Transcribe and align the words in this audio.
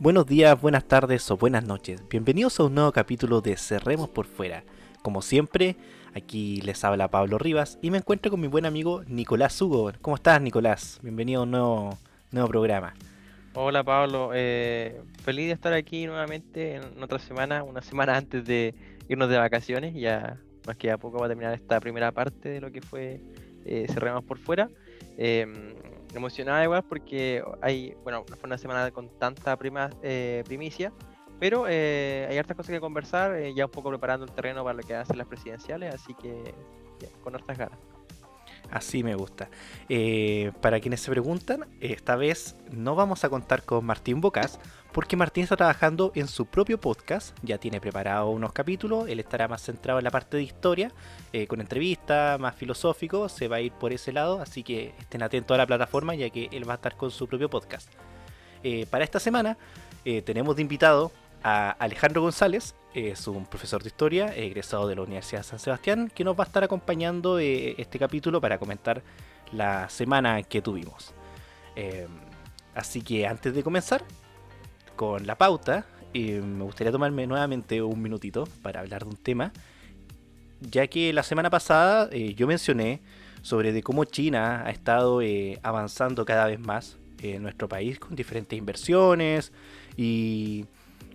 Buenos 0.00 0.26
días, 0.26 0.60
buenas 0.60 0.84
tardes 0.86 1.30
o 1.30 1.36
buenas 1.36 1.64
noches. 1.64 2.02
Bienvenidos 2.10 2.58
a 2.58 2.64
un 2.64 2.74
nuevo 2.74 2.90
capítulo 2.90 3.40
de 3.40 3.56
Cerremos 3.56 4.08
por 4.08 4.26
Fuera. 4.26 4.64
Como 5.02 5.22
siempre, 5.22 5.76
aquí 6.14 6.60
les 6.62 6.82
habla 6.84 7.08
Pablo 7.08 7.38
Rivas 7.38 7.78
y 7.80 7.92
me 7.92 7.98
encuentro 7.98 8.30
con 8.30 8.40
mi 8.40 8.48
buen 8.48 8.66
amigo 8.66 9.04
Nicolás 9.06 9.62
Hugo. 9.62 9.92
¿Cómo 10.02 10.16
estás, 10.16 10.42
Nicolás? 10.42 10.98
Bienvenido 11.00 11.40
a 11.40 11.44
un 11.44 11.52
nuevo, 11.52 11.98
nuevo 12.32 12.48
programa. 12.48 12.92
Hola 13.54 13.84
Pablo, 13.84 14.32
eh, 14.34 15.00
feliz 15.22 15.46
de 15.46 15.52
estar 15.52 15.72
aquí 15.72 16.06
nuevamente 16.06 16.74
en 16.74 17.00
otra 17.00 17.20
semana, 17.20 17.62
una 17.62 17.80
semana 17.80 18.16
antes 18.16 18.44
de 18.44 18.74
irnos 19.08 19.28
de 19.28 19.38
vacaciones. 19.38 19.94
Ya 19.94 20.40
más 20.66 20.76
que 20.76 20.90
a 20.90 20.98
poco 20.98 21.18
va 21.18 21.26
a 21.26 21.28
terminar 21.28 21.54
esta 21.54 21.78
primera 21.78 22.10
parte 22.10 22.48
de 22.48 22.60
lo 22.60 22.72
que 22.72 22.82
fue 22.82 23.20
eh, 23.64 23.86
Cerremos 23.88 24.24
por 24.24 24.38
Fuera. 24.38 24.68
Eh, 25.16 25.46
emocionada 26.18 26.64
igual 26.64 26.84
porque 26.84 27.42
hay, 27.60 27.96
bueno, 28.02 28.24
fue 28.24 28.38
una 28.44 28.58
semana 28.58 28.90
con 28.90 29.08
tanta 29.18 29.56
prima, 29.56 29.90
eh, 30.02 30.42
primicia, 30.46 30.92
pero 31.38 31.66
eh, 31.68 32.26
hay 32.30 32.38
hartas 32.38 32.56
cosas 32.56 32.72
que 32.72 32.80
conversar, 32.80 33.34
eh, 33.36 33.54
ya 33.54 33.66
un 33.66 33.70
poco 33.70 33.90
preparando 33.90 34.24
el 34.24 34.32
terreno 34.32 34.62
para 34.64 34.74
lo 34.74 34.82
que 34.82 34.94
hacen 34.94 35.18
las 35.18 35.26
presidenciales, 35.26 35.94
así 35.94 36.14
que 36.14 36.54
con 37.22 37.34
hartas 37.34 37.58
ganas. 37.58 37.78
Así 38.70 39.04
me 39.04 39.14
gusta. 39.14 39.50
para 40.60 40.80
quienes 40.80 41.00
se 41.00 41.10
preguntan, 41.10 41.66
esta 41.80 42.16
vez 42.16 42.56
no 42.70 42.94
vamos 42.94 43.22
a 43.24 43.28
contar 43.28 43.62
con 43.62 43.84
Martín 43.84 44.20
Bocas, 44.20 44.58
porque 44.94 45.16
Martín 45.16 45.42
está 45.42 45.56
trabajando 45.56 46.12
en 46.14 46.28
su 46.28 46.46
propio 46.46 46.80
podcast, 46.80 47.36
ya 47.42 47.58
tiene 47.58 47.80
preparado 47.80 48.30
unos 48.30 48.52
capítulos, 48.52 49.08
él 49.08 49.18
estará 49.18 49.48
más 49.48 49.60
centrado 49.60 49.98
en 49.98 50.04
la 50.04 50.12
parte 50.12 50.36
de 50.36 50.44
historia, 50.44 50.92
eh, 51.32 51.48
con 51.48 51.60
entrevistas, 51.60 52.38
más 52.38 52.54
filosófico, 52.54 53.28
se 53.28 53.48
va 53.48 53.56
a 53.56 53.60
ir 53.60 53.72
por 53.72 53.92
ese 53.92 54.12
lado, 54.12 54.40
así 54.40 54.62
que 54.62 54.94
estén 55.00 55.24
atentos 55.24 55.52
a 55.56 55.58
la 55.58 55.66
plataforma 55.66 56.14
ya 56.14 56.30
que 56.30 56.48
él 56.52 56.66
va 56.66 56.74
a 56.74 56.76
estar 56.76 56.96
con 56.96 57.10
su 57.10 57.26
propio 57.26 57.50
podcast. 57.50 57.90
Eh, 58.62 58.86
para 58.88 59.02
esta 59.02 59.18
semana 59.18 59.58
eh, 60.04 60.22
tenemos 60.22 60.54
de 60.54 60.62
invitado 60.62 61.10
a 61.42 61.70
Alejandro 61.72 62.22
González, 62.22 62.76
es 62.94 63.26
un 63.26 63.46
profesor 63.46 63.82
de 63.82 63.88
historia, 63.88 64.32
egresado 64.36 64.86
de 64.86 64.94
la 64.94 65.02
Universidad 65.02 65.40
de 65.40 65.48
San 65.48 65.58
Sebastián, 65.58 66.08
que 66.14 66.22
nos 66.22 66.38
va 66.38 66.44
a 66.44 66.46
estar 66.46 66.62
acompañando 66.62 67.40
este 67.40 67.98
capítulo 67.98 68.40
para 68.40 68.58
comentar 68.58 69.02
la 69.50 69.88
semana 69.88 70.40
que 70.44 70.62
tuvimos. 70.62 71.12
así 72.76 73.02
que 73.02 73.26
antes 73.26 73.52
de 73.52 73.64
comenzar, 73.64 74.04
con 74.96 75.26
la 75.26 75.36
pauta, 75.36 75.86
me 76.14 76.64
gustaría 76.64 76.92
tomarme 76.92 77.26
nuevamente 77.26 77.82
un 77.82 78.00
minutito 78.00 78.44
para 78.62 78.80
hablar 78.80 79.04
de 79.04 79.10
un 79.10 79.16
tema, 79.16 79.52
ya 80.60 80.86
que 80.86 81.12
la 81.12 81.22
semana 81.22 81.50
pasada 81.50 82.08
eh, 82.12 82.34
yo 82.34 82.46
mencioné 82.46 83.00
sobre 83.42 83.72
de 83.72 83.82
cómo 83.82 84.04
China 84.04 84.64
ha 84.64 84.70
estado 84.70 85.20
eh, 85.20 85.58
avanzando 85.62 86.24
cada 86.24 86.46
vez 86.46 86.60
más 86.60 86.98
en 87.20 87.42
nuestro 87.42 87.68
país 87.68 87.98
con 87.98 88.14
diferentes 88.14 88.58
inversiones 88.58 89.52
y 89.96 90.66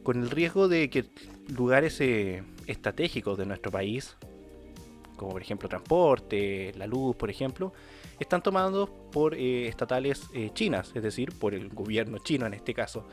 con 0.03 0.21
el 0.21 0.29
riesgo 0.29 0.67
de 0.67 0.89
que 0.89 1.05
lugares 1.47 1.99
eh, 2.01 2.43
estratégicos 2.67 3.37
de 3.37 3.45
nuestro 3.45 3.71
país, 3.71 4.15
como 5.15 5.31
por 5.31 5.41
ejemplo 5.41 5.69
transporte, 5.69 6.73
la 6.77 6.87
luz, 6.87 7.15
por 7.15 7.29
ejemplo, 7.29 7.73
están 8.19 8.43
tomados 8.43 8.89
por 9.11 9.33
estatales 9.33 10.23
chinas, 10.53 10.91
es 10.93 11.03
decir, 11.03 11.31
por 11.39 11.53
el 11.53 11.69
gobierno 11.69 12.17
chino 12.19 12.45
en 12.45 12.53
este 12.53 12.73
caso. 12.73 13.07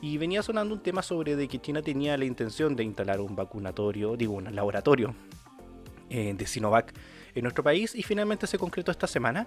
Y 0.00 0.18
venía 0.18 0.42
sonando 0.42 0.74
un 0.74 0.82
tema 0.82 1.02
sobre 1.02 1.36
de 1.36 1.48
que 1.48 1.58
China 1.58 1.82
tenía 1.82 2.16
la 2.16 2.24
intención 2.24 2.76
de 2.76 2.84
instalar 2.84 3.20
un 3.20 3.34
vacunatorio, 3.34 4.16
digo, 4.16 4.34
un 4.34 4.54
laboratorio 4.54 5.14
eh, 6.10 6.34
de 6.36 6.46
Sinovac 6.46 6.92
en 7.34 7.42
nuestro 7.42 7.64
país 7.64 7.94
y 7.94 8.02
finalmente 8.02 8.46
se 8.46 8.58
concretó 8.58 8.90
esta 8.90 9.06
semana. 9.06 9.46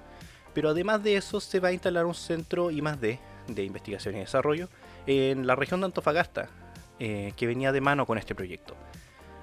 Pero 0.54 0.70
además 0.70 1.04
de 1.04 1.16
eso 1.16 1.40
se 1.40 1.60
va 1.60 1.70
a 1.70 1.72
instalar 1.72 2.06
un 2.06 2.16
centro 2.16 2.72
I+D 2.72 3.20
de 3.48 3.64
investigación 3.64 4.16
y 4.16 4.20
desarrollo 4.20 4.68
en 5.06 5.46
la 5.46 5.56
región 5.56 5.80
de 5.80 5.86
Antofagasta, 5.86 6.50
eh, 7.00 7.34
que 7.36 7.48
venía 7.48 7.72
de 7.72 7.82
mano 7.82 8.06
con 8.06 8.18
este 8.18 8.34
proyecto. 8.34 8.76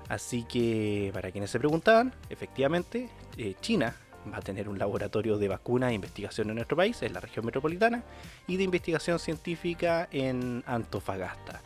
Así 0.08 0.44
que, 0.44 1.10
para 1.14 1.30
quienes 1.30 1.50
se 1.50 1.58
preguntaban, 1.58 2.12
efectivamente, 2.28 3.08
eh, 3.36 3.54
China 3.60 3.96
va 4.32 4.38
a 4.38 4.42
tener 4.42 4.68
un 4.68 4.78
laboratorio 4.78 5.38
de 5.38 5.48
vacuna 5.48 5.90
e 5.90 5.94
investigación 5.94 6.48
en 6.50 6.56
nuestro 6.56 6.76
país, 6.76 7.00
en 7.02 7.12
la 7.12 7.20
región 7.20 7.44
metropolitana, 7.44 8.02
y 8.46 8.56
de 8.56 8.64
investigación 8.64 9.18
científica 9.18 10.08
en 10.10 10.62
Antofagasta. 10.66 11.62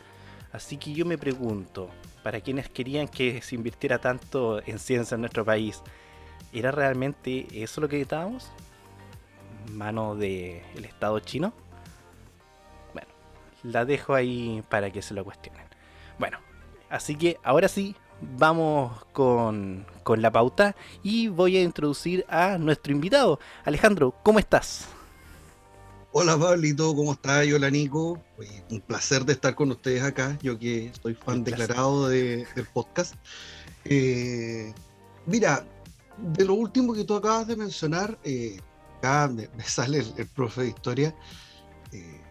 Así 0.51 0.77
que 0.77 0.93
yo 0.93 1.05
me 1.05 1.17
pregunto, 1.17 1.89
para 2.23 2.41
quienes 2.41 2.69
querían 2.69 3.07
que 3.07 3.41
se 3.41 3.55
invirtiera 3.55 3.99
tanto 3.99 4.61
en 4.65 4.79
ciencia 4.79 5.15
en 5.15 5.21
nuestro 5.21 5.45
país, 5.45 5.81
¿era 6.53 6.71
realmente 6.71 7.47
eso 7.51 7.81
lo 7.81 7.87
que 7.87 7.97
necesitábamos? 7.97 8.51
¿Mano 9.71 10.15
del 10.15 10.85
Estado 10.85 11.19
chino? 11.19 11.53
Bueno, 12.93 13.07
la 13.63 13.85
dejo 13.85 14.13
ahí 14.13 14.63
para 14.69 14.91
que 14.91 15.01
se 15.01 15.13
lo 15.13 15.23
cuestionen. 15.23 15.65
Bueno, 16.19 16.39
así 16.89 17.15
que 17.15 17.37
ahora 17.43 17.67
sí, 17.67 17.95
vamos 18.21 19.05
con, 19.13 19.85
la 20.17 20.31
pauta 20.31 20.75
y 21.03 21.29
voy 21.29 21.55
a 21.55 21.63
introducir 21.63 22.25
a 22.27 22.57
nuestro 22.57 22.91
invitado. 22.91 23.39
Alejandro, 23.63 24.13
¿cómo 24.23 24.39
estás? 24.39 24.87
Hola 26.11 26.37
Pablito, 26.37 26.93
¿cómo 26.93 27.13
estás? 27.13 27.47
Hola 27.53 27.69
Nico. 27.69 28.21
un 28.69 28.81
placer 28.81 29.23
de 29.23 29.33
estar 29.33 29.55
con 29.55 29.71
ustedes 29.71 30.03
acá, 30.03 30.37
yo 30.41 30.59
que 30.59 30.91
soy 31.01 31.15
fan 31.15 31.45
declarado 31.45 32.09
del 32.09 32.45
podcast. 32.73 33.15
Eh, 33.85 34.73
mira, 35.25 35.65
de 36.17 36.43
lo 36.43 36.55
último 36.55 36.93
que 36.93 37.05
tú 37.05 37.15
acabas 37.15 37.47
de 37.47 37.55
mencionar, 37.55 38.19
eh, 38.25 38.59
acá 38.97 39.29
me, 39.29 39.47
sale 39.63 40.03
el, 40.17 40.27
profe 40.27 40.63
de 40.63 40.67
historia, 40.67 41.15
eh, 41.93 42.21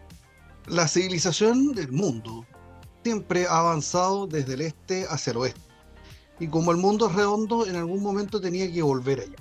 la 0.67 0.87
civilización 0.87 1.73
del 1.73 1.91
mundo 1.91 2.45
siempre 3.03 3.47
ha 3.47 3.57
avanzado 3.57 4.27
desde 4.27 4.53
el 4.53 4.61
este 4.61 5.07
hacia 5.09 5.31
el 5.31 5.37
oeste 5.37 5.70
y 6.41 6.47
como 6.47 6.71
el 6.71 6.77
mundo 6.77 7.07
es 7.07 7.13
redondo, 7.13 7.67
en 7.67 7.75
algún 7.75 8.01
momento 8.01 8.41
tenía 8.41 8.69
que 8.73 8.81
volver 8.81 9.19
allá. 9.19 9.35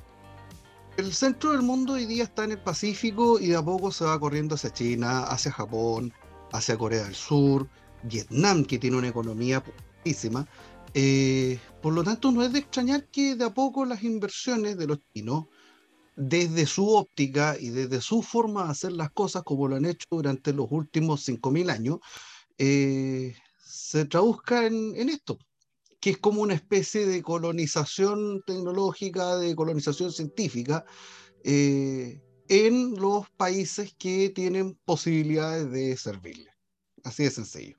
El 0.99 1.15
centro 1.15 1.53
del 1.53 1.63
mundo 1.63 1.95
hoy 1.95 2.05
día 2.05 2.25
está 2.25 2.45
en 2.45 2.53
el 2.53 2.63
Pacífico 2.63 3.41
y 3.41 3.47
de 3.47 3.57
a 3.57 3.65
poco 3.65 3.91
se 3.91 4.05
va 4.05 4.21
corriendo 4.21 4.55
hacia 4.55 4.71
China, 4.71 5.23
hacia 5.23 5.51
Japón, 5.51 6.13
hacia 6.53 6.77
Corea 6.77 7.05
del 7.05 7.15
Sur, 7.15 7.67
Vietnam, 8.03 8.67
que 8.67 8.79
tiene 8.79 8.99
una 8.99 9.09
economía 9.09 9.65
putísima. 9.65 10.47
Eh, 10.93 11.59
por 11.81 11.95
lo 11.95 12.05
tanto, 12.05 12.31
no 12.33 12.43
es 12.43 12.53
de 12.53 12.59
extrañar 12.59 13.07
que 13.07 13.35
de 13.35 13.47
a 13.47 13.55
poco 13.55 13.87
las 13.87 14.03
inversiones 14.03 14.77
de 14.77 14.87
los 14.87 14.99
chinos, 15.15 15.47
desde 16.17 16.67
su 16.67 16.87
óptica 16.87 17.57
y 17.59 17.71
desde 17.71 18.03
su 18.03 18.21
forma 18.21 18.65
de 18.65 18.73
hacer 18.73 18.93
las 18.93 19.11
cosas, 19.13 19.43
como 19.43 19.69
lo 19.69 19.77
han 19.77 19.87
hecho 19.87 20.07
durante 20.11 20.53
los 20.53 20.67
últimos 20.69 21.27
5.000 21.27 21.71
años, 21.71 22.01
eh, 22.59 23.35
se 23.57 24.05
traduzca 24.05 24.67
en 24.67 25.09
esto, 25.09 25.39
que 26.01 26.11
es 26.11 26.19
como 26.19 26.43
una 26.43 26.55
especie 26.55 27.07
de 27.07 27.23
colonización 27.23 28.43
tecnológica, 28.47 29.37
de 29.37 29.55
colonización 29.55 30.11
científica, 30.11 30.85
eh, 31.45 32.21
en 32.49 32.97
los 32.97 33.31
países 33.31 33.95
que 33.99 34.31
tienen 34.31 34.77
posibilidades 34.85 35.71
de 35.71 35.97
servirle. 35.97 36.51
Así 37.05 37.25
de 37.25 37.31
sencillo. 37.31 37.77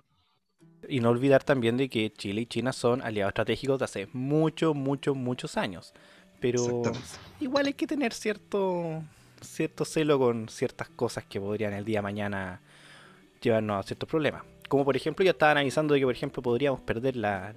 Y 0.87 0.99
no 0.99 1.09
olvidar 1.09 1.43
también 1.43 1.77
de 1.77 1.89
que 1.89 2.11
Chile 2.13 2.41
y 2.41 2.45
China 2.45 2.73
son 2.73 3.01
aliados 3.01 3.31
estratégicos 3.31 3.79
de 3.79 3.85
hace 3.85 4.07
muchos, 4.13 4.75
muchos, 4.75 5.15
muchos 5.15 5.57
años. 5.57 5.93
Pero 6.39 6.81
igual 7.39 7.67
hay 7.67 7.73
que 7.73 7.85
tener 7.85 8.13
cierto, 8.13 9.03
cierto 9.41 9.85
celo 9.85 10.17
con 10.17 10.49
ciertas 10.49 10.89
cosas 10.89 11.25
que 11.25 11.39
podrían 11.39 11.73
el 11.73 11.85
día 11.85 11.99
de 11.99 12.03
mañana 12.03 12.61
llevarnos 13.41 13.79
a 13.79 13.87
ciertos 13.87 14.09
problemas. 14.09 14.43
Como 14.71 14.85
por 14.85 14.95
ejemplo, 14.95 15.25
ya 15.25 15.31
estaban 15.31 15.57
avisando 15.57 15.93
de 15.93 15.99
que, 15.99 16.05
por 16.05 16.15
ejemplo, 16.15 16.41
podríamos 16.41 16.79
perder 16.79 17.17
la, 17.17 17.53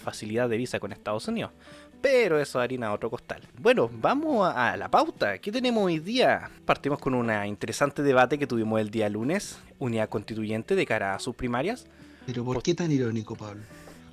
facilidad 0.00 0.48
de 0.48 0.56
visa 0.56 0.78
con 0.78 0.92
Estados 0.92 1.26
Unidos. 1.26 1.50
Pero 2.00 2.38
eso 2.38 2.60
harina 2.60 2.92
otro 2.92 3.10
costal. 3.10 3.42
Bueno, 3.58 3.90
vamos 3.92 4.48
a, 4.54 4.76
la 4.76 4.88
pauta. 4.88 5.38
¿Qué 5.38 5.50
tenemos 5.50 5.82
hoy 5.82 5.98
día? 5.98 6.48
Partimos 6.64 7.00
con 7.00 7.12
un 7.14 7.28
interesante 7.44 8.04
debate 8.04 8.38
que 8.38 8.46
tuvimos 8.46 8.80
el 8.80 8.92
día 8.92 9.08
lunes, 9.08 9.58
unidad 9.80 10.08
constituyente 10.08 10.76
de 10.76 10.86
cara 10.86 11.16
a 11.16 11.18
sus 11.18 11.34
primarias. 11.34 11.88
Pero 12.24 12.44
¿por 12.44 12.62
qué 12.62 12.72
tan 12.72 12.92
irónico, 12.92 13.34
Pablo? 13.34 13.64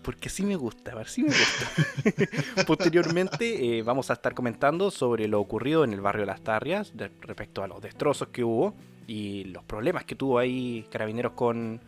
Porque 0.01 0.27
sí 0.27 0.41
me 0.41 0.55
gusta, 0.55 0.93
a 0.93 0.95
ver, 0.95 1.09
sí 1.09 1.21
me 1.21 1.29
gusta. 1.29 2.63
Posteriormente 2.65 3.77
eh, 3.77 3.83
vamos 3.83 4.09
a 4.09 4.13
estar 4.13 4.33
comentando 4.33 4.89
sobre 4.89 5.27
lo 5.27 5.39
ocurrido 5.39 5.83
en 5.83 5.93
el 5.93 6.01
barrio 6.01 6.25
Las 6.25 6.41
Tarrias 6.41 6.91
respecto 7.21 7.61
a 7.61 7.67
los 7.67 7.83
destrozos 7.83 8.29
que 8.29 8.43
hubo 8.43 8.73
y 9.05 9.43
los 9.43 9.63
problemas 9.63 10.05
que 10.05 10.15
tuvo 10.15 10.39
ahí 10.39 10.87
Carabineros 10.89 11.33
con, 11.33 11.81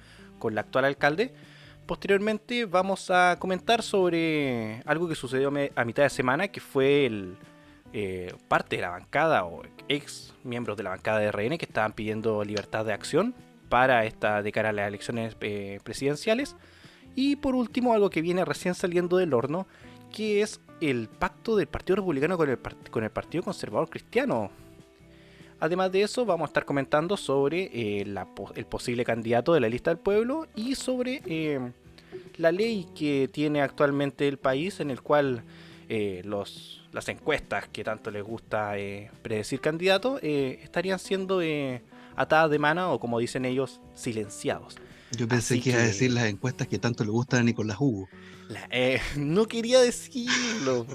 con 0.44 0.56
la 0.56 0.62
actual 0.62 0.84
alcalde. 0.84 1.34
Posteriormente 1.86 2.66
vamos 2.66 3.10
a 3.10 3.38
comentar 3.40 3.82
sobre 3.82 4.82
algo 4.86 5.08
que 5.08 5.16
sucedió 5.16 5.54
a 5.74 5.86
mitad 5.86 6.04
de 6.04 6.10
semana, 6.10 6.50
que 6.50 6.60
fue 6.60 7.06
el, 7.06 7.38
eh, 7.94 8.34
parte 8.50 8.76
de 8.76 8.82
la 8.82 8.90
bancada 8.90 9.46
o 9.46 9.62
ex 9.88 10.34
miembros 10.44 10.76
de 10.76 10.84
la 10.84 10.90
bancada 10.90 11.20
de 11.20 11.32
RN 11.32 11.58
que 11.58 11.66
estaban 11.66 11.94
pidiendo 11.94 12.44
libertad 12.44 12.84
de 12.84 12.92
acción 12.92 13.34
para 13.70 14.04
esta 14.04 14.44
de 14.44 14.52
cara 14.52 14.70
a 14.70 14.74
las 14.74 14.90
elecciones 14.90 15.38
eh, 15.40 15.80
presidenciales. 15.82 16.58
Y 17.16 17.38
por 17.38 17.56
último, 17.56 17.94
algo 17.94 18.10
que 18.10 18.22
viene 18.22 18.44
recién 18.44 18.76
saliendo 18.76 19.16
del 19.16 19.34
horno, 19.34 19.66
que 20.12 20.42
es 20.42 20.60
el 20.82 21.08
pacto 21.08 21.56
del 21.56 21.68
Partido 21.68 21.96
Republicano 21.98 22.36
con 22.36 22.50
el, 22.50 22.60
con 22.92 23.06
el 23.06 23.12
Partido 23.12 23.44
Conservador 23.46 23.90
Cristiano. 23.90 24.52
Además 25.64 25.94
de 25.94 26.02
eso, 26.02 26.26
vamos 26.26 26.48
a 26.48 26.50
estar 26.50 26.66
comentando 26.66 27.16
sobre 27.16 27.70
eh, 27.72 28.06
el 28.56 28.66
posible 28.66 29.06
candidato 29.06 29.54
de 29.54 29.62
la 29.62 29.70
lista 29.70 29.92
del 29.92 29.98
pueblo 29.98 30.46
y 30.58 30.76
sobre 30.76 31.22
eh, 31.26 31.58
la 32.36 32.52
ley 32.52 32.86
que 32.94 33.30
tiene 33.32 33.62
actualmente 33.62 34.28
el 34.28 34.38
país 34.38 34.82
en 34.82 34.92
el 34.92 35.02
cual 35.02 35.42
los, 36.26 36.84
las 36.92 37.08
encuestas 37.08 37.70
que 37.70 37.86
tanto 37.86 38.12
les 38.12 38.24
gusta 38.24 38.74
predecir 39.22 39.62
candidatos 39.62 40.20
estarían 40.22 41.00
siendo 41.00 41.40
atadas 42.18 42.52
de 42.52 42.60
mano 42.60 42.92
o 42.92 43.00
como 43.00 43.20
dicen 43.20 43.46
ellos, 43.46 43.80
silenciados. 43.96 44.76
Yo 45.16 45.30
pensé 45.30 45.62
que, 45.62 45.70
iba 45.70 45.80
a 45.80 45.84
decir 45.84 46.12
las 46.12 46.26
encuestas 46.26 46.68
que 46.68 46.78
tanto 46.78 47.06
le 47.06 47.12
gustan 47.12 47.40
a 47.40 47.44
Nicolás 47.44 47.78
Hugo. 47.80 48.10
Eh, 48.70 49.00
no 49.18 49.46
quería 49.46 49.82
decirlo, 49.82 50.86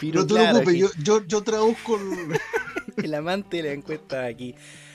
pero 0.00 0.20
no 0.20 0.26
te 0.26 0.34
preocupes, 0.34 0.76
yo, 0.98 1.24
yo, 1.26 1.42
traduzco 1.42 1.98
el... 2.96 3.14
amante 3.14 3.58
de 3.58 3.62
la 3.64 3.72
encuesta 3.72 4.24
aquí. 4.24 4.54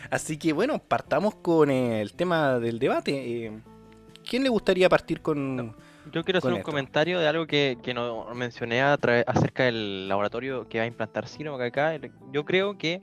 Así 0.10 0.38
que 0.38 0.54
bueno, 0.54 0.80
partamos 0.80 1.36
con 1.36 1.72
el 1.72 2.14
tema 2.14 2.60
del 2.60 2.80
debate. 2.80 3.46
Eh, 3.46 3.62
¿Quién 4.28 4.44
le 4.44 4.50
gustaría 4.50 4.90
partir 4.90 5.22
con.? 5.22 5.76
Yo 6.12 6.24
quiero 6.24 6.40
hacer 6.40 6.52
un 6.52 6.62
comentario 6.62 7.20
de 7.20 7.28
algo 7.28 7.48
que, 7.48 7.78
que 7.82 7.94
no 7.94 8.28
mencioné 8.36 8.82
acerca 8.82 9.64
del 9.64 10.10
laboratorio 10.10 10.68
que 10.68 10.78
va 10.78 10.84
a 10.84 10.88
implantar 10.88 11.30
Sino 11.30 11.56
acá. 11.56 11.98
Yo 12.32 12.44
creo 12.44 12.78
que 12.78 13.02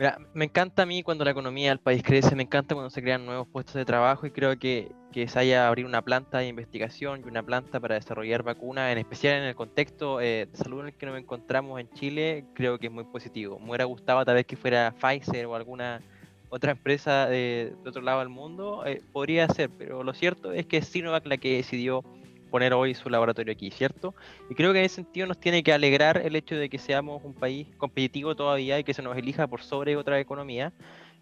Mira, 0.00 0.18
me 0.32 0.46
encanta 0.46 0.84
a 0.84 0.86
mí 0.86 1.02
cuando 1.02 1.26
la 1.26 1.32
economía 1.32 1.68
del 1.68 1.78
país 1.78 2.02
crece, 2.02 2.34
me 2.34 2.44
encanta 2.44 2.74
cuando 2.74 2.88
se 2.88 3.02
crean 3.02 3.26
nuevos 3.26 3.46
puestos 3.46 3.74
de 3.74 3.84
trabajo 3.84 4.26
y 4.26 4.30
creo 4.30 4.58
que, 4.58 4.90
que 5.12 5.28
se 5.28 5.38
haya 5.38 5.68
abrir 5.68 5.84
una 5.84 6.00
planta 6.00 6.38
de 6.38 6.48
investigación 6.48 7.20
y 7.20 7.28
una 7.28 7.42
planta 7.42 7.78
para 7.80 7.96
desarrollar 7.96 8.42
vacunas, 8.42 8.90
en 8.90 8.96
especial 8.96 9.34
en 9.34 9.42
el 9.42 9.54
contexto 9.54 10.22
eh, 10.22 10.48
de 10.50 10.56
salud 10.56 10.80
en 10.80 10.86
el 10.86 10.94
que 10.94 11.04
nos 11.04 11.18
encontramos 11.18 11.78
en 11.78 11.90
Chile, 11.90 12.46
creo 12.54 12.78
que 12.78 12.86
es 12.86 12.92
muy 12.94 13.04
positivo. 13.04 13.58
Me 13.58 13.68
hubiera 13.68 13.84
gustado 13.84 14.24
tal 14.24 14.36
vez 14.36 14.46
que 14.46 14.56
fuera 14.56 14.94
Pfizer 14.98 15.44
o 15.44 15.54
alguna 15.54 16.00
otra 16.48 16.70
empresa 16.70 17.26
de, 17.26 17.74
otro 17.84 18.00
lado 18.00 18.20
del 18.20 18.30
mundo, 18.30 18.86
eh, 18.86 19.02
podría 19.12 19.48
ser, 19.48 19.68
pero 19.68 20.02
lo 20.02 20.14
cierto 20.14 20.50
es 20.52 20.64
que 20.64 20.78
es 20.78 20.86
Sinovac 20.86 21.26
la 21.26 21.36
que 21.36 21.56
decidió 21.56 22.04
poner 22.50 22.74
hoy 22.74 22.94
su 22.94 23.08
laboratorio 23.08 23.52
aquí, 23.52 23.70
¿cierto? 23.70 24.14
Y 24.50 24.54
creo 24.54 24.72
que 24.72 24.80
en 24.80 24.84
ese 24.84 24.96
sentido 24.96 25.26
nos 25.26 25.38
tiene 25.38 25.62
que 25.62 25.72
alegrar 25.72 26.18
el 26.18 26.36
hecho 26.36 26.56
de 26.56 26.68
que 26.68 26.78
seamos 26.78 27.22
un 27.24 27.34
país 27.34 27.68
competitivo 27.78 28.34
todavía 28.34 28.78
y 28.78 28.84
que 28.84 28.92
se 28.92 29.02
nos 29.02 29.16
elija 29.16 29.46
por 29.46 29.62
sobre 29.62 29.96
otra 29.96 30.20
economía. 30.20 30.72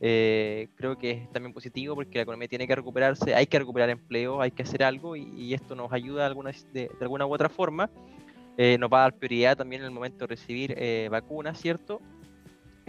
Eh, 0.00 0.68
creo 0.76 0.96
que 0.96 1.10
es 1.10 1.32
también 1.32 1.52
positivo 1.52 1.94
porque 1.94 2.18
la 2.18 2.22
economía 2.22 2.46
tiene 2.48 2.66
que 2.66 2.74
recuperarse, 2.74 3.34
hay 3.34 3.46
que 3.46 3.58
recuperar 3.58 3.90
empleo, 3.90 4.40
hay 4.40 4.50
que 4.50 4.62
hacer 4.62 4.84
algo 4.84 5.16
y, 5.16 5.52
esto 5.54 5.74
nos 5.74 5.92
ayuda 5.92 6.22
de 6.22 6.26
alguna, 6.26 6.52
de, 6.72 6.90
alguna 7.00 7.26
u 7.26 7.34
otra 7.34 7.48
forma. 7.48 7.90
Eh, 8.56 8.76
nos 8.78 8.90
va 8.90 8.98
a 8.98 9.02
dar 9.02 9.14
prioridad 9.14 9.56
también 9.56 9.82
en 9.82 9.86
el 9.86 9.92
momento 9.92 10.26
de 10.26 10.34
recibir 10.34 10.74
eh, 10.76 11.08
vacunas, 11.10 11.60
¿cierto? 11.60 12.00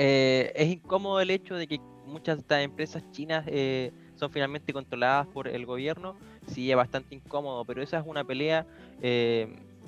es 0.02 0.68
incómodo 0.70 1.20
el 1.20 1.30
hecho 1.30 1.56
de 1.56 1.68
que 1.68 1.78
muchas 2.06 2.38
de 2.38 2.42
estas 2.42 2.64
empresas 2.64 3.04
chinas 3.12 3.46
son 4.16 4.32
finalmente 4.32 4.72
controladas 4.72 5.28
por 5.28 5.50
el 5.50 5.66
gobierno, 5.66 6.16
sí 6.48 6.70
es 6.70 6.78
bastante 6.78 7.16
incómodo, 7.16 7.66
pero 7.66 7.82
esa 7.82 8.00
es 8.00 8.06
una 8.06 8.24
pelea 8.24 8.66
eh, 9.02 9.48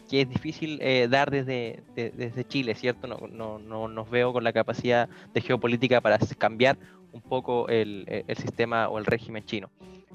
que 0.10 0.22
es 0.22 0.30
difícil 0.30 0.80
eh, 0.82 1.08
dar 1.10 1.32
desde, 1.32 1.84
desde 1.96 2.46
Chile, 2.46 2.76
¿cierto? 2.76 3.08
No, 3.08 3.28
no, 3.28 3.60
no, 3.60 3.88
nos 3.88 4.10
veo 4.10 4.34
con 4.34 4.44
la 4.44 4.54
capacidad 4.54 5.10
de 5.34 5.42
geopolítica 5.42 6.02
para 6.02 6.20
cambiar 6.38 6.78
un 7.14 7.22
poco 7.22 7.68
el, 7.70 8.06
el 8.08 8.38
sistema 8.38 8.90
o 8.90 8.98
el 8.98 9.06
régimen 9.06 9.46
chino. 9.46 9.70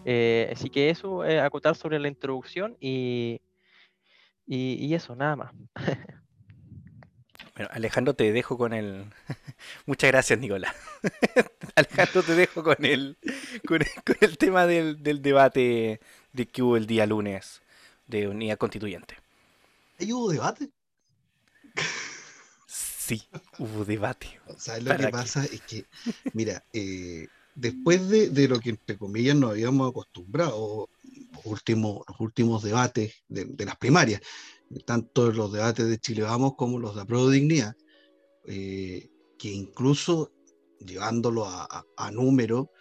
Eh, 0.04 0.50
así 0.52 0.70
que 0.70 0.90
eso, 0.90 1.22
acotar 1.22 1.74
sobre 1.74 1.98
la 1.98 2.08
introducción 2.08 2.76
y, 2.80 3.40
y, 4.46 4.94
eso, 4.94 5.16
nada 5.16 5.36
más. 5.36 5.52
Bueno, 7.56 7.70
Alejandro, 7.72 8.14
te 8.14 8.32
dejo 8.32 8.58
con 8.58 8.74
el. 8.74 9.06
Muchas 9.86 10.10
gracias, 10.10 10.38
Nicolás. 10.38 10.74
Alejandro, 11.74 12.22
te 12.22 12.34
dejo 12.34 12.62
con 12.62 12.84
el, 12.84 13.16
con 13.66 13.80
el, 14.20 14.36
tema 14.36 14.66
del, 14.66 15.02
debate 15.22 16.00
de 16.36 16.46
que 16.46 16.62
hubo 16.62 16.76
el 16.76 16.86
día 16.86 17.06
lunes 17.06 17.62
de 18.06 18.28
unidad 18.28 18.58
constituyente. 18.58 19.16
¿Ahí 19.98 20.12
hubo 20.12 20.30
debate? 20.30 20.70
Sí, 22.66 23.22
hubo 23.58 23.84
debate. 23.84 24.38
¿Sabes 24.58 24.84
lo 24.84 24.96
que 24.96 25.08
pasa? 25.08 25.44
Es 25.44 25.62
que, 25.62 25.86
mira, 26.34 26.62
eh, 26.72 27.28
después 27.54 28.08
de, 28.08 28.48
lo 28.48 28.60
que 28.60 28.70
entre 28.70 28.98
comillas 28.98 29.36
nos 29.36 29.50
habíamos 29.50 29.90
acostumbrado, 29.90 30.88
los 31.32 31.46
últimos, 31.46 32.02
los 32.08 32.20
últimos 32.20 32.62
debates 32.62 33.14
de, 33.28 33.44
de 33.46 33.64
las 33.64 33.76
primarias, 33.76 34.20
tanto 34.84 35.32
los 35.32 35.52
debates 35.52 35.88
de 35.88 35.98
Chile 35.98 36.22
Vamos 36.22 36.54
como 36.56 36.78
los 36.78 36.94
de 36.94 37.02
Apruebo 37.02 37.30
Dignidad, 37.30 37.74
eh, 38.46 39.08
que 39.38 39.50
incluso 39.50 40.32
llevándolo 40.80 41.46
a, 41.46 41.86
a, 41.96 42.10
número, 42.10 42.70
eh, 42.70 42.75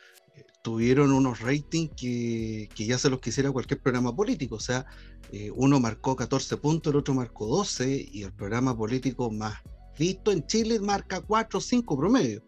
tuvieron 0.65 1.11
unos 1.11 1.41
ratings 1.41 1.91
que, 1.95 2.67
que, 2.73 2.87
ya 2.87 2.97
se 2.97 3.11
los 3.11 3.19
quisiera 3.19 3.51
cualquier 3.51 3.79
programa 3.79 4.15
político. 4.15 4.55
O 4.55 4.59
sea, 4.59 4.87
eh, 5.31 5.51
uno 5.53 5.79
marcó 5.79 6.15
14 6.15 6.57
puntos, 6.57 6.91
el 6.91 6.97
otro 6.97 7.13
marcó 7.13 7.45
12, 7.45 8.09
y 8.11 8.23
el 8.23 8.33
programa 8.33 8.75
político 8.75 9.29
más 9.29 9.59
visto 9.99 10.31
en 10.31 10.43
Chile 10.47 10.79
marca 10.79 11.21
4 11.21 11.59
o 11.59 11.61
5 11.61 11.95
promedio. 11.95 12.41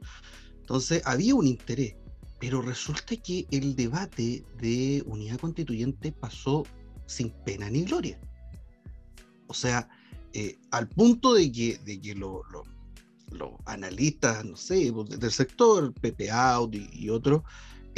Entonces, 0.62 1.04
había 1.06 1.36
un 1.36 1.46
interés. 1.46 1.94
Pero 2.40 2.64
resulta 2.64 3.16
que 3.18 3.46
el 3.52 3.76
debate 3.76 4.44
de 4.58 5.04
unidad 5.06 5.40
constituyente 5.40 6.12
pasó 6.12 6.64
sin 7.06 7.30
pena 7.46 7.70
ni 7.70 7.84
gloria. 7.84 8.20
O 9.46 9.54
sea, 9.54 9.88
eh, 10.34 10.58
al 10.72 10.90
punto 10.90 11.36
de 11.36 11.52
que, 11.52 11.78
de 11.86 12.02
que 12.02 12.16
los 12.16 12.34
analistas, 13.66 14.44
no 14.44 14.58
sé, 14.58 14.92
pues, 14.92 15.20
del 15.20 15.32
sector, 15.32 15.94
PP 15.94 16.32
Audi 16.32 16.90
y 16.92 17.10
otros, 17.10 17.44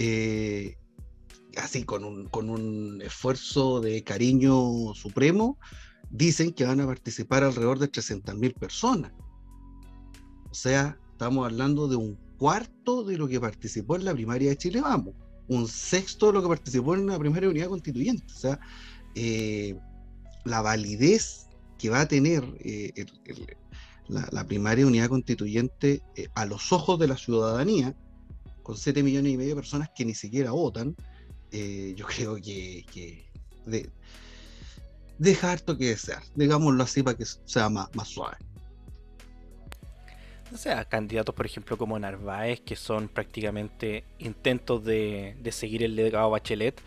eh, 0.02 0.78
así 1.58 1.84
con 1.84 2.06
un, 2.06 3.02
esfuerzo 3.02 3.82
de 3.82 4.02
cariño 4.02 4.94
supremo, 4.94 5.58
dicen 6.10 6.54
que 6.54 6.64
van 6.64 6.80
a 6.80 6.86
participar 6.86 7.44
alrededor 7.44 7.80
de 7.80 7.92
300.000 7.92 8.54
personas. 8.54 9.12
O 10.50 10.54
sea, 10.54 10.98
estamos 11.12 11.46
hablando 11.46 11.90
de 11.90 11.98
un 11.98 12.16
cuarto 12.38 13.04
de 13.04 13.18
lo 13.18 13.28
que 13.28 13.42
participó 13.42 13.98
en 13.98 14.06
la 14.06 14.14
primaria 14.14 14.52
de 14.52 14.58
Chile 14.58 14.80
Vamos, 14.80 15.16
un 15.50 15.68
sexto 15.68 16.28
de 16.28 16.34
lo 16.34 16.44
que 16.44 16.48
participó 16.48 16.96
en 16.96 17.08
la 17.08 17.20
primera 17.20 17.50
unidad 17.50 17.68
constituyente. 17.68 18.34
O 18.34 18.38
sea, 18.38 18.58
eh, 19.16 19.78
la 20.46 20.62
validez 20.62 21.50
que 21.78 21.90
va 21.90 22.02
a 22.02 22.08
tener 22.08 22.46
eh, 22.62 23.06
la, 24.08 24.48
primaria 24.48 24.88
unidad 24.88 25.10
constituyente 25.10 26.02
a 26.36 26.46
los 26.46 26.72
ojos 26.72 26.98
de 27.00 27.08
la 27.10 27.18
ciudadanía, 27.18 27.98
con 28.70 28.78
7 28.78 29.02
millones 29.02 29.34
y 29.34 29.36
medio 29.38 29.56
de 29.56 29.62
personas 29.62 29.90
que 29.96 30.06
ni 30.06 30.14
siquiera 30.14 30.52
votan, 30.52 30.96
eh, 31.52 31.96
yo 31.98 32.06
creo 32.16 32.36
que, 32.36 33.26
deja 35.18 35.52
harto 35.52 35.76
que 35.76 35.88
desear, 35.88 36.22
digámoslo 36.36 36.84
así 36.84 37.02
para 37.02 37.18
que 37.18 37.26
sea 37.26 37.68
más, 37.70 37.90
más 37.96 38.10
suave. 38.10 38.38
O 40.54 40.58
sea, 40.58 40.86
candidatos, 40.86 41.34
por 41.34 41.48
ejemplo, 41.48 41.80
como 41.80 41.98
Narváez, 41.98 42.62
que 42.62 42.76
son 42.76 43.08
prácticamente 43.08 44.04
intentos 44.20 44.86
de, 44.86 45.36
de 45.42 45.52
seguir 45.52 45.82
el 45.82 45.96
legado 45.96 46.30
Bachelet, 46.30 46.80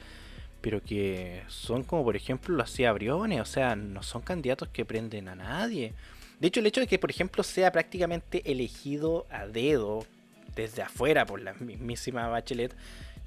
pero 0.61 0.81
que 0.85 1.43
son 1.49 1.83
como 1.83 2.05
por 2.05 2.15
ejemplo 2.15 2.55
los 2.55 2.71
hacía 2.71 2.93
Briones, 2.93 3.41
o 3.41 3.45
sea, 3.45 3.75
no 3.75 4.05
son 4.05 4.23
candidatos 4.23 4.69
que 4.69 4.85
prenden 4.85 5.29
a 5.29 5.35
nadie. 5.35 5.95
De 6.39 6.47
hecho, 6.47 6.61
el 6.61 6.67
hecho 6.67 6.81
de 6.81 6.87
que, 6.87 7.01
por 7.01 7.11
ejemplo, 7.11 7.43
sea 7.43 7.73
prácticamente 7.73 8.49
elegido 8.49 9.27
a 9.31 9.49
dedo 9.49 10.07
desde 10.55 10.83
afuera 10.83 11.27
por 11.27 11.41
la 11.41 11.55
mismísima 11.55 12.29
Bachelet, 12.29 12.75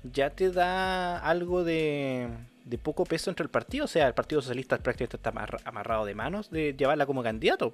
ya 0.03 0.29
te 0.29 0.51
da 0.51 1.17
algo 1.17 1.63
de, 1.63 2.29
de 2.65 2.77
poco 2.77 3.05
peso 3.05 3.29
entre 3.29 3.43
el 3.43 3.49
partido. 3.49 3.85
O 3.85 3.87
sea, 3.87 4.07
el 4.07 4.13
Partido 4.13 4.41
Socialista 4.41 4.77
prácticamente 4.77 5.17
está 5.17 5.33
amarrado 5.65 6.05
de 6.05 6.15
manos 6.15 6.49
de 6.49 6.75
llevarla 6.77 7.05
como 7.05 7.23
candidato. 7.23 7.73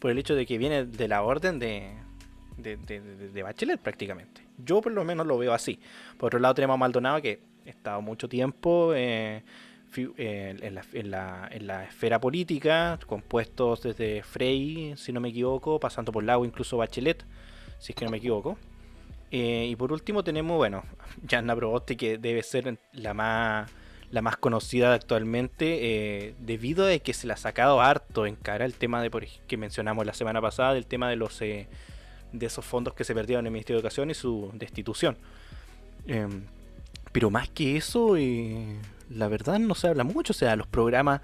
Por 0.00 0.10
el 0.10 0.18
hecho 0.18 0.34
de 0.34 0.46
que 0.46 0.58
viene 0.58 0.84
de 0.84 1.08
la 1.08 1.22
orden 1.22 1.58
de, 1.58 1.92
de, 2.56 2.76
de, 2.76 3.42
Bachelet 3.42 3.80
prácticamente. 3.80 4.42
Yo 4.58 4.80
por 4.80 4.92
lo 4.92 5.04
menos 5.04 5.26
lo 5.26 5.38
veo 5.38 5.52
así. 5.52 5.78
Por 6.18 6.28
otro 6.28 6.40
lado 6.40 6.54
tenemos 6.54 6.74
a 6.74 6.78
Maldonado 6.78 7.22
que 7.22 7.40
he 7.64 7.70
estado 7.70 8.02
mucho 8.02 8.28
tiempo 8.28 8.92
eh, 8.94 9.42
eh, 9.96 10.56
en, 10.60 10.74
la, 11.10 11.48
en, 11.52 11.66
la, 11.66 11.84
esfera 11.84 12.20
política, 12.20 12.98
compuestos 13.06 13.82
desde 13.82 14.22
Frey, 14.22 14.94
si 14.96 15.12
no 15.12 15.20
me 15.20 15.28
equivoco, 15.28 15.78
pasando 15.78 16.12
por 16.12 16.24
Lago, 16.24 16.44
incluso 16.44 16.76
Bachelet, 16.76 17.24
si 17.78 17.92
es 17.92 17.96
que 17.96 18.04
no 18.04 18.10
me 18.10 18.16
equivoco. 18.18 18.58
Eh, 19.32 19.66
y 19.68 19.74
por 19.74 19.92
último 19.92 20.22
tenemos, 20.22 20.56
bueno, 20.56 20.84
Janna 21.28 21.56
Proboste, 21.56 21.96
que 21.96 22.18
debe 22.18 22.44
ser 22.44 22.78
la 22.92 23.14
más, 23.14 23.68
la 24.12 24.22
más 24.22 24.36
conocida 24.36 24.94
actualmente, 24.94 26.36
debido 26.38 26.86
a 26.86 26.96
que 26.98 27.14
se 27.14 27.26
le 27.26 27.32
ha 27.32 27.36
sacado 27.36 27.80
harto 27.80 28.26
en 28.26 28.36
cara 28.36 28.64
el 28.64 28.74
tema 28.74 29.02
de 29.02 29.10
que 29.48 29.56
mencionamos 29.56 30.06
la 30.06 30.14
semana 30.14 30.40
pasada, 30.40 30.74
del 30.74 30.86
tema 30.86 31.10
de 31.10 31.16
los 31.16 31.40
de 31.40 32.46
esos 32.46 32.64
fondos 32.64 32.94
que 32.94 33.04
se 33.04 33.14
perdieron 33.14 33.42
en 33.44 33.48
el 33.48 33.52
Ministerio 33.52 33.76
de 33.76 33.80
Educación 33.80 34.10
y 34.10 34.14
su 34.14 34.50
destitución. 34.54 35.16
Em, 36.06 36.44
pero 37.12 37.30
más 37.30 37.48
que 37.50 37.76
eso, 37.76 38.16
eh, 38.16 38.76
la 39.10 39.28
verdad 39.28 39.58
no 39.58 39.74
se 39.74 39.88
habla 39.88 40.04
mucho. 40.04 40.32
O 40.32 40.34
sea, 40.34 40.56
los 40.56 40.66
programas 40.66 41.20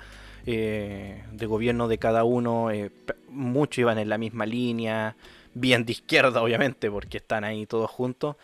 eh, 0.46 1.24
de 1.32 1.46
gobierno 1.46 1.88
de 1.88 1.98
cada 1.98 2.24
uno, 2.24 2.70
eh, 2.70 2.90
muchos 3.28 3.78
iban 3.78 3.98
en 3.98 4.08
la 4.08 4.18
misma 4.18 4.46
línea. 4.46 5.16
Bien 5.60 5.84
de 5.84 5.92
izquierda, 5.92 6.42
obviamente, 6.42 6.90
porque 6.90 7.18
están 7.18 7.44
ahí 7.44 7.66
todos 7.66 7.90
juntos, 7.90 8.36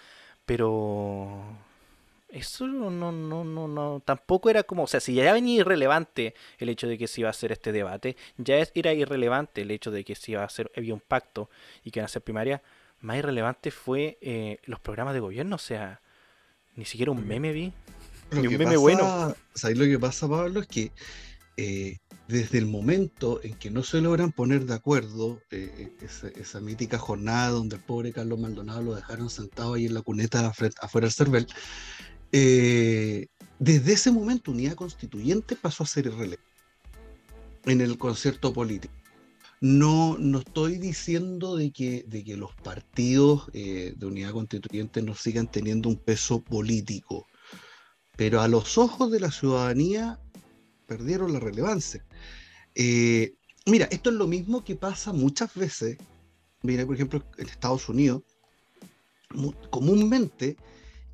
pero 0.44 1.42
eso 2.28 2.66
no, 2.66 2.90
no, 2.90 3.12
no, 3.12 3.44
no, 3.44 4.02
tampoco 4.04 4.50
era 4.50 4.64
como, 4.64 4.82
o 4.82 4.86
sea, 4.86 5.00
si 5.00 5.14
ya 5.14 5.32
venía 5.32 5.60
irrelevante 5.60 6.34
el 6.58 6.68
hecho 6.68 6.88
de 6.88 6.98
que 6.98 7.06
se 7.06 7.20
iba 7.20 7.28
a 7.28 7.30
hacer 7.30 7.52
este 7.52 7.70
debate, 7.72 8.16
ya 8.36 8.56
es, 8.56 8.72
era 8.74 8.92
irrelevante 8.92 9.62
el 9.62 9.70
hecho 9.70 9.90
de 9.90 10.04
que 10.04 10.14
se 10.14 10.32
iba 10.32 10.42
a 10.42 10.46
hacer, 10.46 10.70
había 10.76 10.94
un 10.94 11.00
pacto 11.00 11.48
y 11.84 11.90
que 11.90 12.00
iban 12.00 12.06
a 12.06 12.08
ser 12.08 12.22
primaria, 12.22 12.62
más 13.00 13.18
irrelevante 13.18 13.70
fue 13.70 14.18
eh, 14.20 14.58
los 14.64 14.80
programas 14.80 15.14
de 15.14 15.20
gobierno, 15.20 15.56
o 15.56 15.60
sea, 15.60 16.00
ni 16.74 16.84
siquiera 16.84 17.12
un 17.12 17.26
meme 17.26 17.52
vi, 17.52 17.72
ni 18.32 18.46
un 18.48 18.58
meme 18.58 18.76
bueno. 18.76 19.34
¿Sabes 19.54 19.78
lo 19.78 19.84
que 19.84 19.98
pasa, 19.98 20.28
Pablo? 20.28 20.60
Es 20.60 20.66
que 20.66 20.90
eh, 21.56 21.98
desde 22.28 22.58
el 22.58 22.66
momento 22.66 23.40
en 23.42 23.54
que 23.54 23.70
no 23.70 23.82
se 23.82 24.00
logran 24.00 24.32
poner 24.32 24.64
de 24.64 24.74
acuerdo, 24.74 25.42
eh, 25.50 25.92
esa, 26.36 26.60
mítica 26.60 26.98
jornada 26.98 27.50
donde 27.50 27.76
el 27.76 27.82
pobre 27.82 28.12
Carlos 28.12 28.38
Maldonado 28.38 28.82
lo 28.82 28.94
dejaron 28.94 29.28
sentado 29.28 29.74
ahí 29.74 29.86
en 29.86 29.94
la 29.94 30.02
cuneta 30.02 30.46
afuera 30.48 31.06
del 31.06 31.12
CERVEL, 31.12 31.46
eh, 32.32 33.26
desde 33.58 33.92
ese 33.92 34.10
momento 34.10 34.50
Unidad 34.50 34.74
Constituyente 34.74 35.54
pasó 35.54 35.84
a 35.84 35.86
ser 35.86 36.06
irrelevante 36.06 36.42
en 37.66 37.80
el 37.80 37.98
concierto 37.98 38.52
político. 38.52 38.94
No, 39.60 40.18
no 40.18 40.40
estoy 40.40 40.78
diciendo 40.78 41.56
de 41.56 41.72
que, 41.72 42.04
de 42.06 42.24
que 42.24 42.36
los 42.36 42.54
partidos 42.56 43.50
de 43.52 43.96
Unidad 44.02 44.32
Constituyente 44.32 45.00
no 45.00 45.14
sigan 45.14 45.50
teniendo 45.50 45.88
un 45.88 45.96
peso 45.96 46.42
político, 46.42 47.26
pero 48.16 48.42
a 48.42 48.48
los 48.48 48.76
ojos 48.76 49.10
de 49.10 49.20
la 49.20 49.30
ciudadanía 49.30 50.18
perdieron 50.86 51.32
la 51.32 51.40
relevancia. 51.40 52.04
Eh, 52.74 53.34
mira, 53.66 53.86
esto 53.90 54.10
es 54.10 54.16
lo 54.16 54.26
mismo 54.26 54.64
que 54.64 54.76
pasa 54.76 55.12
muchas 55.12 55.54
veces, 55.54 55.96
mira, 56.62 56.84
por 56.84 56.94
ejemplo, 56.94 57.24
en 57.38 57.48
Estados 57.48 57.88
Unidos, 57.88 58.22
comúnmente 59.70 60.56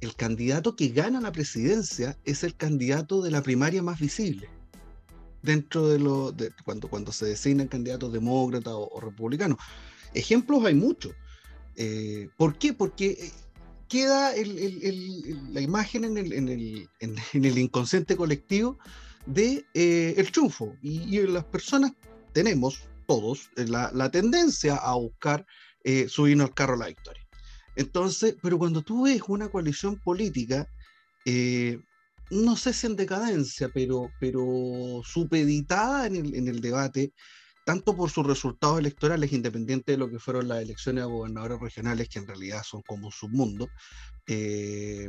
el 0.01 0.15
candidato 0.15 0.77
que 0.77 0.89
gana 0.89 1.21
la 1.21 1.33
presidencia 1.33 2.19
es 2.25 2.43
el 2.45 2.57
candidato 2.57 3.23
de 3.23 3.31
la 3.31 3.43
primaria 3.43 3.83
más 3.83 4.01
visible. 4.01 4.49
Dentro 5.43 5.89
de 5.89 5.99
lo 5.99 6.33
de, 6.33 6.51
cuando, 6.65 6.89
cuando 6.89 7.13
se 7.13 7.27
designan 7.27 7.69
candidatos 7.69 8.13
demócratas 8.13 8.75
o, 8.77 9.01
republicanos. 9.01 9.59
Ejemplos 10.13 10.65
hay 10.65 10.75
muchos. 10.75 11.15
Eh, 11.77 12.29
¿Por 12.37 12.59
qué? 12.59 12.75
Porque 12.75 13.11
eh, 13.11 13.33
queda 13.89 14.35
la 14.35 15.61
imagen 15.61 16.05
en 16.05 16.19
el, 16.19 16.33
en 16.33 17.45
el 17.45 17.59
inconsciente 17.59 18.17
colectivo 18.17 18.79
de 19.27 19.65
eh, 19.75 20.15
el 20.17 20.31
triunfo. 20.31 20.77
Y, 20.83 21.21
las 21.27 21.45
personas 21.45 21.93
tenemos, 22.33 22.89
todos, 23.07 23.51
eh, 23.57 23.67
la, 23.67 24.11
tendencia 24.11 24.77
a 24.77 24.95
buscar 24.95 25.47
eh, 25.85 26.09
subirnos 26.09 26.49
al 26.49 26.55
carro 26.55 26.75
a 26.75 26.79
la 26.79 26.89
victoria. 26.89 27.27
Entonces, 27.77 28.37
pero 28.43 28.59
cuando 28.59 28.83
tú 28.83 29.05
ves 29.05 29.23
una 29.29 29.49
coalición 29.49 29.97
política, 29.97 30.69
no 32.31 32.57
sé 32.57 32.73
si 32.73 32.87
en 32.87 32.97
decadencia, 32.97 33.71
pero, 33.73 34.11
pero 34.21 35.03
supeditada 35.05 36.07
en 36.07 36.49
el, 36.49 36.61
debate, 36.61 37.13
tanto 37.65 37.97
por 37.97 38.11
sus 38.11 38.27
resultados 38.27 38.81
electorales, 38.81 39.33
independiente 39.33 39.93
de 39.93 39.99
lo 39.99 40.11
que 40.11 40.19
fueron 40.19 40.49
las 40.49 40.63
elecciones 40.63 41.05
a 41.05 41.07
gobernadores 41.07 41.61
regionales, 41.61 42.09
que 42.09 42.19
en 42.19 42.27
realidad 42.27 42.63
son 42.65 42.83
como 42.83 43.07
un 43.07 43.13
submundo, 43.13 43.69
¿qué, 44.27 45.09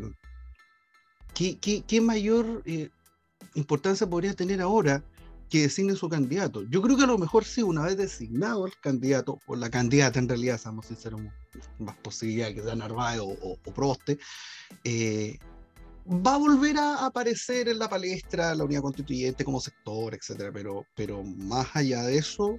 qué, 1.34 2.02
mayor 2.02 2.64
importancia 3.56 4.08
podría 4.08 4.34
tener 4.34 4.62
ahora 4.62 5.04
que 5.50 5.64
designe 5.64 5.96
su 5.96 6.08
candidato? 6.10 6.64
Yo 6.70 6.82
creo 6.82 6.98
que 6.98 7.04
a 7.04 7.08
lo 7.08 7.18
mejor 7.18 7.44
sí, 7.44 7.62
una 7.62 7.84
vez 7.84 7.98
designado 7.98 8.66
el 8.66 8.74
candidato, 8.80 9.40
o 9.48 9.56
la 9.56 9.70
candidata 9.70 10.20
en 10.20 10.30
realidad, 10.30 10.58
seamos 10.58 10.86
sinceros, 10.86 11.22
más 11.80 11.96
posibilidad 11.98 12.54
que 12.54 12.62
sea 12.62 12.76
Narváez 12.76 13.20
o, 13.20 13.36
o, 13.42 13.58
Proboste, 13.74 14.18
eh, 14.84 15.38
va 16.08 16.36
a 16.36 16.38
volver 16.38 16.78
a 16.78 17.06
aparecer 17.06 17.68
en 17.68 17.80
la 17.80 17.90
palestra 17.90 18.56
la 18.56 18.64
unidad 18.64 18.82
constituyente 18.82 19.44
como 19.44 19.60
sector, 19.60 20.14
etcétera, 20.14 20.52
pero, 20.54 20.86
pero 20.96 21.24
más 21.24 21.76
allá 21.76 22.04
de 22.04 22.18
eso, 22.18 22.58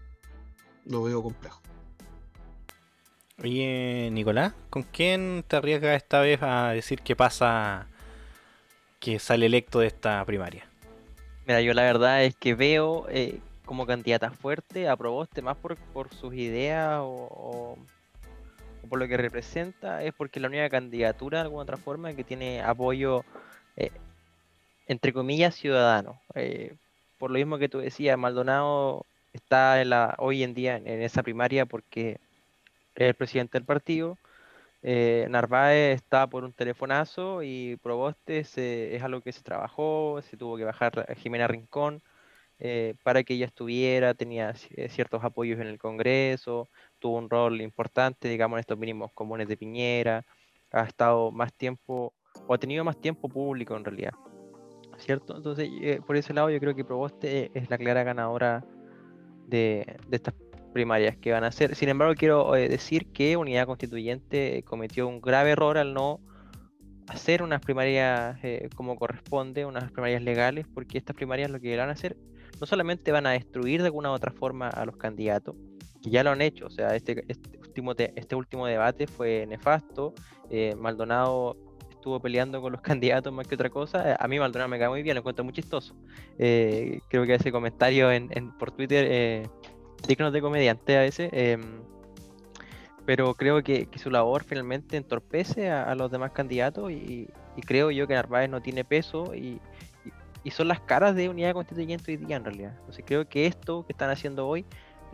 lo 0.85 1.03
veo 1.03 1.23
complejo. 1.23 1.61
Oye, 3.43 4.11
Nicolás, 4.13 4.53
¿con 4.71 4.83
quién 4.85 5.45
te 5.49 5.57
arriesgas 5.57 5.97
esta 5.97 6.21
vez 6.21 6.41
a 6.43 6.71
decir 6.71 7.01
qué 7.01 7.17
pasa 7.17 7.89
que 9.01 9.19
sale 9.19 9.47
electo 9.47 9.81
de 9.81 9.89
esta 9.89 10.25
primaria? 10.25 10.72
Mira, 11.47 11.61
yo 11.61 11.75
la 11.75 11.83
verdad 11.83 12.25
es 12.25 12.37
que 12.37 12.55
veo 12.55 13.07
eh, 13.09 13.41
como 13.65 13.85
candidata 13.85 14.31
fuerte 14.31 14.89
a 14.89 14.97
Proboste 14.97 15.43
más 15.43 15.57
por, 15.57 15.77
sus 16.15 16.35
ideas 16.35 17.01
o, 17.03 17.77
por 18.89 18.99
lo 18.99 19.09
que 19.09 19.17
representa, 19.17 20.05
es 20.05 20.15
porque 20.15 20.39
la 20.39 20.49
única 20.49 20.69
candidatura 20.69 21.39
de 21.39 21.43
alguna 21.43 21.63
otra 21.63 21.77
forma 21.77 22.15
que 22.15 22.23
tiene 22.23 22.63
apoyo, 22.63 23.25
eh, 23.77 23.91
entre 24.87 25.13
comillas, 25.13 25.57
ciudadano. 25.57 26.21
Eh, 26.35 26.77
por 27.19 27.31
lo 27.31 27.39
mismo 27.39 27.59
que 27.59 27.69
tú 27.69 27.79
decías, 27.79 28.17
Maldonado 28.17 29.05
está 29.33 29.81
en 29.81 29.91
la, 29.91 30.15
hoy 30.19 30.45
en 30.45 30.55
día 30.55 30.77
en 30.77 31.03
esa 31.03 31.25
primaria 31.25 31.67
porque 31.67 32.21
es 32.95 33.09
el 33.09 33.15
presidente 33.15 33.59
del 33.59 33.65
partido 33.65 34.17
eh, 34.83 35.27
Narváez 35.31 35.97
está 35.97 36.27
por 36.27 36.45
un 36.45 36.53
telefonazo 36.53 37.43
y 37.43 37.77
Proboste 37.83 38.41
es 38.41 39.03
algo 39.03 39.21
que 39.21 39.33
se 39.33 39.43
trabajó, 39.43 40.21
se 40.23 40.37
tuvo 40.37 40.57
que 40.57 40.65
bajar 40.65 41.07
a 41.09 41.15
Jimena 41.15 41.47
Rincón 41.47 42.03
eh, 42.65 42.95
para 43.03 43.25
que 43.25 43.35
ella 43.35 43.47
estuviera, 43.47 44.15
tenía 44.15 44.55
eh, 44.71 44.89
ciertos 44.89 45.25
apoyos 45.25 45.59
en 45.61 45.67
el 45.67 45.79
Congreso, 45.79 46.69
tuvo 47.01 47.19
un 47.19 47.29
rol 47.29 47.61
importante, 47.61 48.29
digamos, 48.29 48.57
en 48.57 48.61
estos 48.61 48.79
mínimos 48.79 49.11
comunes 49.13 49.49
de 49.49 49.57
Piñera, 49.57 50.25
ha 50.71 50.85
estado 50.85 51.33
más 51.33 51.53
tiempo, 51.53 52.15
o 52.47 52.55
ha 52.55 52.59
tenido 52.59 52.85
más 52.85 53.01
tiempo 53.01 53.29
público 53.29 53.77
en 53.77 53.85
realidad, 53.85 54.13
¿cierto? 54.99 55.37
Entonces, 55.37 55.69
eh, 55.81 56.01
por 56.07 56.17
ese 56.17 56.35
lado 56.35 56.51
yo 56.51 56.61
creo 56.61 56.77
que 56.77 56.85
Proboste 56.85 57.51
es 57.53 57.69
la 57.69 57.79
clara 57.79 58.05
ganadora 58.05 58.65
de, 59.49 59.97
de 60.07 60.17
estas 60.17 60.35
primarias 60.73 61.17
que 61.17 61.33
van 61.33 61.45
a 61.45 61.53
ser. 61.53 61.77
Sin 61.77 61.89
embargo, 61.89 62.15
quiero 62.15 62.57
eh, 62.57 62.69
decir 62.69 63.13
que 63.13 63.37
Unidad 63.37 63.67
Constituyente 63.67 64.65
cometió 64.65 65.07
un 65.07 65.21
grave 65.21 65.51
error 65.51 65.79
al 65.79 65.95
no 65.95 66.21
hacer 67.09 67.43
unas 67.43 67.61
primarias 67.61 68.39
eh, 68.43 68.69
como 68.75 68.97
corresponde, 68.97 69.67
unas 69.67 69.91
primarias 69.93 70.23
legales, 70.23 70.67
porque 70.73 70.99
estas 70.99 71.15
primarias 71.15 71.51
lo 71.51 71.61
que 71.61 71.77
van 71.77 71.91
a 71.91 71.93
hacer 71.93 72.17
no 72.61 72.67
solamente 72.67 73.13
van 73.13 73.27
a 73.27 73.31
destruir 73.31 73.81
de 73.81 73.87
alguna 73.87 74.11
u 74.11 74.15
otra 74.15 74.33
forma 74.33 74.69
a 74.69 74.85
los 74.87 74.97
candidatos, 74.97 75.57
que 76.03 76.11
ya 76.11 76.23
lo 76.23 76.31
han 76.31 76.41
hecho, 76.41 76.67
o 76.67 76.71
sea, 76.71 76.95
este, 76.95 77.25
este 77.27 77.59
último, 77.59 77.93
este 77.97 78.37
último 78.37 78.67
debate 78.67 79.07
fue 79.09 79.47
nefasto, 79.49 80.15
eh, 80.49 80.75
Maldonado 80.77 81.57
estuvo 81.91 82.21
peleando 82.21 82.63
con 82.63 82.73
los 82.73 82.81
candidatos 82.83 83.33
más 83.33 83.49
que 83.49 83.57
otra 83.57 83.69
cosa, 83.69 84.17
a 84.19 84.29
mí 84.29 84.39
Maldonado 84.39 84.69
me 84.69 84.79
cae 84.79 84.89
muy 84.89 85.03
bien, 85.03 85.17
lo 85.17 85.21
encuentro 85.21 85.45
muy 85.45 85.53
chistoso. 85.53 85.97
creo 86.37 87.27
que 87.27 87.35
ese 87.35 87.51
comentario 87.51 88.13
en, 88.13 88.29
en 88.31 88.57
por 88.57 88.71
Twitter 88.71 89.51
dignos 90.07 90.33
de 90.33 90.41
comediante 90.41 90.97
a 90.97 91.01
veces, 91.01 91.31
em, 91.33 91.83
pero 93.05 93.35
creo 93.35 93.63
que, 93.63 93.89
su 93.97 94.11
labor 94.11 94.45
finalmente 94.45 94.97
entorpece 94.97 95.71
a, 95.71 95.95
los 95.95 96.11
demás 96.11 96.33
candidatos 96.33 96.91
y, 96.91 97.29
creo 97.67 97.91
yo 97.91 98.07
que 98.07 98.15
Narváez 98.15 98.49
no 98.49 98.63
tiene 98.63 98.85
peso 98.85 99.35
y, 99.35 99.61
son 100.51 100.69
las 100.69 100.81
caras 100.81 101.15
de 101.15 101.29
unidad 101.29 101.53
constituyente 101.53 102.13
hoy 102.13 102.17
día 102.17 102.37
en 102.37 102.45
realidad. 102.45 102.75
Entonces 102.81 103.05
creo 103.07 103.29
que 103.29 103.47
esto 103.47 103.87
que 103.87 103.93
están 103.93 104.11
haciendo 104.11 104.49
hoy 104.49 104.65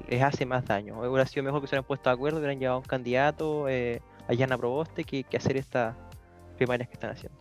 les 0.08 0.22
hace 0.22 0.46
más 0.46 0.64
daño. 0.64 0.98
Hubiera 0.98 1.26
sido 1.26 1.42
mejor 1.44 1.60
que 1.60 1.66
se 1.66 1.74
hubieran 1.74 1.86
puesto 1.86 2.08
de 2.08 2.14
acuerdo, 2.14 2.38
hubieran 2.38 2.58
llevado 2.58 2.76
a 2.76 2.80
un 2.80 2.86
candidato 2.86 3.68
eh, 3.68 4.00
a 4.26 4.32
Yana 4.32 4.56
Proboste 4.56 5.04
que, 5.04 5.24
que 5.24 5.36
hacer 5.36 5.58
estas 5.58 5.94
primarias 6.56 6.88
que 6.88 6.94
están 6.94 7.10
haciendo. 7.10 7.38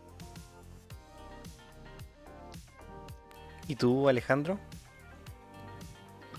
¿Y 3.68 3.74
tú, 3.74 4.08
Alejandro? 4.08 4.58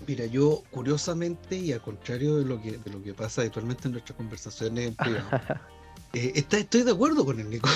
Mira, 0.10 0.25
yo 0.25 0.63
curiosamente 0.72 1.56
y 1.56 1.72
al 1.72 1.84
contrario 1.84 2.38
de 2.38 2.46
lo 2.46 2.60
que, 2.60 2.72
de 2.72 2.89
lo 2.89 3.00
que 3.04 3.13
pasa 3.13 3.44
actualmente 3.44 3.84
en 3.88 3.92
nuestras 3.92 4.18
conversaciones 4.18 4.88
en 4.88 4.96
privado, 4.96 5.30
eh, 6.13 6.32
estoy 6.36 6.82
de 6.82 6.89
acuerdo 6.89 7.24
con 7.24 7.39
el 7.39 7.48
Nico. 7.48 7.70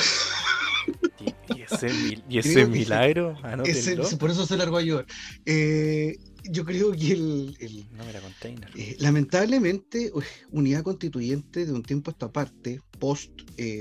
¿Y, 1.47 1.61
ese, 1.61 2.65
milagro? 2.67 3.37
Ah, 3.43 3.61
por 4.19 4.31
eso 4.31 4.47
se 4.47 4.57
largó 4.57 4.77
a 4.77 4.81
llorar. 4.81 5.05
Eh, 5.45 6.17
yo 6.45 6.65
creo 6.65 6.93
que 6.93 7.11
el, 7.11 7.85
no, 7.91 8.03
era 8.03 8.19
container. 8.19 8.67
Eh, 8.77 8.95
lamentablemente, 8.97 10.11
unidad 10.49 10.81
constituyente 10.81 11.67
de 11.67 11.71
un 11.71 11.83
tiempo 11.83 12.09
a 12.09 12.13
esta 12.13 12.31
parte, 12.31 12.81
post 12.97 13.29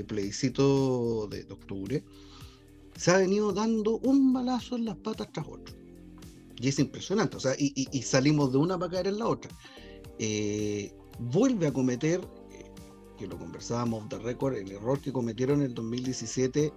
plebiscito 0.07 1.27
de, 1.27 1.43
de 1.45 1.53
octubre, 1.53 2.03
se 2.95 3.09
ha 3.09 3.17
venido 3.17 3.51
dando 3.51 3.97
un 3.97 4.31
balazo 4.31 4.75
en 4.75 4.85
las 4.85 4.97
patas 4.97 5.31
tras 5.31 5.47
otro. 5.47 5.82
Y 6.59 6.69
es 6.69 6.79
impresionante, 6.79 7.37
o 7.37 7.39
sea, 7.39 7.53
y, 7.57 8.01
salimos 8.03 8.51
de 8.51 8.57
una 8.57 8.77
para 8.77 8.91
caer 8.91 9.07
en 9.07 9.19
la 9.19 9.27
otra. 9.27 9.51
Eh, 10.19 10.93
vuelve 11.19 11.67
a 11.67 11.73
cometer, 11.73 12.21
eh, 12.51 12.71
que 13.17 13.27
lo 13.27 13.37
conversábamos 13.37 14.07
de 14.09 14.19
récord, 14.19 14.55
el 14.55 14.71
error 14.71 14.99
que 14.99 15.11
cometieron 15.11 15.59
en 15.59 15.67
el 15.67 15.73
2017 15.73 16.71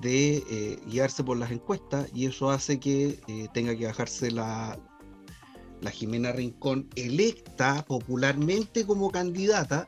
de 0.00 0.36
eh, 0.50 0.78
guiarse 0.86 1.22
por 1.22 1.36
las 1.36 1.50
encuestas 1.50 2.08
y 2.14 2.26
eso 2.26 2.50
hace 2.50 2.80
que 2.80 3.20
tenga 3.52 3.76
que 3.76 3.86
bajarse 3.86 4.30
la, 4.30 4.78
la 5.80 5.90
Jimena 5.90 6.32
Rincón, 6.32 6.88
electa 6.96 7.84
popularmente 7.86 8.86
como 8.86 9.10
candidata 9.10 9.86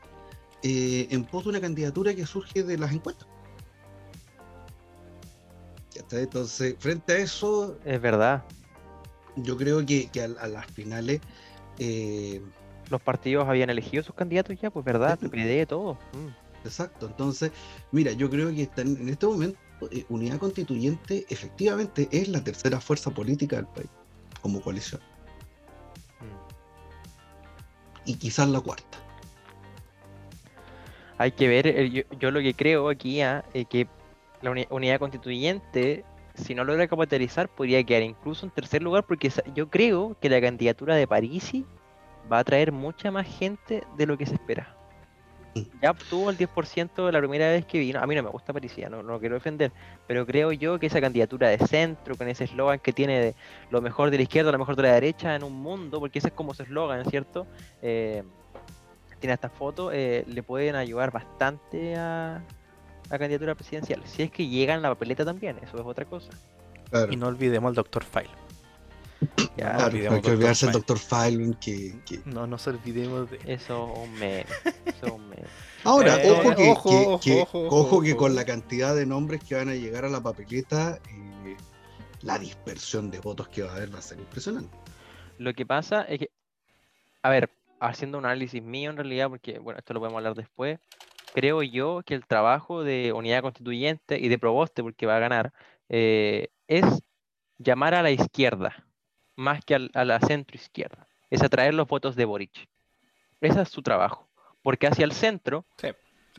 en 0.63 1.23
pos 1.25 1.43
de 1.43 1.51
una 1.51 1.61
candidatura 1.61 2.15
que 2.15 2.25
surge 2.25 2.63
de 2.63 2.77
las 2.77 2.91
encuestas. 2.91 3.27
Entonces, 6.11 6.75
frente 6.79 7.13
a 7.13 7.17
eso, 7.17 7.77
Es 7.85 8.01
verdad. 8.01 8.43
Yo 9.37 9.57
creo 9.57 9.85
que, 9.85 10.07
que 10.07 10.21
a, 10.21 10.25
a 10.25 10.47
las 10.47 10.65
finales 10.67 11.21
eh, 11.79 12.41
Los 12.89 13.01
partidos 13.01 13.47
habían 13.47 13.69
elegido 13.69 14.03
sus 14.03 14.15
candidatos 14.15 14.55
ya, 14.59 14.69
pues 14.69 14.85
verdad, 14.85 15.17
Sí. 15.19 15.27
PPD, 15.27 15.65
todo. 15.67 15.95
Mm. 16.13 16.65
Exacto, 16.65 17.05
entonces, 17.05 17.51
mira, 17.91 18.11
yo 18.13 18.27
creo 18.29 18.49
que 18.49 18.63
está 18.63 18.81
en, 18.81 19.07
este 19.07 19.27
momento 19.27 19.57
eh, 19.91 20.03
Unidad 20.09 20.37
Constituyente 20.39 21.25
efectivamente 21.29 22.07
es 22.11 22.27
la 22.27 22.43
tercera 22.43 22.79
fuerza 22.81 23.11
política 23.11 23.57
del 23.57 23.67
país, 23.67 23.89
como 24.41 24.61
coalición, 24.61 24.99
y 28.05 28.15
quizás 28.15 28.49
la 28.49 28.59
cuarta. 28.61 28.97
Hay 31.17 31.31
que 31.31 31.47
ver, 31.47 31.67
eh, 31.67 31.89
yo, 31.91 32.01
yo 32.19 32.31
lo 32.31 32.39
que 32.41 32.53
creo 32.53 32.89
aquí 32.89 33.21
ah, 33.21 33.45
es 33.53 33.67
que 33.67 33.87
la 34.41 34.51
uni- 34.51 34.67
unidad 34.69 34.99
constituyente, 34.99 36.03
si 36.35 36.55
no 36.55 36.63
logra 36.63 36.87
capitalizar, 36.87 37.49
podría 37.49 37.83
quedar 37.83 38.03
incluso 38.03 38.45
en 38.45 38.51
tercer 38.51 38.83
lugar, 38.83 39.05
porque 39.05 39.31
yo 39.53 39.69
creo 39.69 40.17
que 40.19 40.29
la 40.29 40.41
candidatura 40.41 40.95
de 40.95 41.07
Parisi 41.07 41.65
va 42.31 42.39
a 42.39 42.43
traer 42.43 42.71
mucha 42.71 43.11
más 43.11 43.27
gente 43.27 43.83
de 43.97 44.05
lo 44.05 44.17
que 44.17 44.25
se 44.25 44.35
espera. 44.35 44.75
Ya 45.81 45.91
obtuvo 45.91 46.29
el 46.29 46.37
10% 46.37 47.11
la 47.11 47.19
primera 47.19 47.49
vez 47.49 47.65
que 47.65 47.79
vino. 47.79 48.01
A 48.01 48.05
mí 48.05 48.13
no 48.13 48.23
me 48.23 48.29
gusta 48.29 48.51
Parisi, 48.51 48.81
ya 48.81 48.89
no, 48.89 49.01
no 49.01 49.13
lo 49.13 49.19
quiero 49.19 49.35
defender, 49.35 49.71
pero 50.05 50.25
creo 50.25 50.51
yo 50.51 50.79
que 50.79 50.87
esa 50.87 50.99
candidatura 50.99 51.47
de 51.47 51.57
centro, 51.59 52.15
con 52.17 52.27
ese 52.27 52.43
eslogan 52.43 52.79
que 52.79 52.91
tiene 52.91 53.19
de 53.19 53.35
lo 53.69 53.81
mejor 53.81 54.11
de 54.11 54.17
la 54.17 54.23
izquierda, 54.23 54.51
lo 54.51 54.59
mejor 54.59 54.75
de 54.75 54.83
la 54.83 54.93
derecha 54.93 55.33
en 55.33 55.43
un 55.43 55.53
mundo, 55.53 55.99
porque 56.01 56.19
ese 56.19 56.27
es 56.27 56.33
como 56.33 56.53
su 56.53 56.63
eslogan, 56.63 57.05
¿cierto? 57.09 57.47
Eh, 57.81 58.23
tiene 59.19 59.33
esta 59.33 59.49
foto, 59.49 59.91
eh, 59.93 60.25
le 60.27 60.43
pueden 60.43 60.75
ayudar 60.75 61.11
bastante 61.11 61.95
a 61.95 62.43
la 63.09 63.19
candidatura 63.19 63.55
presidencial. 63.55 64.01
Si 64.05 64.23
es 64.23 64.31
que 64.31 64.47
llegan 64.47 64.79
a 64.79 64.81
la 64.83 64.89
papeleta 64.89 65.23
también, 65.25 65.57
eso 65.59 65.77
es 65.77 65.83
otra 65.85 66.05
cosa. 66.05 66.29
Claro, 66.89 67.11
Y 67.11 67.15
no 67.17 67.27
olvidemos 67.27 67.69
al 67.69 67.75
Dr. 67.75 68.03
File. 68.03 68.29
Ya, 69.57 69.71
no 69.71 69.77
claro, 69.77 69.85
olvidemos 69.87 70.11
no 70.11 70.15
hay 70.17 70.21
que 70.21 70.31
olvidarse 70.31 70.65
del 70.65 70.73
File. 70.73 70.85
Dr. 70.87 70.99
Feilman 70.99 71.53
que, 71.55 71.95
que- 72.05 72.21
No 72.25 72.47
nos 72.47 72.67
olvidemos 72.67 73.31
de. 73.31 73.39
Eso 73.45 73.93
meme. 74.19 74.45
Eso 74.85 75.17
meme. 75.17 75.43
Ahora, 75.83 76.21
Eh, 76.23 76.31
ojo, 76.31 76.41
que, 76.55 76.69
ojo, 76.69 76.89
que- 76.89 76.95
ojo, 77.05 77.19
que- 77.21 77.41
ojo, 77.41 77.67
ojo 77.69 78.01
que 78.01 78.11
ojo. 78.11 78.19
con 78.19 78.35
la 78.35 78.45
cantidad 78.45 78.95
de 78.95 79.05
nombres 79.05 79.43
que 79.43 79.55
van 79.55 79.69
a 79.69 79.75
llegar 79.75 80.03
a 80.05 80.09
la 80.09 80.21
papeleta, 80.21 80.99
eh, 81.09 81.55
la 82.21 82.37
dispersión 82.39 83.09
de 83.11 83.19
votos 83.19 83.47
que 83.47 83.61
va 83.63 83.71
a 83.71 83.75
haber 83.75 83.93
va 83.93 83.99
a 83.99 84.01
ser 84.01 84.19
impresionante. 84.19 84.75
Lo 85.37 85.53
que 85.53 85.65
pasa 85.65 86.03
es 86.03 86.19
que, 86.19 86.29
a 87.21 87.29
ver, 87.29 87.49
haciendo 87.79 88.17
un 88.17 88.25
análisis 88.25 88.61
mío 88.63 88.89
en 88.89 88.97
realidad, 88.97 89.29
porque 89.29 89.59
bueno, 89.59 89.79
esto 89.79 89.93
lo 89.93 89.99
podemos 89.99 90.17
hablar 90.17 90.35
después, 90.35 90.79
creo 91.35 91.61
yo 91.61 92.01
que 92.05 92.13
el 92.15 92.25
trabajo 92.25 92.83
de 92.83 93.11
unidad 93.11 93.41
constituyente 93.41 94.17
y 94.17 94.29
de 94.29 94.39
Proboste, 94.39 94.81
porque 94.81 95.05
va 95.05 95.17
a 95.17 95.19
ganar, 95.19 95.51
eh, 95.89 96.47
es 96.67 96.85
llamar 97.57 97.93
a 97.93 98.01
la 98.01 98.09
izquierda, 98.11 98.85
más 99.35 99.63
que 99.65 99.75
al- 99.75 99.91
a 99.93 100.05
la 100.05 100.21
centro 100.21 100.55
izquierda. 100.55 101.07
Es 101.29 101.43
atraer 101.43 101.73
los 101.73 101.87
votos 101.89 102.15
de 102.15 102.23
Boric. 102.23 102.69
Ese 103.41 103.61
es 103.61 103.69
su 103.69 103.81
trabajo. 103.81 104.29
Porque 104.63 104.87
hacia 104.87 105.03
el 105.03 105.11
centro 105.11 105.65
Sí. 105.77 105.89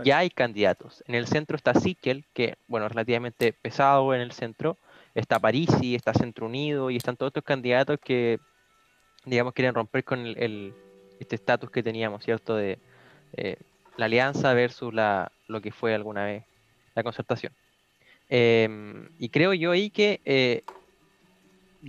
ya 0.02 0.18
hay 0.18 0.30
candidatos. 0.30 1.04
En 1.06 1.14
el 1.14 1.26
centro 1.26 1.56
está 1.56 1.74
Sichel, 1.74 2.24
que, 2.32 2.56
bueno, 2.66 2.88
relativamente 2.88 3.52
pesado 3.52 4.14
en 4.14 4.22
el 4.22 4.32
centro. 4.32 4.78
Está 5.14 5.38
Parisi, 5.38 5.94
está 5.94 6.14
Centro 6.14 6.46
Unido 6.46 6.90
y 6.90 6.96
están 6.96 7.16
todos 7.18 7.30
estos 7.30 7.44
candidatos 7.44 7.98
que, 8.02 8.38
digamos, 9.26 9.52
quieren 9.52 9.74
romper 9.74 10.04
con 10.04 10.20
el, 10.26 10.38
el- 10.38 10.74
este 11.20 11.36
estatus 11.36 11.70
que 11.70 11.82
teníamos, 11.82 12.24
¿cierto? 12.24 12.56
De 12.56 12.78
eh, 13.36 13.56
la 13.96 14.06
alianza 14.06 14.52
versus 14.54 14.92
la, 14.92 15.32
lo 15.48 15.60
que 15.60 15.72
fue 15.72 15.94
alguna 15.94 16.24
vez 16.24 16.44
la 16.94 17.02
concertación. 17.02 17.52
Em, 18.28 19.08
y 19.18 19.28
creo 19.28 19.54
yo 19.54 19.70
ahí 19.70 19.90
que 19.90 20.20
eh, 20.24 20.62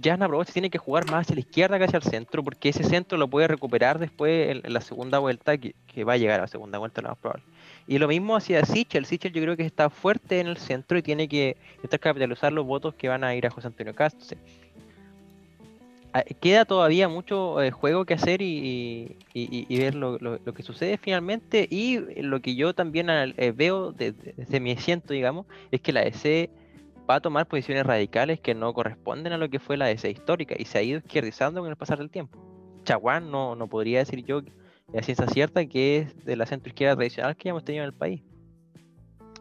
Jasna 0.01 0.27
Proboste 0.27 0.53
tiene 0.53 0.69
que 0.69 0.77
jugar 0.77 1.09
más 1.09 1.21
hacia 1.21 1.35
la 1.35 1.41
izquierda 1.41 1.77
que 1.77 1.85
hacia 1.85 1.97
el 1.97 2.03
centro, 2.03 2.43
porque 2.43 2.69
ese 2.69 2.83
centro 2.83 3.17
lo 3.17 3.27
puede 3.27 3.47
recuperar 3.47 3.97
después 3.97 4.61
en, 4.63 4.73
la 4.73 4.81
segunda 4.81 5.19
vuelta, 5.19 5.57
que, 5.57 5.73
que 5.87 6.03
va 6.03 6.13
a 6.13 6.17
llegar 6.17 6.39
a 6.39 6.43
la 6.43 6.47
segunda 6.47 6.77
vuelta, 6.77 7.01
lo 7.01 7.09
más 7.09 7.17
probable. 7.17 7.43
Y 7.87 7.97
lo 7.97 8.07
mismo 8.07 8.35
hacia 8.35 8.63
Sichel. 8.65 9.05
Sichel 9.05 9.31
yo 9.31 9.41
creo 9.41 9.55
que 9.55 9.65
está 9.65 9.89
fuerte 9.89 10.39
en 10.39 10.47
el 10.47 10.57
centro 10.57 10.97
y 10.97 11.01
tiene 11.01 11.27
que 11.27 11.55
intentar 11.75 11.99
capitalizar 11.99 12.51
los 12.51 12.65
votos 12.65 12.93
que 12.95 13.07
van 13.07 13.23
a 13.23 13.33
ir 13.33 13.47
a 13.47 13.49
José 13.49 13.67
Antonio 13.67 13.95
Castro. 13.95 14.37
Ah, 16.19 16.23
Queda 16.39 16.65
todavía 16.65 17.07
mucho 17.09 17.61
eh, 17.61 17.69
juego 17.71 18.05
que 18.05 18.13
hacer 18.15 18.41
y, 18.41 19.17
y- 19.33 19.57
y- 19.57 19.65
y 19.69 19.77
ver 19.79 19.93
lo, 19.95 20.17
lo- 20.19 20.39
lo 20.43 20.53
que 20.53 20.63
sucede 20.63 20.97
finalmente. 20.97 21.67
Y 21.69 21.99
lo 22.21 22.41
que 22.41 22.55
yo 22.55 22.73
también 22.73 23.07
eh, 23.09 23.51
veo 23.55 23.91
de- 23.91 24.13
de- 24.13 24.33
desde 24.37 24.59
mi 24.59 24.71
asiento, 24.71 25.13
digamos, 25.13 25.45
es 25.71 25.81
que 25.81 25.91
la 25.93 26.01
DC 26.01 26.49
va 27.09 27.15
a 27.15 27.19
tomar 27.21 27.47
posiciones 27.47 27.85
radicales 27.85 28.39
que 28.39 28.55
no 28.55 28.73
corresponden 28.73 29.31
a 29.33 29.37
lo 29.37 29.49
que 29.49 29.59
fue 29.59 29.77
la 29.77 29.85
DC 29.87 30.09
histórica 30.09 30.55
y 30.57 30.65
se 30.65 30.77
ha 30.77 30.81
ido 30.81 30.97
izquierdizando 30.99 31.61
con 31.61 31.69
el 31.69 31.75
pasar 31.75 31.97
del 31.99 32.09
tiempo. 32.09 32.37
Chaguán 32.83 33.29
no, 33.31 33.55
no 33.55 33.67
podría 33.67 33.99
decir 33.99 34.23
yo 34.25 34.41
a 34.97 35.01
ciencia 35.03 35.27
cierta 35.27 35.65
que 35.65 35.97
es 35.99 36.25
de 36.25 36.35
la 36.35 36.45
centro 36.45 36.69
izquierda 36.69 36.95
tradicional 36.95 37.35
que 37.35 37.43
ya 37.45 37.49
hemos 37.51 37.63
tenido 37.63 37.83
en 37.83 37.89
el 37.89 37.93
país. 37.93 38.21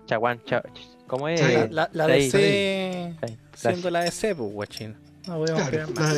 Chaguán, 0.06 0.42
cha- 0.44 0.62
ch- 0.62 0.96
¿cómo 1.06 1.28
es? 1.28 1.40
Sí, 1.40 1.52
La, 1.54 1.66
la, 1.70 1.90
la 1.92 2.06
DC 2.08 3.14
ahí, 3.22 3.38
siendo 3.54 3.90
la 3.90 4.00
DC, 4.02 4.34
pues, 4.34 4.52
guachín. 4.52 4.96
No 5.26 5.38
podemos 5.38 5.62
Claro, 5.68 5.76
más. 5.94 6.14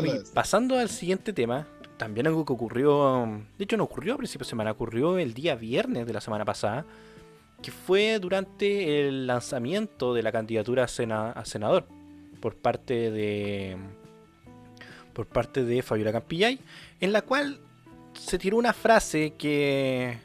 Oye, 0.00 0.10
pasando 0.32 0.78
al 0.78 0.88
siguiente 0.88 1.32
tema, 1.32 1.66
también 1.96 2.26
algo 2.26 2.44
que 2.44 2.52
ocurrió, 2.52 3.40
de 3.58 3.64
hecho 3.64 3.76
no 3.76 3.84
ocurrió 3.84 4.14
a 4.14 4.16
principios 4.16 4.46
de 4.48 4.50
semana, 4.50 4.70
ocurrió 4.72 5.18
el 5.18 5.34
día 5.34 5.54
viernes 5.54 6.06
de 6.06 6.12
la 6.12 6.20
semana 6.20 6.44
pasada, 6.44 6.84
que 7.62 7.70
fue 7.70 8.18
durante 8.20 9.00
el 9.08 9.26
lanzamiento 9.26 10.12
de 10.14 10.22
la 10.22 10.30
candidatura 10.32 10.84
a, 10.84 10.88
sena- 10.88 11.30
a 11.32 11.44
senador 11.44 11.86
por 12.40 12.54
parte 12.56 13.10
de 13.10 13.76
por 15.14 15.26
parte 15.26 15.64
de 15.64 15.80
Fabiola 15.82 16.12
Campillay, 16.12 16.58
en 17.00 17.12
la 17.12 17.22
cual 17.22 17.58
se 18.14 18.36
tiró 18.38 18.56
una 18.56 18.72
frase 18.72 19.34
que 19.38 20.18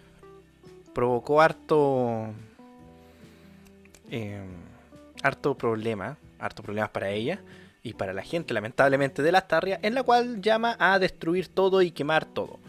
provocó 0.94 1.42
harto 1.42 2.28
eh, 4.10 4.42
harto 5.22 5.56
problema, 5.56 6.18
harto 6.40 6.64
problemas 6.64 6.90
para 6.90 7.12
ella 7.12 7.40
y 7.84 7.94
para 7.94 8.14
la 8.14 8.24
gente, 8.24 8.54
lamentablemente, 8.54 9.22
de 9.22 9.32
las 9.32 9.48
Tarrias, 9.48 9.80
en 9.84 9.94
la 9.96 10.04
cual 10.04 10.42
llama 10.42 10.76
a 10.80 11.00
destruir 11.00 11.48
todo 11.48 11.82
y 11.82 11.92
quemar 11.92 12.26
todo. 12.26 12.60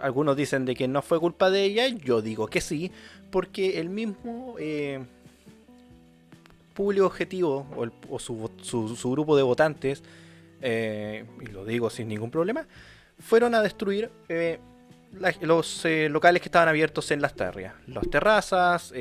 Algunos 0.00 0.36
dicen 0.36 0.64
de 0.64 0.74
que 0.74 0.88
no 0.88 1.02
fue 1.02 1.18
culpa 1.20 1.50
de 1.50 1.64
ella, 1.64 1.86
yo 1.88 2.20
digo 2.22 2.46
que 2.48 2.60
sí, 2.60 2.90
porque 3.30 3.80
el 3.80 3.88
mismo 3.88 4.54
eh, 4.58 5.00
público 6.74 7.06
objetivo 7.06 7.66
o, 7.76 7.84
el- 7.84 7.92
o 8.10 8.18
su, 8.18 8.50
su- 8.62 9.10
grupo 9.10 9.36
de 9.36 9.42
votantes, 9.42 10.02
eh, 10.62 11.24
y 11.40 11.46
lo 11.46 11.64
digo 11.64 11.88
sin 11.90 12.08
ningún 12.08 12.30
problema, 12.30 12.66
fueron 13.18 13.54
a 13.54 13.62
destruir 13.62 14.10
eh, 14.28 14.58
los 15.40 15.84
locales 16.10 16.42
que 16.42 16.48
estaban 16.48 16.68
abiertos 16.68 17.10
en 17.10 17.22
las 17.22 17.34
Tarrias. 17.34 17.72
Las 17.86 18.08
terrazas, 18.10 18.92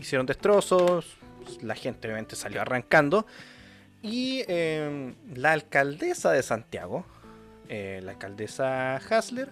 hicieron 0.00 0.26
destrozos, 0.26 1.16
la 1.62 1.76
gente 1.76 2.08
obviamente 2.08 2.34
salió 2.34 2.60
arrancando. 2.60 3.26
Y 4.02 4.44
eh, 4.48 5.14
la 5.34 5.52
alcaldesa 5.52 6.32
de 6.32 6.42
Santiago, 6.42 7.04
eh, 7.68 8.00
la 8.02 8.12
alcaldesa 8.12 8.96
Hasler, 8.96 9.48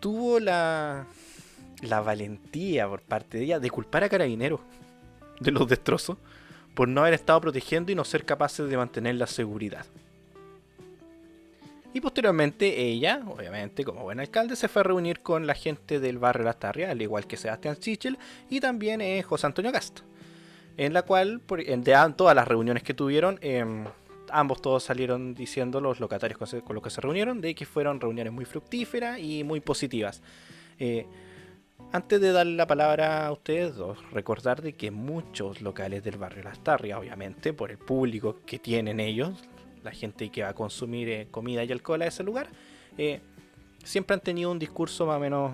tuvo 0.00 0.40
la, 0.40 1.06
valentía 1.82 2.88
por 2.88 3.02
parte 3.02 3.38
de 3.38 3.44
ella 3.44 3.60
de 3.60 3.70
culpar 3.70 4.04
a 4.04 4.08
Carabineros 4.08 4.60
de 5.40 5.50
los 5.50 5.68
destrozos 5.68 6.18
por 6.74 6.88
no 6.88 7.00
haber 7.00 7.14
estado 7.14 7.40
protegiendo 7.40 7.90
y 7.90 7.94
no 7.94 8.04
ser 8.04 8.24
capaces 8.24 8.68
de 8.68 8.76
mantener 8.76 9.14
la 9.16 9.26
seguridad. 9.26 9.86
Y 11.94 12.00
posteriormente 12.00 12.82
ella, 12.82 13.22
obviamente 13.26 13.82
como 13.82 14.02
buen 14.02 14.20
alcalde, 14.20 14.56
se 14.56 14.68
fue 14.68 14.80
a 14.80 14.84
reunir 14.84 15.20
con 15.20 15.46
la 15.46 15.54
gente 15.54 16.00
del 16.00 16.18
barrio 16.18 16.44
Las 16.44 16.58
Tarrias, 16.58 16.90
al 16.90 17.00
igual 17.00 17.26
que 17.26 17.36
Sebastián 17.36 17.80
Sichel 17.80 18.18
y 18.50 18.60
también 18.60 19.00
eh, 19.00 19.22
José 19.22 19.46
Antonio 19.46 19.72
Cast. 19.72 20.00
En 20.78 20.92
la 20.92 21.02
cual, 21.02 21.42
de 21.48 22.12
todas 22.16 22.36
las 22.36 22.46
reuniones 22.46 22.84
que 22.84 22.94
tuvieron, 22.94 23.38
em, 23.42 23.84
ambos 24.30 24.62
todos 24.62 24.84
salieron 24.84 25.34
diciendo 25.34 25.80
los 25.80 25.98
locatarios 25.98 26.38
con 26.38 26.74
los 26.74 26.84
que 26.84 26.90
se 26.90 27.00
reunieron 27.00 27.40
de 27.40 27.54
que 27.56 27.66
fueron 27.66 28.00
reuniones 28.00 28.32
muy 28.32 28.44
fructíferas 28.44 29.18
y 29.18 29.42
muy 29.42 29.58
positivas. 29.58 30.22
Eh, 30.78 31.04
antes 31.90 32.20
de 32.20 32.30
darle 32.30 32.54
la 32.54 32.68
palabra 32.68 33.26
a 33.26 33.32
ustedes 33.32 33.74
dos, 33.74 33.98
recordar 34.12 34.62
de 34.62 34.74
que 34.74 34.92
muchos 34.92 35.62
locales 35.62 36.04
del 36.04 36.16
barrio 36.16 36.44
Las 36.44 36.62
Tarrias, 36.62 36.96
obviamente, 36.96 37.52
por 37.52 37.72
el 37.72 37.78
público 37.78 38.36
que 38.46 38.60
tienen 38.60 39.00
ellos, 39.00 39.32
la 39.82 39.90
gente 39.90 40.30
que 40.30 40.44
va 40.44 40.50
a 40.50 40.54
consumir 40.54 41.08
eh, 41.08 41.28
comida 41.28 41.64
y 41.64 41.72
alcohol 41.72 42.02
a 42.02 42.06
ese 42.06 42.22
lugar, 42.22 42.50
eh, 42.98 43.20
siempre 43.82 44.14
han 44.14 44.20
tenido 44.20 44.52
un 44.52 44.60
discurso 44.60 45.06
más 45.06 45.16
o 45.16 45.20
menos 45.20 45.52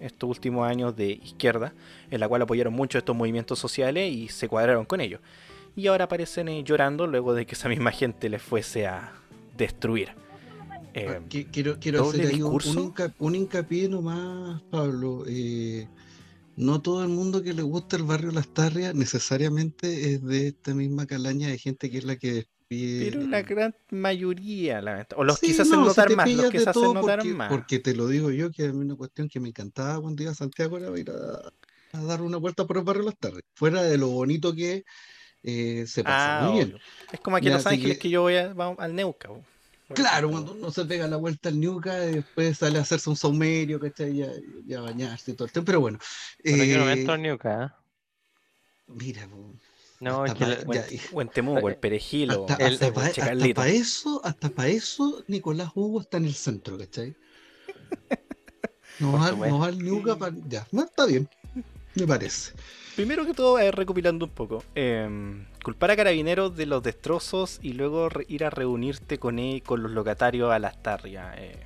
estos 0.00 0.28
últimos 0.28 0.68
años 0.68 0.94
de 0.96 1.10
izquierda, 1.12 1.72
en 2.10 2.20
la 2.20 2.28
cual 2.28 2.42
apoyaron 2.42 2.72
mucho 2.74 2.98
estos 2.98 3.14
movimientos 3.16 3.58
sociales 3.58 4.12
y 4.12 4.28
se 4.28 4.48
cuadraron 4.48 4.84
con 4.84 5.00
ellos. 5.00 5.20
Y 5.74 5.88
ahora 5.88 6.04
aparecen 6.04 6.48
eh, 6.48 6.62
llorando 6.64 7.06
luego 7.06 7.34
de 7.34 7.44
que 7.46 7.54
esa 7.54 7.68
misma 7.68 7.90
gente 7.92 8.28
les 8.28 8.40
fuese 8.42 8.86
a 8.86 9.12
destruir. 9.56 10.10
Eh, 10.94 11.20
Qui- 11.28 11.48
quiero 11.50 12.08
hacer 12.08 12.20
ahí 12.28 12.40
un, 12.40 12.48
un 12.48 12.58
discurso. 12.58 12.80
hinca- 12.80 13.14
un 13.18 13.34
hincapié 13.34 13.88
nomás, 13.88 14.62
Pablo. 14.70 15.24
eh, 15.28 15.86
no 16.56 16.80
todo 16.80 17.02
el 17.02 17.10
mundo 17.10 17.42
que 17.42 17.52
le 17.52 17.60
gusta 17.60 17.96
el 17.96 18.04
barrio 18.04 18.30
Las 18.30 18.48
Tarrias 18.48 18.94
necesariamente 18.94 20.14
es 20.14 20.24
de 20.24 20.48
esta 20.48 20.72
misma 20.74 21.04
calaña 21.04 21.48
de 21.48 21.58
gente 21.58 21.90
que 21.90 21.98
es 21.98 22.04
la 22.04 22.16
que. 22.16 22.46
Pero 22.68 23.20
la 23.22 23.42
gran 23.42 23.74
mayoría, 23.90 24.80
lamenta- 24.82 25.16
o 25.16 25.24
los 25.24 25.38
Sí, 25.38 25.48
que 25.48 25.64
se 25.64 25.70
no, 25.70 25.84
notar 25.84 26.10
más, 26.16 26.28
los 26.32 26.50
que 26.50 26.60
se 26.60 26.70
hacen 26.70 26.94
notar 26.94 27.18
porque, 27.18 27.34
más. 27.34 27.48
Porque 27.50 27.78
te 27.78 27.94
lo 27.94 28.08
digo 28.08 28.30
yo, 28.30 28.50
que 28.50 28.64
a 28.66 28.72
mí 28.72 28.84
una 28.84 28.96
cuestión 28.96 29.28
que 29.28 29.38
me 29.40 29.48
encantaba 29.48 30.00
cuando 30.00 30.22
iba 30.22 30.32
a 30.32 30.34
Santiago 30.34 30.76
era 30.78 30.98
ir 30.98 31.10
a, 31.10 31.96
a 31.98 32.02
dar 32.04 32.22
una 32.22 32.38
vuelta 32.38 32.66
por 32.66 32.78
el 32.78 32.84
barrio 32.84 33.04
Las 33.04 33.16
Tarrias. 33.18 33.44
Fuera 33.54 33.82
de 33.82 33.98
lo 33.98 34.08
bonito 34.08 34.54
que 34.54 34.84
eh, 35.42 35.84
se 35.86 36.02
pasa 36.02 36.38
Ah, 36.40 36.42
muy 36.48 36.54
bien. 36.64 36.78
Es 37.12 37.20
como 37.20 37.36
aquí 37.36 37.46
en 37.46 37.52
Los 37.54 37.66
Ángeles 37.66 37.96
que- 37.98 38.02
que, 38.02 38.10
yo 38.10 38.22
voy 38.22 38.34
a- 38.36 38.52
al 38.78 38.94
Neuca. 38.94 39.28
Claro, 39.94 40.30
cuando 40.30 40.50
uno 40.54 40.72
se 40.72 40.84
pega 40.84 41.06
la 41.06 41.16
vuelta 41.16 41.48
al 41.48 41.60
Ñuca 41.60 42.04
y 42.10 42.14
después 42.16 42.58
sale 42.58 42.78
a 42.78 42.82
hacerse 42.82 43.08
un 43.08 43.14
saumerio, 43.16 43.78
¿cachai? 43.78 44.16
Ya, 44.16 44.26
ya 44.66 44.80
bañarse 44.80 45.30
y 45.30 45.34
todo 45.34 45.46
el 45.46 45.52
tiempo. 45.52 45.66
Pero 45.66 45.80
bueno. 45.80 46.00
Bueno, 46.42 46.64
yo 46.64 46.78
no 46.78 46.90
eh, 46.90 46.92
entro 46.94 47.14
en 47.14 47.22
Ñuca, 47.22 47.62
¿ah? 47.62 47.80
mira, 48.88 49.28
No, 50.00 50.24
es 50.24 50.32
hasta 50.32 50.34
que 50.34 50.44
pa- 50.44 50.50
la- 50.50 50.74
ya, 50.74 50.80
O 50.80 50.84
en- 50.96 51.00
o 51.12 51.20
en 51.22 51.28
Temuco, 51.28 51.68
el 51.68 51.76
perejil 51.76 52.30
o 52.32 52.46
hasta, 52.48 52.66
el- 52.66 52.74
hasta 52.74 52.88
o 52.88 52.92
pa- 52.94 53.06
hasta 53.06 53.24
Carlito. 53.24 53.60
pa 53.62 53.68
eso, 53.68 54.20
hasta 54.24 54.48
para 54.50 54.68
eso, 54.68 55.24
Nicolás 55.26 55.70
Hugo 55.74 56.00
está 56.02 56.16
en 56.18 56.24
el 56.26 56.34
centro, 56.34 56.76
¿cachai? 56.78 57.14
No 58.98 59.12
va, 59.12 59.30
no 59.32 59.58
va 59.58 59.66
al 59.66 59.78
Ñuca 59.78 60.16
pa- 60.16 60.32
ya, 60.48 60.66
no, 60.72 60.84
está 60.84 61.04
bien, 61.06 61.28
me 61.94 62.06
parece. 62.06 62.52
Primero 62.94 63.26
que 63.26 63.34
todo, 63.34 63.58
eh, 63.58 63.70
recopilando 63.70 64.24
un 64.24 64.30
poco, 64.30 64.62
em, 64.74 65.44
culpar 65.62 65.90
a 65.90 65.96
carabineros 65.96 66.56
de 66.56 66.64
los 66.66 66.82
destrozos 66.82 67.58
y 67.62 67.74
luego 67.74 68.08
re- 68.08 68.24
ir 68.28 68.44
a 68.44 68.50
reunirte 68.50 69.18
con, 69.18 69.38
él, 69.38 69.62
con 69.62 69.82
los 69.82 69.92
locatarios 69.92 70.50
a 70.50 70.58
las 70.58 70.82
tarrias. 70.82 71.34
eh. 71.38 71.62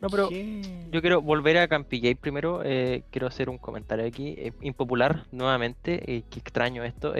No, 0.00 0.10
pero 0.10 0.28
¿Qué? 0.28 0.62
yo 0.90 1.00
quiero 1.00 1.22
volver 1.22 1.58
a 1.58 1.68
Campillay 1.68 2.14
primero. 2.14 2.62
eh, 2.64 3.02
quiero 3.10 3.26
hacer 3.26 3.48
un 3.48 3.58
comentario 3.58 4.06
aquí. 4.06 4.34
eh, 4.38 4.52
impopular, 4.60 5.26
nuevamente. 5.32 6.00
eh, 6.16 6.22
qué 6.30 6.38
extraño 6.38 6.84
esto. 6.84 7.14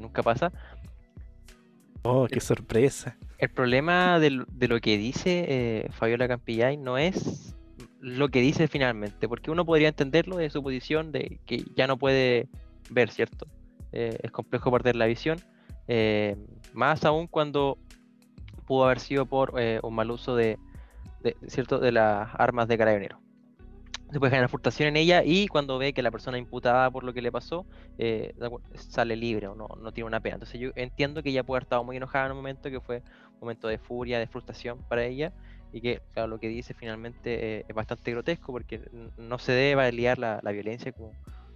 nunca 0.00 0.22
pasa. 0.22 0.52
Oh, 2.02 2.26
qué 2.30 2.40
sorpresa. 2.40 3.16
El 3.38 3.50
problema 3.50 4.18
de, 4.20 4.30
lo- 4.30 4.46
de 4.50 4.68
lo 4.68 4.80
que 4.80 4.96
dice 4.96 5.88
Fabiola 5.92 6.28
Campillay 6.28 6.76
no 6.76 6.98
es 6.98 7.54
lo 8.00 8.28
que 8.28 8.40
dice 8.40 8.68
finalmente, 8.68 9.28
porque 9.28 9.50
uno 9.50 9.64
podría 9.66 9.88
entenderlo 9.88 10.36
de 10.36 10.48
su 10.50 10.62
posición 10.62 11.10
de 11.12 11.40
que 11.46 11.64
ya 11.74 11.86
no 11.86 11.96
puede 11.96 12.48
ver, 12.90 13.10
¿cierto? 13.10 13.46
Es 13.92 14.30
complejo 14.30 14.70
perder 14.70 14.94
la 14.96 15.06
visión, 15.06 15.38
más 16.72 17.04
aún 17.04 17.26
cuando 17.26 17.78
pudo 18.66 18.84
haber 18.84 19.00
sido 19.00 19.26
por 19.26 19.54
un 19.82 19.94
mal 19.94 20.10
uso 20.12 20.36
de, 20.36 20.58
de- 21.26 21.36
¿cierto? 21.48 21.78
de 21.78 21.92
las 21.92 22.28
armas 22.34 22.68
de 22.68 22.78
carabinero. 22.78 23.20
Se 24.12 24.20
puede 24.20 24.30
generar 24.30 24.48
frustración 24.48 24.88
en 24.90 24.96
ella 24.96 25.24
y 25.24 25.48
cuando 25.48 25.78
ve 25.78 25.92
que 25.92 26.00
la 26.00 26.12
persona 26.12 26.38
imputada 26.38 26.90
por 26.92 27.02
lo 27.02 27.12
que 27.12 27.20
le 27.22 27.32
pasó 27.32 27.66
eh, 27.98 28.32
sale 28.74 29.16
libre 29.16 29.48
o 29.48 29.56
no, 29.56 29.66
no 29.82 29.90
tiene 29.92 30.06
una 30.06 30.20
pena. 30.20 30.36
Entonces 30.36 30.60
yo 30.60 30.70
entiendo 30.76 31.24
que 31.24 31.30
ella 31.30 31.42
puede 31.42 31.56
haber 31.56 31.64
estado 31.64 31.82
muy 31.82 31.96
enojada 31.96 32.26
en 32.26 32.32
un 32.32 32.38
momento 32.38 32.70
que 32.70 32.80
fue 32.80 33.02
un 33.34 33.40
momento 33.40 33.66
de 33.66 33.78
furia, 33.78 34.20
de 34.20 34.28
frustración 34.28 34.78
para 34.88 35.04
ella 35.04 35.32
y 35.72 35.80
que 35.80 36.00
lo 36.14 36.38
que 36.38 36.48
dice 36.48 36.72
finalmente 36.72 37.58
eh, 37.58 37.64
es 37.68 37.74
bastante 37.74 38.12
grotesco 38.12 38.52
porque 38.52 38.80
no 39.16 39.38
se 39.38 39.50
debe 39.52 39.74
validar 39.74 40.18
la, 40.18 40.38
la 40.40 40.52
violencia 40.52 40.92
como 40.92 41.10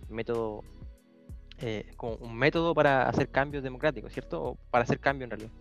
método 0.09 0.65
eh, 1.63 1.85
como 1.97 2.15
un 2.17 2.37
método 2.37 2.75
para 2.75 3.09
hacer 3.09 3.29
cambios 3.29 3.63
democráticos, 3.63 4.13
¿cierto? 4.13 4.43
O 4.43 4.59
para 4.71 4.85
hacer 4.85 4.99
cambio 4.99 5.25
en 5.25 5.31
realidad. 5.31 5.53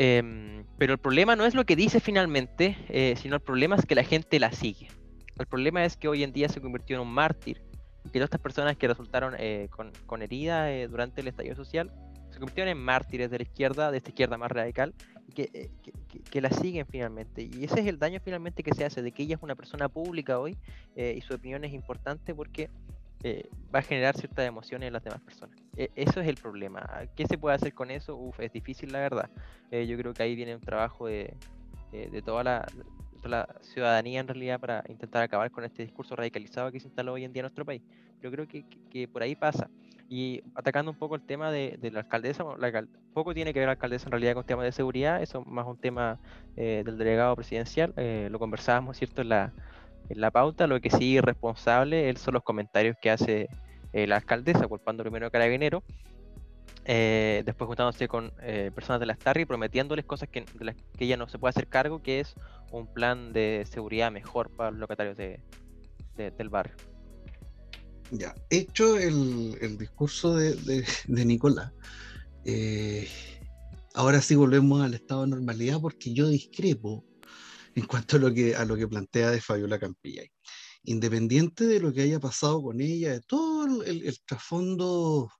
Em, 0.00 0.64
pero 0.78 0.92
el 0.92 0.98
problema 1.00 1.34
no 1.34 1.44
es 1.44 1.54
lo 1.56 1.64
que 1.64 1.74
dice 1.74 1.98
finalmente, 1.98 2.76
eh, 2.88 3.14
sino 3.16 3.34
el 3.34 3.40
problema 3.42 3.74
es 3.74 3.84
que 3.84 3.96
la 3.96 4.04
gente 4.04 4.38
la 4.38 4.52
sigue. 4.52 4.88
El 5.38 5.46
problema 5.46 5.84
es 5.84 5.96
que 5.96 6.06
hoy 6.06 6.22
en 6.22 6.32
día 6.32 6.48
se 6.48 6.60
convirtió 6.60 6.96
en 6.96 7.02
un 7.02 7.12
mártir 7.12 7.60
que 8.04 8.12
todas 8.12 8.26
estas 8.26 8.40
personas 8.40 8.76
que 8.76 8.86
resultaron 8.86 9.34
eh, 9.38 9.66
con, 9.70 9.90
con 10.06 10.22
heridas 10.22 10.68
eh, 10.70 10.86
durante 10.88 11.20
el 11.20 11.28
estallido 11.28 11.56
social 11.56 11.90
se 12.30 12.38
convirtieron 12.38 12.70
en 12.70 12.78
mártires 12.78 13.28
de 13.30 13.38
la 13.38 13.42
izquierda, 13.42 13.90
de 13.90 13.98
esta 13.98 14.10
izquierda 14.10 14.38
más 14.38 14.52
radical, 14.52 14.94
eh, 15.36 15.68
que, 15.82 15.92
que- 16.08 16.20
que 16.30 16.40
la 16.40 16.50
siguen 16.50 16.86
finalmente. 16.86 17.42
Y 17.42 17.64
ese 17.64 17.80
es 17.80 17.86
el 17.86 17.98
daño 17.98 18.20
finalmente 18.24 18.62
que 18.62 18.72
se 18.74 18.84
hace, 18.84 19.02
de 19.02 19.10
que 19.12 19.24
ella 19.24 19.34
es 19.36 19.42
una 19.42 19.56
persona 19.56 19.88
pública 19.88 20.38
hoy 20.38 20.56
eh, 20.94 21.14
y 21.16 21.20
su 21.22 21.34
opinión 21.34 21.64
es 21.64 21.72
importante 21.72 22.34
porque 22.34 22.70
eh, 23.22 23.48
va 23.74 23.80
a 23.80 23.82
generar 23.82 24.16
ciertas 24.16 24.46
emociones 24.46 24.86
en 24.86 24.92
las 24.92 25.02
demás 25.04 25.20
personas. 25.20 25.56
E- 25.76 25.90
eso 25.96 26.20
es 26.20 26.28
el 26.28 26.36
problema. 26.36 26.86
¿Qué 27.16 27.26
se 27.26 27.38
puede 27.38 27.56
hacer 27.56 27.74
con 27.74 27.90
eso? 27.90 28.16
Uf, 28.16 28.38
es 28.40 28.52
difícil 28.52 28.92
la 28.92 29.00
verdad. 29.00 29.30
Eh, 29.70 29.86
yo 29.86 29.96
creo 29.98 30.14
que 30.14 30.22
ahí 30.22 30.34
viene 30.34 30.54
un 30.54 30.60
trabajo 30.60 31.06
de, 31.06 31.34
eh, 31.92 32.08
de 32.10 32.22
toda 32.22 32.44
la, 32.44 32.68
la 33.24 33.48
ciudadanía 33.60 34.20
en 34.20 34.28
realidad 34.28 34.60
para 34.60 34.84
intentar 34.88 35.22
acabar 35.22 35.50
con 35.50 35.64
este 35.64 35.82
discurso 35.82 36.16
radicalizado 36.16 36.70
que 36.72 36.80
se 36.80 36.88
instaló 36.88 37.14
hoy 37.14 37.24
en 37.24 37.32
día 37.32 37.40
en 37.40 37.44
nuestro 37.44 37.64
país. 37.64 37.82
Yo 38.22 38.30
creo 38.30 38.46
que, 38.46 38.62
que- 38.64 38.78
que 38.90 39.08
por 39.08 39.22
ahí 39.22 39.34
pasa. 39.34 39.68
Y 40.10 40.40
atacando 40.54 40.90
un 40.90 40.96
poco 40.96 41.16
el 41.16 41.20
tema 41.20 41.50
de, 41.52 41.76
de 41.78 41.90
la 41.90 42.00
alcaldesa, 42.00 42.42
la 42.58 42.86
poco 43.12 43.34
tiene 43.34 43.52
que 43.52 43.58
ver 43.58 43.66
la 43.66 43.72
alcaldesa 43.72 44.06
en 44.06 44.12
realidad 44.12 44.32
con 44.34 44.44
temas 44.44 44.64
de 44.64 44.72
seguridad, 44.72 45.20
eso 45.22 45.40
es 45.40 45.46
más 45.46 45.66
un 45.66 45.76
tema 45.76 46.18
eh, 46.56 46.82
del 46.84 46.96
delegado 46.96 47.36
presidencial, 47.36 47.92
eh, 47.96 48.28
lo 48.30 48.38
conversábamos, 48.38 48.96
¿cierto?, 48.96 49.20
en 49.20 49.28
la, 49.28 49.52
en 50.08 50.20
la 50.20 50.30
pauta, 50.30 50.66
lo 50.66 50.80
que 50.80 50.90
sí 50.90 51.16
es 51.16 51.22
responsable 51.24 52.08
él 52.08 52.16
son 52.16 52.34
los 52.34 52.42
comentarios 52.42 52.96
que 53.00 53.10
hace 53.10 53.48
eh, 53.92 54.06
la 54.06 54.16
alcaldesa, 54.16 54.66
culpando 54.66 55.02
primero 55.02 55.26
a 55.26 55.30
Carabinero, 55.30 55.82
eh, 56.84 57.42
después 57.44 57.66
juntándose 57.66 58.08
con 58.08 58.32
eh, 58.42 58.70
personas 58.74 59.00
de 59.00 59.06
la 59.06 59.14
Starry, 59.14 59.44
prometiéndoles 59.44 60.04
cosas 60.04 60.28
que, 60.30 60.44
de 60.54 60.64
las 60.64 60.76
que 60.96 61.04
ella 61.04 61.16
no 61.16 61.28
se 61.28 61.38
puede 61.38 61.50
hacer 61.50 61.68
cargo, 61.68 62.02
que 62.02 62.20
es 62.20 62.34
un 62.70 62.86
plan 62.86 63.32
de 63.32 63.66
seguridad 63.70 64.10
mejor 64.10 64.50
para 64.50 64.70
los 64.70 64.80
locatarios 64.80 65.16
de- 65.16 65.40
de- 66.16 66.30
del 66.30 66.48
barrio. 66.48 66.74
Ya, 68.10 68.34
hecho 68.48 68.96
el, 68.98 69.56
el 69.60 69.76
discurso 69.76 70.34
de, 70.34 70.54
de- 70.54 70.86
de 71.06 71.24
Nicolás, 71.26 71.72
eh, 72.44 73.06
ahora 73.94 74.22
sí 74.22 74.34
volvemos 74.34 74.80
al 74.82 74.94
estado 74.94 75.22
de 75.22 75.28
normalidad 75.28 75.78
porque 75.80 76.14
yo 76.14 76.28
discrepo 76.28 77.04
en 77.78 77.86
cuanto 77.86 78.16
a 78.16 78.18
lo 78.18 78.34
que, 78.34 78.88
plantea 78.88 79.30
de 79.30 79.40
Fabiola 79.40 79.78
Campillay. 79.78 80.30
Independiente 80.84 81.64
de 81.66 81.80
lo 81.80 81.92
que 81.92 82.02
haya 82.02 82.18
pasado 82.18 82.62
con 82.62 82.80
ella, 82.80 83.12
de 83.12 83.20
todo 83.20 83.82
el, 83.84 84.18
trasfondo 84.26 85.30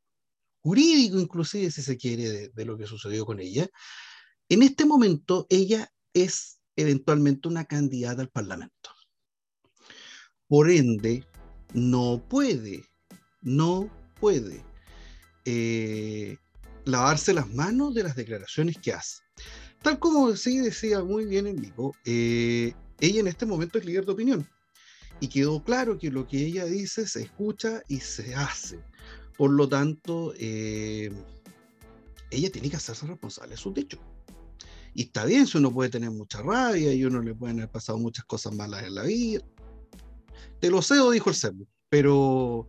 jurídico 0.63 1.19
inclusive, 1.19 1.71
si 1.71 1.83
se 1.83 1.97
quiere, 1.97 2.29
de, 2.29 2.49
de 2.51 2.65
lo 2.65 2.77
que 2.77 2.87
sucedió 2.87 3.25
con 3.27 3.41
ella, 3.41 3.69
en 4.49 4.63
este 4.63 4.85
momento 4.85 5.47
ella 5.51 5.91
es 6.15 6.61
eventualmente 6.77 7.49
una 7.49 7.65
candidata 7.65 8.23
al 8.23 8.31
Parlamento. 8.31 8.91
Por 10.47 10.71
ende, 10.71 11.27
no 11.75 12.25
puede, 12.29 12.85
no 13.43 13.91
puede 14.21 14.65
eh, 15.45 16.37
lavarse 16.85 17.35
las 17.35 17.49
manos 17.49 17.95
de 17.95 18.05
las 18.05 18.17
declaraciones 18.17 18.79
que 18.79 18.93
hace. 18.93 19.19
Tal 19.89 19.99
como 19.99 20.37
sí 20.37 20.59
decía 20.59 21.03
muy 21.03 21.25
bien 21.25 21.47
Enrico, 21.47 21.97
eh, 22.05 22.75
ella 23.01 23.21
en 23.21 23.27
este 23.27 23.47
momento 23.47 23.79
es 23.79 23.87
líder 23.87 24.05
de 24.05 24.13
opinión. 24.13 24.47
Y 25.19 25.29
quedó 25.29 25.65
claro 25.65 25.97
que 25.97 26.11
lo 26.11 26.27
que 26.27 26.45
ella 26.45 26.67
dice 26.67 27.09
se 27.09 27.23
escucha 27.23 27.81
y 27.89 28.01
se 28.01 28.35
hace. 28.35 28.85
Por 29.39 29.51
lo 29.51 29.67
tanto, 29.67 30.35
eh, 30.37 31.11
ella 32.31 32.53
tiene 32.53 32.69
que 32.69 32.77
hacerse 32.77 33.07
responsable 33.07 33.53
de 33.53 33.57
sus 33.57 33.73
dichos. 33.73 33.99
Y 34.93 35.05
está 35.05 35.25
bien 35.25 35.47
si 35.47 35.57
uno 35.57 35.73
puede 35.73 35.89
tener 35.89 36.11
mucha 36.11 36.43
rabia 36.43 36.93
y 36.93 37.07
uno 37.07 37.23
le 37.23 37.35
pueden 37.35 37.61
haber 37.61 37.71
pasado 37.71 37.97
muchas 37.97 38.27
cosas 38.27 38.53
malas 38.55 38.83
en 38.83 38.95
la 38.95 39.05
vida. 39.05 39.41
Te 40.61 40.69
lo 40.69 40.83
cedo, 40.83 41.13
dijo 41.13 41.31
el 41.31 41.37
servo, 41.37 41.67
pero, 41.89 42.69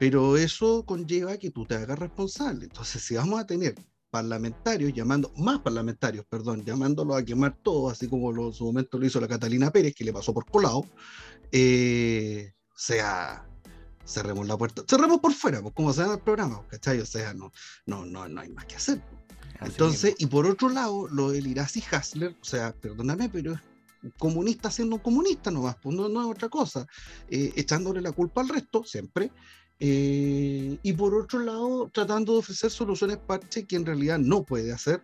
pero 0.00 0.36
eso 0.36 0.84
conlleva 0.84 1.38
que 1.38 1.52
tú 1.52 1.64
te 1.64 1.76
hagas 1.76 2.00
responsable. 2.00 2.64
Entonces, 2.64 3.04
si 3.04 3.14
vamos 3.14 3.38
a 3.38 3.46
tener 3.46 3.76
parlamentarios 4.16 4.94
llamando, 4.94 5.30
más 5.36 5.58
parlamentarios, 5.58 6.24
perdón, 6.26 6.64
llamándolos 6.64 7.18
a 7.18 7.22
quemar 7.22 7.54
todo, 7.62 7.90
así 7.90 8.08
como 8.08 8.32
lo, 8.32 8.46
en 8.46 8.54
su 8.54 8.64
momento 8.64 8.98
lo 8.98 9.04
hizo 9.04 9.20
la 9.20 9.28
Catalina 9.28 9.70
Pérez, 9.70 9.94
que 9.94 10.04
le 10.04 10.12
pasó 10.14 10.32
por 10.32 10.46
colado, 10.50 10.86
eh, 11.52 12.50
sea, 12.74 13.46
cerremos 14.06 14.48
la 14.48 14.56
puerta, 14.56 14.82
cerremos 14.88 15.20
por 15.20 15.34
fuera, 15.34 15.60
pues 15.60 15.74
como 15.74 15.92
se 15.92 16.00
llama 16.00 16.14
el 16.14 16.20
programa, 16.20 16.66
¿cachai? 16.66 16.98
O 16.98 17.04
sea, 17.04 17.34
no, 17.34 17.52
no, 17.84 18.06
no, 18.06 18.26
no 18.26 18.40
hay 18.40 18.48
más 18.48 18.64
que 18.64 18.76
hacer. 18.76 19.02
Así 19.60 19.72
Entonces, 19.72 20.14
mismo. 20.14 20.16
y 20.18 20.26
por 20.30 20.46
otro 20.46 20.70
lado, 20.70 21.08
lo 21.08 21.30
del 21.30 21.46
Irasi 21.46 21.84
Hasler, 21.90 22.34
o 22.40 22.44
sea, 22.44 22.72
perdóname, 22.72 23.28
pero 23.28 23.52
es 23.52 23.60
un 24.02 24.12
comunista 24.18 24.70
siendo 24.70 24.96
un 24.96 25.02
comunista 25.02 25.50
nomás, 25.50 25.76
pues 25.82 25.94
no, 25.94 26.08
no 26.08 26.22
es 26.22 26.26
otra 26.34 26.48
cosa, 26.48 26.86
eh, 27.28 27.52
echándole 27.54 28.00
la 28.00 28.12
culpa 28.12 28.40
al 28.40 28.48
resto, 28.48 28.82
siempre. 28.82 29.30
Eh, 29.78 30.78
y 30.82 30.92
por 30.94 31.14
otro 31.14 31.40
lado, 31.40 31.90
tratando 31.92 32.32
de 32.32 32.38
ofrecer 32.38 32.70
soluciones 32.70 33.18
parche 33.18 33.66
que 33.66 33.76
en 33.76 33.86
realidad 33.86 34.18
no 34.18 34.42
puede 34.42 34.72
hacer. 34.72 35.02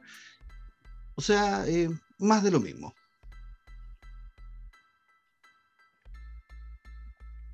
O 1.15 1.21
sea, 1.21 1.67
eh, 1.67 1.91
más 2.19 2.43
de 2.43 2.51
lo 2.51 2.61
mismo. 2.61 2.95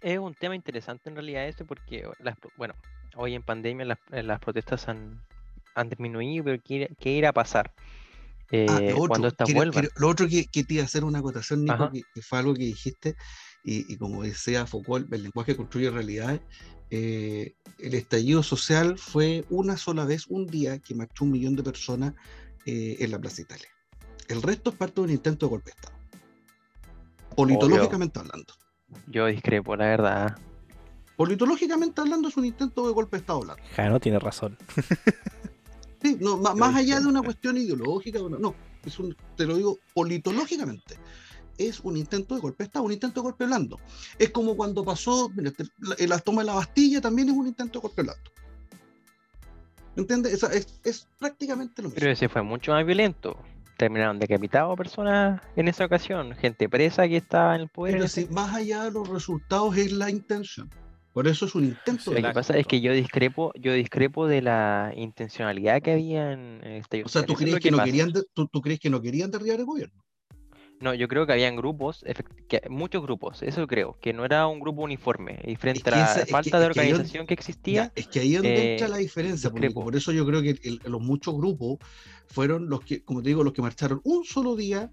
Es 0.00 0.18
un 0.18 0.35
tema 0.35 0.54
interesante 0.54 1.09
en 1.09 1.16
realidad 1.16 1.48
este 1.48 1.64
porque, 1.64 2.09
las, 2.20 2.37
bueno, 2.57 2.74
hoy 3.16 3.35
en 3.35 3.42
pandemia 3.42 3.85
las, 3.85 3.98
eh, 4.12 4.22
las 4.22 4.38
protestas 4.38 4.88
han, 4.88 5.20
han 5.74 5.88
disminuido, 5.88 6.44
pero 6.44 6.62
¿qué, 6.62 6.94
qué 7.00 7.11
irá 7.11 7.31
a 7.31 7.33
pasar? 7.33 7.74
eh, 8.50 8.94
cuando 9.07 9.28
estas 9.28 9.52
vuelvan. 9.52 9.88
lo 9.96 10.09
otro 10.09 10.26
que, 10.28 10.46
que, 10.46 10.64
te 10.64 10.74
iba 10.74 10.83
a 10.83 10.87
hacer 10.87 11.04
una 11.04 11.18
acotación, 11.18 11.64
Nico, 11.64 11.90
que, 11.90 12.22
fue 12.22 12.38
algo 12.38 12.54
que 12.54 12.64
dijiste, 12.64 13.16
y, 13.64 13.97
como 13.97 14.23
decía 14.23 14.66
Foucault, 14.66 15.12
el 15.12 15.25
lenguaje 15.25 15.57
construye 15.57 15.90
realidades. 15.90 16.40
Eh, 16.90 17.55
el 17.79 17.94
estallido 17.94 18.42
social 18.42 18.99
fue 18.99 19.44
una 19.51 19.77
sola 19.77 20.05
vez, 20.05 20.27
un 20.29 20.47
día, 20.47 20.79
que 20.79 20.94
marchó 20.94 21.25
un 21.25 21.33
millón 21.33 21.55
de 21.55 21.62
personas 21.62 22.14
eh, 22.64 22.97
en 23.01 23.11
la 23.11 23.18
Plaza 23.18 23.42
Italia. 23.42 23.68
El 24.29 24.42
resto 24.42 24.71
es 24.71 24.77
parte 24.77 24.94
de 24.97 25.01
un 25.03 25.11
intento 25.11 25.47
de 25.47 25.51
golpe 25.51 25.71
de 25.71 25.77
Estado. 25.77 25.99
Politológicamente 27.37 28.18
hablando. 28.18 28.55
Yo 29.07 29.27
discrepo, 29.27 29.77
la 29.77 29.87
verdad. 29.87 30.38
Politológicamente 31.16 32.01
hablando 32.01 32.29
es 32.29 32.37
un 32.37 32.44
intento 32.44 32.87
de 32.87 32.92
golpe 32.94 33.16
de 33.16 33.21
Estado 33.21 33.44
largo. 33.44 33.64
no 33.77 34.01
tiene 34.01 34.18
razón. 34.18 34.57
sí, 36.03 36.16
no, 36.21 36.37
más, 36.38 36.75
allá 36.75 37.01
de 37.01 37.07
una 37.07 37.23
cuestión 37.23 37.57
ideológica, 37.57 38.18
no, 38.18 38.55
es 38.85 38.99
un, 38.99 39.16
te 39.37 39.44
lo 39.44 39.57
digo 39.57 39.79
politológicamente. 39.94 40.97
Es 41.59 41.81
un 41.81 41.97
intento 41.97 42.35
de 42.35 42.40
golpe 42.40 42.62
de 42.62 42.66
Estado, 42.66 42.85
un 42.85 42.92
intento 42.92 43.21
de 43.21 43.25
golpe 43.25 43.44
blando. 43.44 43.79
Es 44.18 44.31
como 44.31 44.57
cuando 44.57 44.85
pasó, 44.85 45.29
mira, 45.35 45.53
la, 45.79 46.18
toma 46.18 46.42
de 46.42 46.47
la 46.47 46.55
Bastilla 46.55 47.01
también 47.01 47.29
es 47.29 47.35
un 47.35 47.47
intento 47.47 47.81
de 47.81 47.83
golpe 47.83 48.03
blando. 48.03 48.31
¿Entiendes? 49.97 50.42
Es, 50.42 50.81
es, 50.85 51.09
prácticamente 51.18 51.83
lo 51.83 51.88
mismo. 51.88 51.99
Pero 51.99 52.12
ese 52.12 52.29
fue 52.29 52.42
mucho 52.42 52.73
más 52.73 52.87
violento 52.87 53.37
terminaron 53.77 54.18
decapitados 54.18 54.77
personas 54.77 55.40
en 55.55 55.68
esa 55.68 55.85
ocasión, 55.85 56.35
gente 56.35 56.68
presa 56.68 57.07
que 57.07 57.16
estaba 57.16 57.55
en 57.55 57.62
el 57.62 57.68
poder. 57.68 58.05
Pero 58.12 58.33
más 58.33 58.53
allá 58.53 58.83
de 58.83 58.90
los 58.90 59.09
resultados 59.09 59.77
es 59.77 59.92
la 59.92 60.11
intención. 60.11 60.68
Por 61.18 61.27
eso 61.27 61.47
es 61.47 61.55
un 61.55 61.64
intento. 61.64 62.12
Lo 62.12 62.23
que 62.23 62.33
pasa 62.33 62.57
es 62.57 62.66
que 62.66 62.81
yo 62.81 62.92
discrepo, 62.92 63.53
yo 63.59 63.73
discrepo 63.73 64.27
de 64.27 64.42
la 64.42 64.92
intencionalidad 64.94 65.83
que 65.83 65.92
había 65.92 66.33
en 66.33 66.61
este. 66.62 67.03
O 67.03 67.09
sea, 67.09 67.25
¿tú 67.25 67.35
crees 67.35 67.59
que, 67.59 67.71
no 67.71 67.83
querían, 67.83 68.12
tú, 68.35 68.49
crees 68.61 68.79
que 68.79 68.90
no 68.90 69.01
querían 69.01 69.31
derribar 69.31 69.59
el 69.59 69.66
gobierno? 69.66 70.05
No, 70.81 70.95
yo 70.95 71.09
creo 71.09 71.27
que 71.27 71.33
habían 71.33 71.57
grupos, 71.57 72.05
que, 72.49 72.62
muchos 72.71 73.03
grupos, 73.03 73.43
eso 73.43 73.67
creo, 73.67 73.99
que 74.01 74.12
no 74.12 74.25
era 74.25 74.47
un 74.47 74.61
grupo 74.61 74.83
uniforme. 74.83 75.41
Y 75.45 75.57
frente 75.57 75.91
a 75.91 75.97
la 75.97 76.27
falta 76.27 76.61
de 76.61 76.67
organización 76.67 77.27
que, 77.27 77.35
existía. 77.35 77.93
es 77.97 78.07
que 78.07 78.21
ahí 78.21 78.37
es 78.37 78.43
donde 78.43 78.73
entra 78.73 78.88
la 78.88 78.99
diferencia, 78.99 79.51
por 79.51 79.97
eso 79.97 80.12
yo 80.12 80.25
creo 80.25 80.41
que 80.41 80.57
los 80.85 81.01
muchos 81.01 81.37
grupos 81.37 81.79
fueron 82.29 82.69
los 82.69 82.81
que, 82.81 83.03
como 83.03 83.23
te 83.23 83.31
digo, 83.31 83.43
los 83.43 83.53
que 83.53 83.62
marcharon 83.62 84.01
un 84.05 84.25
solo 84.25 84.55
día, 84.55 84.91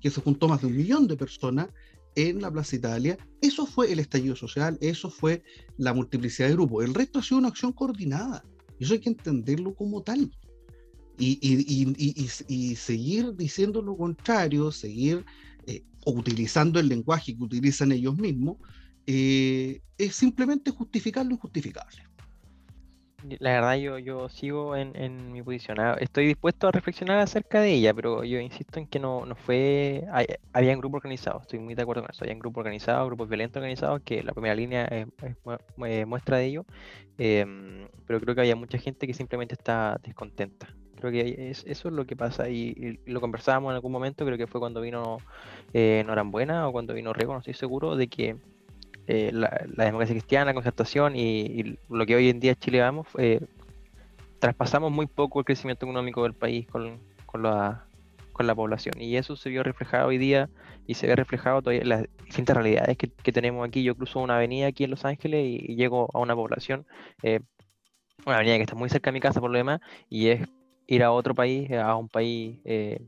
que 0.00 0.10
se 0.10 0.20
juntó 0.20 0.48
más 0.48 0.60
de 0.60 0.66
un 0.66 0.76
millón 0.76 1.08
de 1.08 1.16
personas 1.16 1.68
en 2.14 2.42
la 2.42 2.50
Plaza 2.50 2.76
Italia. 2.76 3.16
Eso 3.40 3.66
fue 3.66 3.90
el 3.92 3.98
estallido 4.00 4.36
social, 4.36 4.76
eso 4.82 5.08
fue 5.08 5.42
la 5.78 5.94
multiplicidad 5.94 6.48
de 6.48 6.54
grupos. 6.54 6.84
El 6.84 6.94
resto 6.94 7.20
ha 7.20 7.22
sido 7.22 7.38
una 7.38 7.48
acción 7.48 7.72
coordinada. 7.72 8.44
Eso 8.78 8.92
hay 8.92 9.00
que 9.00 9.08
entenderlo 9.08 9.74
como 9.74 10.02
tal 10.02 10.30
y, 11.18 12.74
seguir 12.76 13.34
diciendo 13.36 13.82
lo 13.82 13.96
contrario, 13.96 14.70
seguir 14.70 15.24
eh, 15.66 15.82
utilizando 16.04 16.78
el 16.78 16.88
lenguaje 16.88 17.36
que 17.36 17.42
utilizan 17.42 17.92
ellos 17.92 18.16
mismos, 18.16 18.56
eh, 19.06 19.80
es 19.98 20.16
simplemente 20.16 20.70
justificar 20.70 21.24
lo 21.24 21.32
injustificable. 21.32 22.06
La 23.40 23.52
verdad 23.54 23.74
yo, 23.76 23.98
yo 23.98 24.28
sigo 24.28 24.76
en, 24.76 25.32
mi 25.32 25.42
posición. 25.42 25.80
Ah, 25.80 25.96
estoy 25.98 26.26
dispuesto 26.26 26.68
a 26.68 26.70
reflexionar 26.70 27.18
acerca 27.18 27.60
de 27.60 27.72
ella, 27.72 27.92
pero 27.92 28.22
yo 28.22 28.38
insisto 28.38 28.78
en 28.78 28.86
que 28.86 29.00
no, 29.00 29.26
no 29.26 29.34
fue... 29.34 30.04
había 30.52 30.74
un 30.74 30.78
grupo 30.78 30.98
organizado, 30.98 31.40
estoy 31.40 31.58
muy 31.58 31.74
de 31.74 31.82
acuerdo 31.82 32.02
con 32.02 32.10
eso. 32.10 32.22
Había 32.22 32.34
un 32.34 32.40
grupo 32.40 32.60
organizado, 32.60 33.06
grupos 33.06 33.28
violentos 33.28 33.56
organizados, 33.56 34.02
que 34.04 34.22
la 34.22 34.32
primera 34.32 34.54
línea 34.54 34.84
es, 34.84 35.06
muestra 35.76 36.36
de 36.36 36.46
ello. 36.46 36.66
Em, 37.18 37.88
pero 38.06 38.20
creo 38.20 38.34
que 38.34 38.42
había 38.42 38.56
mucha 38.56 38.78
gente 38.78 39.06
que 39.06 39.14
simplemente 39.14 39.54
está 39.54 39.98
descontenta. 40.04 40.68
Creo 40.98 41.12
que 41.12 41.50
es, 41.50 41.64
eso 41.66 41.88
es 41.88 41.94
lo 41.94 42.06
que 42.06 42.16
pasa 42.16 42.48
y, 42.48 42.98
lo 43.06 43.20
conversábamos 43.20 43.70
en 43.70 43.76
algún 43.76 43.92
momento, 43.92 44.24
creo 44.24 44.38
que 44.38 44.46
fue 44.46 44.60
cuando 44.60 44.80
vino 44.80 45.18
eh, 45.72 46.02
Norambuena 46.06 46.68
o 46.68 46.72
cuando 46.72 46.94
vino 46.94 47.12
Rego, 47.12 47.34
no 47.34 47.40
estoy 47.40 47.54
seguro, 47.54 47.96
de 47.96 48.08
que 48.08 48.36
eh, 49.06 49.30
la, 49.32 49.50
democracia 49.76 50.14
cristiana, 50.14 50.46
la 50.46 50.54
concertación 50.54 51.14
y, 51.16 51.78
lo 51.88 52.06
que 52.06 52.16
hoy 52.16 52.28
en 52.28 52.40
día 52.40 52.54
Chile 52.54 52.80
vamos, 52.80 53.06
eh, 53.18 53.40
traspasamos 54.38 54.90
muy 54.90 55.06
poco 55.06 55.38
el 55.38 55.44
crecimiento 55.44 55.86
económico 55.86 56.22
del 56.22 56.34
país 56.34 56.66
con, 56.66 56.98
con, 57.26 57.42
la, 57.42 57.86
con 58.32 58.46
la 58.46 58.54
población 58.54 58.94
y 59.00 59.16
eso 59.16 59.36
se 59.36 59.50
vio 59.50 59.62
reflejado 59.62 60.08
hoy 60.08 60.18
día 60.18 60.48
y 60.86 60.94
se 60.94 61.06
ve 61.06 61.16
reflejado 61.16 61.62
todavía 61.62 61.82
en 61.82 61.88
las 61.88 62.04
distintas 62.24 62.56
realidades 62.56 62.96
que, 62.96 63.32
tenemos 63.32 63.66
aquí. 63.66 63.82
Yo 63.82 63.94
cruzo 63.94 64.20
una 64.20 64.36
avenida 64.36 64.68
aquí 64.68 64.84
en 64.84 64.90
Los 64.90 65.04
Ángeles 65.04 65.44
y, 65.44 65.72
y 65.72 65.76
llego 65.76 66.08
a 66.14 66.20
una 66.20 66.34
población, 66.34 66.86
eh, 67.22 67.40
una 68.24 68.36
avenida 68.36 68.56
que 68.56 68.62
está 68.62 68.74
muy 68.74 68.88
cerca 68.88 69.10
de 69.10 69.14
mi 69.14 69.20
casa 69.20 69.40
por 69.40 69.50
lo 69.50 69.58
demás 69.58 69.80
y 70.08 70.28
es 70.28 70.48
ir 70.86 71.02
a 71.02 71.12
otro 71.12 71.34
país, 71.34 71.70
a 71.72 71.96
un 71.96 72.08
país, 72.08 72.58
eh, 72.64 73.00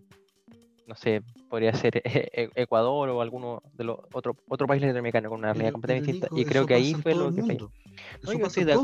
no 0.86 0.94
sé, 0.94 1.22
podría 1.48 1.72
ser 1.74 2.02
Ecuador 2.54 3.08
o 3.08 3.20
alguno 3.20 3.62
de 3.74 3.84
los 3.84 3.98
otro, 4.12 4.36
otro 4.48 4.66
país 4.66 4.82
latinoamericano 4.82 5.28
con 5.28 5.38
una 5.38 5.52
realidad 5.52 5.72
completamente 5.72 6.12
distinta. 6.12 6.40
Y 6.40 6.44
creo 6.44 6.66
que 6.66 6.74
ahí 6.74 6.94
fue 6.94 7.14
lo 7.14 7.32
que 7.32 7.56
yo, 7.56 7.70
estoy 8.46 8.64
de, 8.64 8.78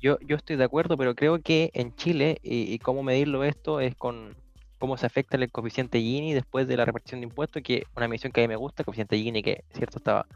yo, 0.00 0.18
yo, 0.20 0.36
estoy 0.36 0.56
de 0.56 0.64
acuerdo, 0.64 0.96
pero 0.96 1.14
creo 1.14 1.40
que 1.40 1.70
en 1.74 1.94
Chile, 1.94 2.38
y, 2.42 2.78
cómo 2.78 3.02
medirlo 3.02 3.44
esto 3.44 3.80
es 3.80 3.94
con 3.94 4.36
cómo 4.78 4.96
se 4.96 5.06
afecta 5.06 5.36
el 5.36 5.50
coeficiente 5.50 5.98
Gini 5.98 6.34
después 6.34 6.68
de 6.68 6.76
la 6.76 6.84
repartición 6.84 7.20
de 7.20 7.26
impuestos, 7.26 7.62
que 7.62 7.84
una 7.96 8.06
medición 8.06 8.32
que 8.32 8.40
a 8.40 8.44
mí 8.44 8.48
me 8.48 8.56
gusta, 8.56 8.82
el 8.82 8.84
coeficiente 8.84 9.16
Gini, 9.16 9.42
que 9.42 9.64
cierto 9.72 9.98
estaba 9.98 10.26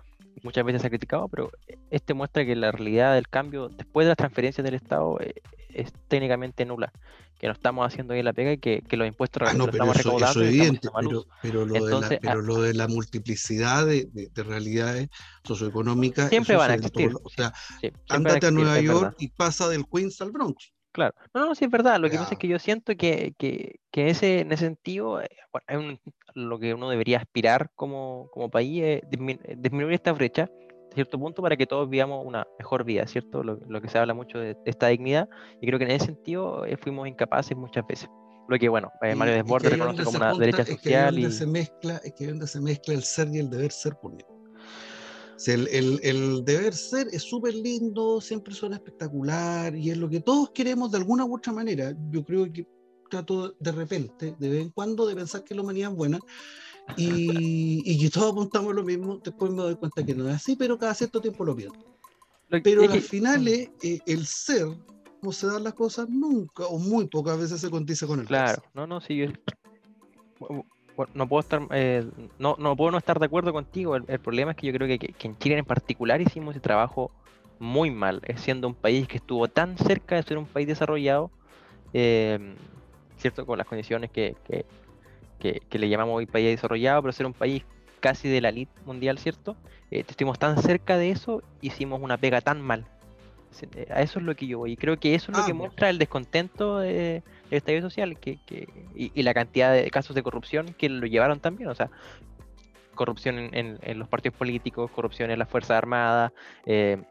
muchas 0.42 0.64
veces 0.64 0.82
se 0.82 0.86
ha 0.86 0.90
criticado, 0.90 1.28
pero 1.28 1.50
este 1.90 2.14
muestra 2.14 2.44
que 2.44 2.56
la 2.56 2.72
realidad 2.72 3.14
del 3.14 3.28
cambio 3.28 3.68
después 3.68 4.04
de 4.04 4.10
las 4.10 4.16
transferencias 4.16 4.64
del 4.64 4.74
Estado 4.74 5.18
eh, 5.20 5.34
es 5.70 5.92
técnicamente 6.08 6.64
nula 6.64 6.92
que 7.42 7.48
no 7.48 7.54
estamos 7.54 7.84
haciendo 7.84 8.14
bien 8.14 8.24
la 8.24 8.32
pega 8.32 8.52
y 8.52 8.58
que, 8.58 8.84
los 8.92 9.04
impuestos 9.04 9.42
ah, 9.44 9.52
no, 9.52 9.64
estamos 9.68 9.96
recaudando. 9.96 10.30
Eso 10.30 10.42
es 10.42 10.48
evidente, 10.48 10.88
pero, 11.42 11.66
lo, 11.66 11.74
de 11.74 11.90
la, 11.90 12.08
pero 12.20 12.40
lo 12.40 12.62
de 12.62 12.72
la 12.72 12.86
multiplicidad 12.86 13.84
de, 13.84 14.30
realidades 14.36 15.08
socioeconómicas. 15.42 16.28
Siempre 16.28 16.54
van 16.54 16.70
a 16.70 16.74
existir. 16.74 17.10
o 17.20 17.28
sea, 17.30 17.52
ándate 18.10 18.46
a, 18.46 18.52
Nueva 18.52 18.80
York 18.80 19.16
y 19.18 19.26
pasa 19.26 19.68
del 19.68 19.84
Queens 19.92 20.20
al 20.20 20.30
Bronx. 20.30 20.72
Claro, 20.92 21.14
no, 21.32 21.46
no, 21.46 21.54
sí 21.54 21.64
es 21.64 21.70
verdad. 21.70 21.98
Lo 21.98 22.10
que 22.10 22.18
pasa 22.18 22.34
es 22.34 22.38
que 22.38 22.48
yo 22.48 22.58
siento 22.58 22.94
que, 22.96 23.34
que, 23.38 23.80
que 23.90 24.10
ese, 24.10 24.40
en 24.40 24.52
ese 24.52 24.66
sentido, 24.66 25.22
eh, 25.22 25.28
bueno, 25.50 25.98
lo 26.34 26.58
que 26.58 26.74
uno 26.74 26.90
debería 26.90 27.18
aspirar 27.18 27.70
como, 27.74 28.28
como 28.30 28.50
país 28.50 28.82
es 28.82 29.02
disminuir 29.08 29.94
esta 29.94 30.12
brecha 30.12 30.50
cierto 30.94 31.18
punto 31.18 31.42
para 31.42 31.56
que 31.56 31.66
todos 31.66 31.88
vivamos 31.88 32.24
una 32.24 32.46
mejor 32.58 32.84
vida, 32.84 33.06
¿cierto? 33.06 33.42
Lo, 33.42 33.80
que 33.80 33.88
se 33.88 33.98
habla 33.98 34.14
mucho 34.14 34.38
de, 34.38 34.56
esta 34.64 34.88
dignidad 34.88 35.28
y 35.60 35.66
creo 35.66 35.78
que 35.78 35.84
en 35.84 35.92
ese 35.92 36.06
sentido 36.06 36.64
eh, 36.64 36.76
fuimos 36.76 37.08
incapaces 37.08 37.56
muchas 37.56 37.86
veces. 37.86 38.08
Lo 38.48 38.58
que, 38.58 38.68
bueno, 38.68 38.92
eh, 39.02 39.14
Mario 39.14 39.34
Desbordes 39.34 39.72
reconoce 39.72 40.04
como 40.04 40.18
una 40.18 40.34
derecha 40.34 40.66
social. 40.66 41.16
Es 41.16 41.24
que, 41.24 41.28
y... 41.28 41.32
se 41.32 41.46
mezcla, 41.46 42.00
es 42.04 42.12
que 42.12 42.26
donde 42.26 42.46
se 42.46 42.60
mezcla 42.60 42.94
el 42.94 43.02
ser 43.02 43.28
y 43.28 43.38
el 43.38 43.48
deber 43.48 43.72
ser 43.72 43.94
por 43.96 44.12
mí. 44.12 44.22
El, 45.46 45.68
el, 45.68 46.00
el, 46.02 46.44
deber 46.44 46.74
ser 46.74 47.08
es 47.12 47.22
súper 47.22 47.54
lindo, 47.54 48.20
siempre 48.20 48.54
suena 48.54 48.76
espectacular 48.76 49.74
y 49.74 49.90
es 49.90 49.96
lo 49.96 50.08
que 50.08 50.20
todos 50.20 50.50
queremos 50.50 50.90
de 50.90 50.98
alguna 50.98 51.24
u 51.24 51.36
otra 51.36 51.52
manera. 51.52 51.94
Yo 52.10 52.24
creo 52.24 52.50
que 52.52 52.66
trato 53.10 53.54
de 53.58 53.72
repente, 53.72 54.34
de 54.38 54.48
vez 54.48 54.62
en 54.62 54.70
cuando, 54.70 55.06
de 55.06 55.14
pensar 55.14 55.44
que 55.44 55.54
la 55.54 55.62
humanidad 55.62 55.90
es 55.90 55.96
buena 55.96 56.18
y, 56.96 57.82
y 57.84 58.00
que 58.00 58.10
todos 58.10 58.32
apuntamos 58.32 58.74
lo 58.74 58.82
mismo, 58.82 59.20
después 59.22 59.50
me 59.50 59.62
doy 59.62 59.76
cuenta 59.76 60.04
que 60.04 60.14
no 60.14 60.28
es 60.28 60.36
así, 60.36 60.56
pero 60.56 60.78
cada 60.78 60.94
cierto 60.94 61.20
tiempo 61.20 61.44
lo 61.44 61.54
pierdo. 61.54 61.92
Pero 62.62 62.82
al 62.82 63.00
final 63.00 63.48
eh, 63.48 63.70
el 64.06 64.26
ser, 64.26 64.66
como 65.20 65.32
se 65.32 65.46
dan 65.46 65.64
las 65.64 65.74
cosas, 65.74 66.08
nunca 66.08 66.66
o 66.66 66.78
muy 66.78 67.06
pocas 67.06 67.38
veces 67.38 67.60
se 67.60 67.70
condice 67.70 68.06
con 68.06 68.20
el 68.20 68.26
Claro, 68.26 68.62
no, 68.74 68.86
no, 68.86 69.00
sí, 69.00 69.24
no 71.14 71.26
puedo 71.26 71.40
estar 71.40 71.62
eh, 71.70 72.04
no, 72.38 72.56
no 72.58 72.76
puedo 72.76 72.90
no 72.90 72.98
estar 72.98 73.18
de 73.18 73.26
acuerdo 73.26 73.52
contigo. 73.52 73.96
El, 73.96 74.04
problema 74.20 74.52
es 74.52 74.56
que 74.56 74.66
yo 74.66 74.72
creo 74.72 74.88
que, 74.88 74.98
que, 74.98 75.26
en 75.26 75.38
Chile 75.38 75.58
en 75.58 75.64
particular 75.64 76.20
hicimos 76.20 76.54
ese 76.54 76.60
trabajo 76.60 77.10
muy 77.58 77.90
mal, 77.90 78.20
siendo 78.36 78.66
un 78.66 78.74
país 78.74 79.06
que 79.06 79.18
estuvo 79.18 79.48
tan 79.48 79.78
cerca 79.78 80.16
de 80.16 80.22
ser 80.22 80.36
un 80.36 80.46
país 80.46 80.66
desarrollado, 80.66 81.30
eh, 81.92 82.54
cierto, 83.18 83.46
con 83.46 83.56
las 83.56 83.66
condiciones 83.66 84.10
que, 84.10 84.34
que, 85.38 85.62
que, 85.68 85.78
le 85.78 85.88
llamamos 85.88 86.16
hoy 86.16 86.26
país 86.26 86.46
desarrollado, 86.46 87.02
pero 87.02 87.12
ser 87.12 87.26
un 87.26 87.32
país 87.32 87.64
casi 88.00 88.28
de 88.28 88.40
la 88.40 88.48
elite 88.48 88.72
mundial, 88.84 89.18
¿cierto? 89.18 89.56
Eh, 89.90 90.04
estuvimos 90.06 90.38
tan 90.38 90.60
cerca 90.60 90.96
de 90.96 91.10
eso, 91.10 91.42
hicimos 91.60 92.00
una 92.02 92.16
pega 92.16 92.40
tan 92.40 92.60
mal. 92.60 92.84
Eh, 93.76 93.86
a 93.90 94.02
eso 94.02 94.18
es 94.18 94.24
lo 94.24 94.34
que 94.34 94.46
yo 94.46 94.58
voy. 94.58 94.72
Y 94.72 94.76
creo 94.76 94.98
que 94.98 95.14
eso 95.14 95.30
es 95.30 95.38
lo 95.38 95.44
que 95.44 95.52
muestra 95.52 95.90
el 95.90 95.98
descontento 95.98 96.82
del 97.52 97.58
estadio 97.58 97.82
social 97.82 98.18
que, 98.18 98.38
y, 98.94 99.22
la 99.22 99.34
cantidad 99.34 99.74
de 99.74 99.90
casos 99.90 100.16
de 100.16 100.22
corrupción 100.22 100.74
que 100.78 100.88
lo 100.88 101.06
llevaron 101.06 101.38
también. 101.38 101.68
O 101.68 101.74
sea, 101.74 101.90
corrupción 102.94 103.38
en, 103.38 103.78
en 103.82 103.98
los 103.98 104.08
partidos 104.08 104.38
políticos, 104.38 104.90
corrupción 104.90 105.30
en 105.30 105.38
las 105.38 105.48
Fuerzas 105.48 105.76
Armadas, 105.76 106.32
eh, 106.64 107.02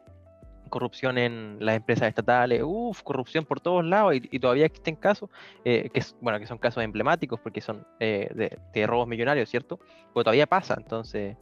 corrupción 0.68 1.16
en 1.18 1.58
las 1.60 1.76
empresas 1.76 2.08
estatales, 2.08 2.62
uff, 2.64 3.02
corrupción 3.02 3.44
por 3.44 3.60
todos 3.60 3.84
lados 3.84 4.14
y, 4.14 4.38
todavía 4.40 4.66
existen 4.66 4.96
casos, 4.96 5.30
eh, 5.64 5.90
que, 5.92 6.02
bueno, 6.20 6.40
que 6.40 6.46
son 6.46 6.58
casos 6.58 6.82
emblemáticos 6.82 7.38
porque 7.38 7.60
son 7.60 7.86
eh, 8.00 8.58
de, 8.74 8.86
robos 8.86 9.06
millonarios, 9.06 9.48
¿cierto? 9.48 9.78
Pero 10.12 10.24
todavía 10.24 10.46
pasa, 10.46 10.74
entonces, 10.76 11.36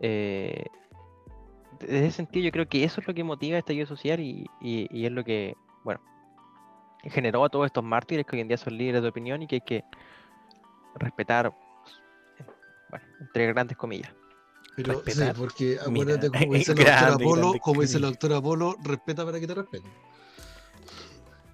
desde 0.00 0.66
ese 1.80 2.10
sentido 2.10 2.44
yo 2.44 2.50
creo 2.50 2.68
que 2.68 2.84
eso 2.84 3.00
es 3.00 3.06
lo 3.06 3.14
que 3.14 3.24
motiva 3.24 3.56
esta 3.56 3.72
estallido 3.72 3.86
social 3.86 4.20
y, 4.20 4.46
y, 4.60 5.06
es 5.06 5.12
lo 5.12 5.24
que, 5.24 5.54
bueno, 5.84 6.00
generó 7.10 7.44
a 7.44 7.48
todos 7.48 7.66
estos 7.66 7.82
mártires 7.84 8.24
que 8.26 8.36
hoy 8.36 8.42
en 8.42 8.48
día 8.48 8.56
son 8.56 8.76
líderes 8.76 9.02
de 9.02 9.08
opinión 9.08 9.42
y 9.42 9.46
que 9.46 9.56
hay 9.56 9.60
que 9.60 9.84
respetar, 10.96 11.52
bueno, 12.90 13.06
entre 13.20 13.46
grandes 13.48 13.76
comillas. 13.76 14.12
Pero 14.76 14.94
sí, 15.00 15.02
Respetar. 15.04 15.36
porque 15.36 15.78
Mira, 15.88 16.14
acuérdate, 16.14 16.28
como 16.38 16.54
dice 16.54 16.74
la 16.74 16.82
grande, 16.84 17.10
doctora 17.10 17.18
Polo, 17.24 17.40
grande 17.42 17.60
como 17.60 17.80
dice 17.82 17.94
la 17.94 18.06
comillas. 18.06 18.10
doctora 18.20 18.40
Polo, 18.42 18.76
respeta 18.82 19.24
para 19.24 19.40
que 19.40 19.46
te 19.46 19.54
respeten. 19.54 19.92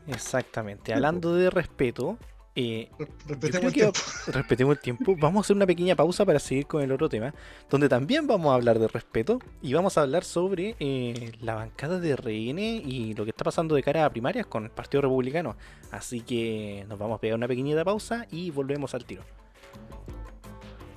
Exactamente. 0.06 0.94
Hablando 0.94 1.34
de 1.34 1.50
respeto, 1.50 2.18
eh, 2.60 2.88
Respetemos 3.28 3.66
el 3.66 3.72
tiempo. 3.72 4.00
respetemos 4.26 4.76
el 4.76 4.82
tiempo. 4.82 5.16
Vamos 5.16 5.36
a 5.36 5.40
hacer 5.46 5.54
una 5.54 5.66
pequeña 5.66 5.94
pausa 5.94 6.26
para 6.26 6.40
seguir 6.40 6.66
con 6.66 6.82
el 6.82 6.90
otro 6.90 7.08
tema, 7.08 7.32
donde 7.70 7.88
también 7.88 8.26
vamos 8.26 8.50
a 8.50 8.56
hablar 8.56 8.80
de 8.80 8.88
respeto 8.88 9.38
y 9.62 9.74
vamos 9.74 9.96
a 9.96 10.02
hablar 10.02 10.24
sobre 10.24 10.74
eh, 10.80 11.30
la 11.40 11.54
bancada 11.54 12.00
de 12.00 12.16
RN 12.16 12.58
y 12.58 13.14
lo 13.14 13.22
que 13.22 13.30
está 13.30 13.44
pasando 13.44 13.76
de 13.76 13.82
cara 13.84 14.04
a 14.04 14.10
primarias 14.10 14.46
con 14.46 14.64
el 14.64 14.70
Partido 14.70 15.02
Republicano. 15.02 15.54
Así 15.92 16.22
que 16.22 16.84
nos 16.88 16.98
vamos 16.98 17.18
a 17.18 17.20
pegar 17.20 17.36
una 17.36 17.46
pequeñita 17.46 17.84
pausa 17.84 18.26
y 18.32 18.50
volvemos 18.50 18.92
al 18.92 19.04
tiro. 19.04 19.22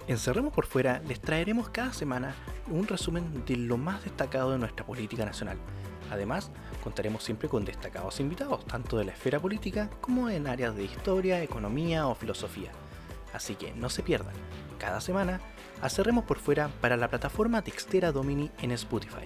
En 0.07 0.17
Cerremos 0.17 0.51
por 0.51 0.65
Fuera 0.65 0.99
les 1.07 1.21
traeremos 1.21 1.69
cada 1.69 1.93
semana 1.93 2.33
un 2.71 2.87
resumen 2.87 3.45
de 3.45 3.55
lo 3.55 3.77
más 3.77 4.03
destacado 4.03 4.51
de 4.51 4.57
nuestra 4.57 4.83
política 4.83 5.25
nacional. 5.25 5.59
Además, 6.09 6.49
contaremos 6.81 7.23
siempre 7.23 7.47
con 7.47 7.63
destacados 7.63 8.19
invitados, 8.19 8.65
tanto 8.65 8.97
de 8.97 9.05
la 9.05 9.13
esfera 9.13 9.39
política 9.39 9.89
como 10.01 10.29
en 10.29 10.47
áreas 10.47 10.75
de 10.75 10.83
historia, 10.83 11.41
economía 11.41 12.07
o 12.07 12.15
filosofía. 12.15 12.71
Así 13.33 13.55
que 13.55 13.71
no 13.73 13.89
se 13.89 14.03
pierdan, 14.03 14.33
cada 14.77 14.99
semana 14.99 15.39
Cerremos 15.89 16.25
por 16.25 16.37
Fuera 16.37 16.69
para 16.79 16.95
la 16.95 17.09
plataforma 17.09 17.63
Textera 17.63 18.11
Domini 18.11 18.51
en 18.61 18.71
Spotify. 18.71 19.25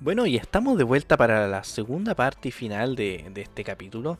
Bueno, 0.00 0.26
y 0.26 0.36
estamos 0.36 0.78
de 0.78 0.84
vuelta 0.84 1.16
para 1.16 1.48
la 1.48 1.64
segunda 1.64 2.14
parte 2.14 2.48
y 2.48 2.52
final 2.52 2.94
de, 2.94 3.30
de 3.32 3.40
este 3.40 3.64
capítulo. 3.64 4.18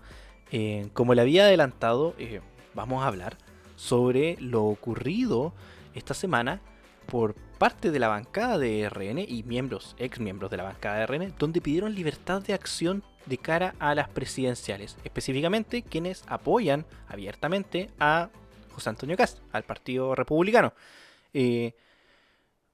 Eh, 0.50 0.88
como 0.92 1.14
le 1.14 1.20
había 1.20 1.44
adelantado, 1.44 2.14
eh, 2.18 2.40
vamos 2.74 3.04
a 3.04 3.06
hablar 3.06 3.36
sobre 3.76 4.36
lo 4.40 4.64
ocurrido 4.64 5.52
esta 5.94 6.14
semana 6.14 6.60
por 7.06 7.36
parte 7.58 7.90
de 7.90 7.98
la 7.98 8.08
bancada 8.08 8.56
de 8.56 8.88
RN 8.88 9.18
y 9.18 9.42
miembros, 9.42 9.96
ex 9.98 10.20
miembros 10.20 10.50
de 10.50 10.56
la 10.56 10.62
bancada 10.62 10.98
de 10.98 11.06
RN, 11.06 11.34
donde 11.38 11.60
pidieron 11.60 11.94
libertad 11.94 12.40
de 12.40 12.54
acción 12.54 13.02
de 13.26 13.36
cara 13.36 13.74
a 13.78 13.94
las 13.94 14.08
presidenciales, 14.08 14.96
específicamente 15.04 15.82
quienes 15.82 16.22
apoyan 16.28 16.86
abiertamente 17.08 17.90
a 17.98 18.30
José 18.70 18.90
Antonio 18.90 19.16
Cast, 19.16 19.40
al 19.52 19.64
Partido 19.64 20.14
Republicano. 20.14 20.72
Eh, 21.34 21.74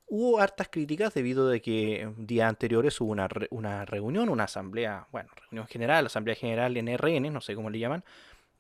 hubo 0.07 0.39
hartas 0.39 0.69
críticas 0.71 1.15
debido 1.15 1.51
a 1.51 1.59
que 1.59 2.13
días 2.19 2.49
anteriores 2.49 3.01
hubo 3.01 3.11
una, 3.11 3.29
una 3.51 3.85
reunión, 3.87 4.29
una 4.29 4.45
asamblea, 4.45 5.09
bueno, 5.11 5.31
reunión 5.51 5.67
general, 5.67 6.07
asamblea 6.07 6.37
general 6.37 6.77
en 6.77 6.89
RN, 6.97 7.33
no 7.33 7.41
sé 7.41 7.55
cómo 7.55 7.71
le 7.71 7.79
llaman, 7.79 8.05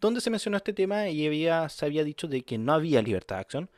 donde 0.00 0.20
se 0.20 0.30
mencionó 0.30 0.56
este 0.56 0.72
tema 0.72 1.08
y 1.08 1.26
había, 1.26 1.68
se 1.68 1.84
había 1.84 2.02
dicho 2.02 2.28
de 2.28 2.42
que 2.42 2.58
no 2.58 2.72
había 2.72 3.02
libertad 3.02 3.37
de 3.37 3.40
acción. 3.40 3.70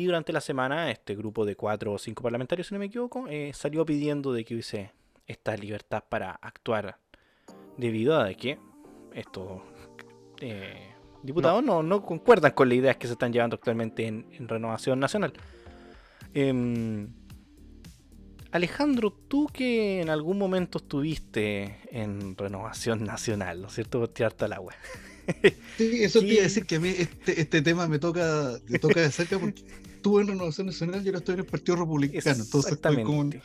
Y 0.00 0.06
durante 0.06 0.32
la 0.32 0.40
semana, 0.40 0.90
este 0.90 1.14
grupo 1.14 1.44
de 1.44 1.56
cuatro 1.56 1.92
o 1.92 1.98
cinco 1.98 2.22
parlamentarios, 2.22 2.68
si 2.68 2.74
no 2.74 2.78
me 2.78 2.86
equivoco, 2.86 3.26
eh, 3.28 3.50
salió 3.52 3.84
pidiendo 3.84 4.32
de 4.32 4.46
que 4.46 4.54
hubiese 4.54 4.92
esta 5.26 5.54
libertad 5.58 6.04
para 6.08 6.30
actuar 6.30 6.96
debido 7.76 8.18
a 8.18 8.32
que 8.32 8.58
estos 9.12 9.60
eh, 10.40 10.94
diputados 11.22 11.62
no. 11.62 11.82
No, 11.82 12.00
concuerdan 12.00 12.52
con 12.52 12.70
las 12.70 12.78
ideas 12.78 12.96
que 12.96 13.08
se 13.08 13.12
están 13.12 13.30
llevando 13.30 13.56
actualmente 13.56 14.06
en, 14.06 14.24
en 14.32 14.48
Renovación 14.48 14.98
Nacional. 15.00 15.34
Em, 16.32 17.12
Alejandro, 18.52 19.12
tú 19.12 19.48
que 19.52 20.00
en 20.00 20.08
algún 20.08 20.38
momento 20.38 20.78
estuviste 20.78 21.76
en 21.90 22.38
Renovación 22.38 23.04
Nacional, 23.04 23.60
¿no 23.60 23.68
es 23.68 23.74
cierto? 23.74 23.98
Por 23.98 24.08
tirarte 24.08 24.46
al 24.46 24.54
agua. 24.54 24.72
Sí, 25.76 26.04
eso 26.04 26.20
decir 26.22 26.64
que 26.64 26.76
a 26.76 26.80
mí 26.80 26.88
este, 26.88 27.38
este 27.38 27.60
tema 27.60 27.86
me 27.86 27.98
toca, 27.98 28.58
me 28.66 28.78
toca 28.78 29.00
de 29.00 29.10
cerca 29.10 29.38
porque 29.38 29.62
estuve 30.00 30.22
en 30.22 30.28
Renovación 30.28 30.66
Nacional 30.66 31.02
y 31.04 31.08
ahora 31.08 31.18
estoy 31.18 31.34
en 31.34 31.40
el 31.40 31.46
Partido 31.46 31.76
Republicano. 31.76 32.42
Entonces 32.42 32.72
estoy 32.72 33.02
como. 33.04 33.20
un- 33.20 33.32
Exactamente. 33.34 33.42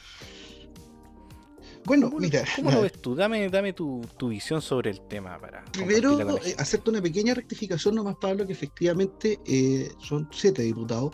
Bueno, 1.86 2.08
¿Cómo, 2.10 2.20
mira. 2.20 2.44
¿cómo 2.56 2.72
lo 2.72 2.82
ves 2.82 2.94
tú? 3.00 3.14
Dame, 3.14 3.48
dame 3.50 3.74
tu, 3.74 4.02
tu 4.18 4.30
visión 4.30 4.60
sobre 4.60 4.90
el 4.90 5.02
tema 5.08 5.40
para 5.40 5.64
Primero, 5.66 6.38
eh, 6.44 6.56
hacerte 6.58 6.90
una 6.90 7.00
pequeña 7.02 7.36
rectificación 7.36 7.94
nomás, 7.94 8.16
Pablo, 8.20 8.48
que 8.48 8.54
efectivamente 8.54 9.40
eh, 9.46 9.92
son 10.00 10.28
siete 10.32 10.64
diputados, 10.64 11.12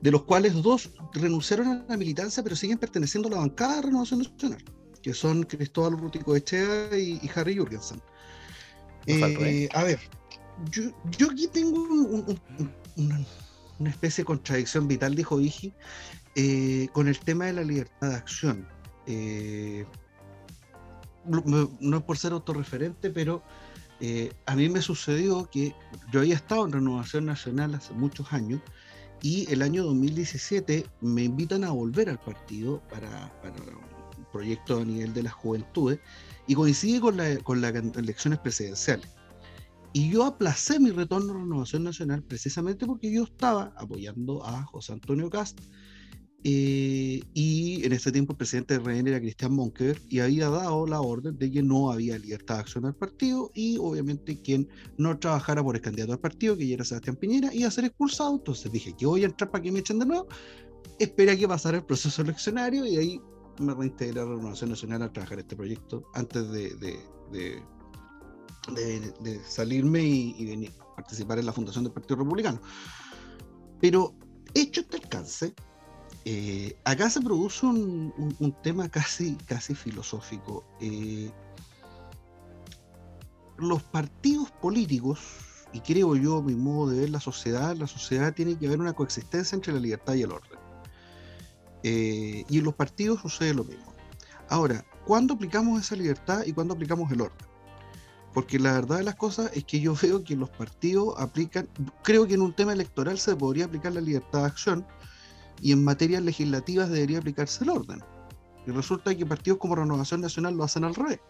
de 0.00 0.10
los 0.10 0.24
cuales 0.24 0.52
dos 0.62 0.90
renunciaron 1.12 1.68
a 1.68 1.84
la 1.88 1.96
militancia, 1.96 2.42
pero 2.42 2.56
siguen 2.56 2.78
perteneciendo 2.78 3.28
a 3.28 3.32
la 3.32 3.38
bancada 3.38 3.76
de 3.76 3.82
Renovación 3.82 4.22
Nacional, 4.22 4.64
que 5.00 5.14
son 5.14 5.44
Cristóbal 5.44 5.96
Rutico 5.96 6.34
Echea 6.34 6.88
y, 6.98 7.20
y 7.22 7.30
Harry 7.36 7.56
Jurgensen. 7.56 8.02
Eh, 9.06 9.68
a 9.74 9.84
ver, 9.84 10.00
yo, 10.72 10.82
yo 11.18 11.30
aquí 11.30 11.46
tengo 11.46 11.80
un- 11.82 12.00
un- 12.26 12.40
un- 12.58 12.74
una, 12.96 13.24
una 13.78 13.90
especie 13.90 14.22
de 14.22 14.26
contradicción 14.26 14.88
vital, 14.88 15.14
dijo 15.14 15.40
Igi, 15.40 15.72
eh, 16.36 16.88
con 16.92 17.08
el 17.08 17.18
tema 17.18 17.46
de 17.46 17.52
la 17.54 17.62
libertad 17.62 18.10
de 18.10 18.14
acción. 18.16 18.68
Eh, 19.06 19.84
no- 21.26 21.96
es 21.96 22.02
por 22.04 22.18
ser 22.18 22.32
autorreferente, 22.32 23.10
pero 23.10 23.42
eh, 24.00 24.32
a 24.46 24.56
mí 24.56 24.68
me 24.68 24.82
sucedió 24.82 25.48
que 25.50 25.74
yo 26.12 26.20
había 26.20 26.34
estado 26.34 26.66
en 26.66 26.72
Renovación 26.72 27.24
Nacional 27.26 27.74
hace 27.74 27.92
muchos 27.94 28.32
años 28.32 28.60
y 29.22 29.50
el 29.50 29.62
año 29.62 29.84
2017 29.84 30.86
me 31.00 31.22
invitan 31.24 31.64
a 31.64 31.70
volver 31.70 32.10
al 32.10 32.18
partido 32.20 32.82
para, 32.90 33.32
para 33.40 33.54
un 33.54 34.24
proyecto 34.32 34.80
a 34.80 34.84
nivel 34.84 35.14
de 35.14 35.22
las 35.22 35.32
juventudes 35.32 35.98
y 36.46 36.54
coincide 36.54 37.00
con, 37.00 37.16
la, 37.16 37.36
con 37.38 37.60
las 37.60 37.74
elecciones 37.74 38.40
presidenciales. 38.40 39.08
Y 39.94 40.10
yo 40.10 40.24
aplacé 40.24 40.78
mi 40.80 40.90
retorno 40.90 41.32
a 41.32 41.36
Renovación 41.38 41.84
Nacional 41.84 42.22
precisamente 42.22 42.84
porque 42.84 43.10
yo 43.12 43.22
estaba 43.22 43.72
apoyando 43.76 44.44
a 44.44 44.64
José 44.64 44.92
Antonio 44.92 45.30
Cast 45.30 45.60
eh, 46.46 47.22
y 47.32 47.82
en 47.86 47.92
ese 47.94 48.12
tiempo 48.12 48.32
el 48.32 48.36
presidente 48.36 48.78
de 48.78 48.84
RN 48.84 49.08
era 49.08 49.18
Cristian 49.18 49.54
Monker 49.54 49.98
y 50.10 50.18
había 50.18 50.50
dado 50.50 50.86
la 50.86 51.00
orden 51.00 51.38
de 51.38 51.50
que 51.50 51.62
no 51.62 51.90
había 51.90 52.18
libertad 52.18 52.56
de 52.56 52.60
acción 52.60 52.84
al 52.84 52.94
partido 52.94 53.50
y 53.54 53.78
obviamente 53.78 54.38
quien 54.42 54.68
no 54.98 55.18
trabajara 55.18 55.64
por 55.64 55.74
el 55.74 55.80
candidato 55.80 56.12
al 56.12 56.20
partido, 56.20 56.54
que 56.54 56.66
ya 56.66 56.74
era 56.74 56.84
Sebastián 56.84 57.16
Piñera, 57.16 57.54
iba 57.54 57.68
a 57.68 57.70
ser 57.70 57.86
expulsado. 57.86 58.34
Entonces 58.34 58.70
dije 58.70 58.94
que 58.94 59.06
voy 59.06 59.22
a 59.22 59.26
entrar 59.26 59.50
para 59.50 59.62
que 59.62 59.72
me 59.72 59.78
echen 59.78 59.98
de 59.98 60.04
nuevo. 60.04 60.28
Esperé 60.98 61.32
a 61.32 61.36
que 61.36 61.48
pasara 61.48 61.78
el 61.78 61.84
proceso 61.84 62.20
eleccionario 62.20 62.84
y 62.84 62.96
ahí 62.98 63.20
me 63.58 63.72
reintegré 63.72 64.20
a 64.20 64.24
la 64.24 64.34
Renovación 64.34 64.68
Nacional 64.68 65.02
a 65.02 65.12
trabajar 65.12 65.38
este 65.38 65.56
proyecto 65.56 66.04
antes 66.12 66.50
de, 66.50 66.98
de- 68.72 69.44
salirme 69.44 70.02
y, 70.02 70.34
y 70.38 70.46
venir 70.46 70.72
participar 70.96 71.38
en 71.38 71.46
la 71.46 71.52
fundación 71.52 71.84
del 71.84 71.92
Partido 71.92 72.16
Republicano. 72.16 72.60
Pero 73.80 74.14
hecho 74.54 74.80
este 74.80 74.96
alcance, 74.96 75.54
eh, 76.24 76.76
acá 76.84 77.10
se 77.10 77.20
produce 77.20 77.66
un 77.66 78.56
tema 78.62 78.88
casi, 78.88 79.34
casi 79.46 79.74
filosófico. 79.74 80.64
Eh, 80.80 81.30
los 83.58 83.82
partidos 83.82 84.50
políticos, 84.52 85.20
y 85.72 85.80
creo 85.80 86.16
yo, 86.16 86.42
mi 86.42 86.54
modo 86.54 86.90
de 86.90 87.00
ver 87.00 87.10
la 87.10 87.20
sociedad, 87.20 87.76
la 87.76 87.86
sociedad 87.86 88.32
tiene 88.32 88.56
que 88.56 88.66
haber 88.66 88.80
una 88.80 88.94
coexistencia 88.94 89.56
entre 89.56 89.72
la 89.72 89.80
libertad 89.80 90.14
y 90.14 90.22
el 90.22 90.32
orden. 90.32 90.58
Eh, 91.82 92.44
y 92.48 92.58
en 92.58 92.64
los 92.64 92.74
partidos 92.74 93.20
sucede 93.20 93.52
lo 93.52 93.64
mismo. 93.64 93.92
Ahora, 94.48 94.84
¿cuándo 95.04 95.34
aplicamos 95.34 95.80
esa 95.80 95.96
libertad 95.96 96.44
y 96.46 96.52
cuándo 96.52 96.74
aplicamos 96.74 97.10
el 97.12 97.20
orden? 97.20 97.53
Porque 98.34 98.58
la 98.58 98.72
verdad 98.72 98.98
de 98.98 99.04
las 99.04 99.14
cosas 99.14 99.50
es 99.54 99.64
que 99.64 99.80
yo 99.80 99.94
veo 100.02 100.22
que 100.22 100.36
los 100.36 100.50
partidos 100.50 101.14
aplican, 101.16 101.68
creo 102.02 102.26
que 102.26 102.34
en 102.34 102.42
un 102.42 102.54
tema 102.54 102.72
electoral 102.72 103.18
se 103.18 103.34
podría 103.36 103.66
aplicar 103.66 103.94
la 103.94 104.00
libertad 104.00 104.40
de 104.40 104.46
acción 104.46 104.86
y 105.62 105.72
en 105.72 105.84
materias 105.84 106.22
legislativas 106.22 106.90
debería 106.90 107.18
aplicarse 107.18 107.64
el 107.64 107.70
orden. 107.70 108.02
Y 108.66 108.70
resulta 108.70 109.14
que 109.14 109.24
partidos 109.24 109.58
como 109.58 109.76
Renovación 109.76 110.20
Nacional 110.20 110.54
lo 110.54 110.64
hacen 110.64 110.84
al 110.84 110.94
revés. 110.94 111.20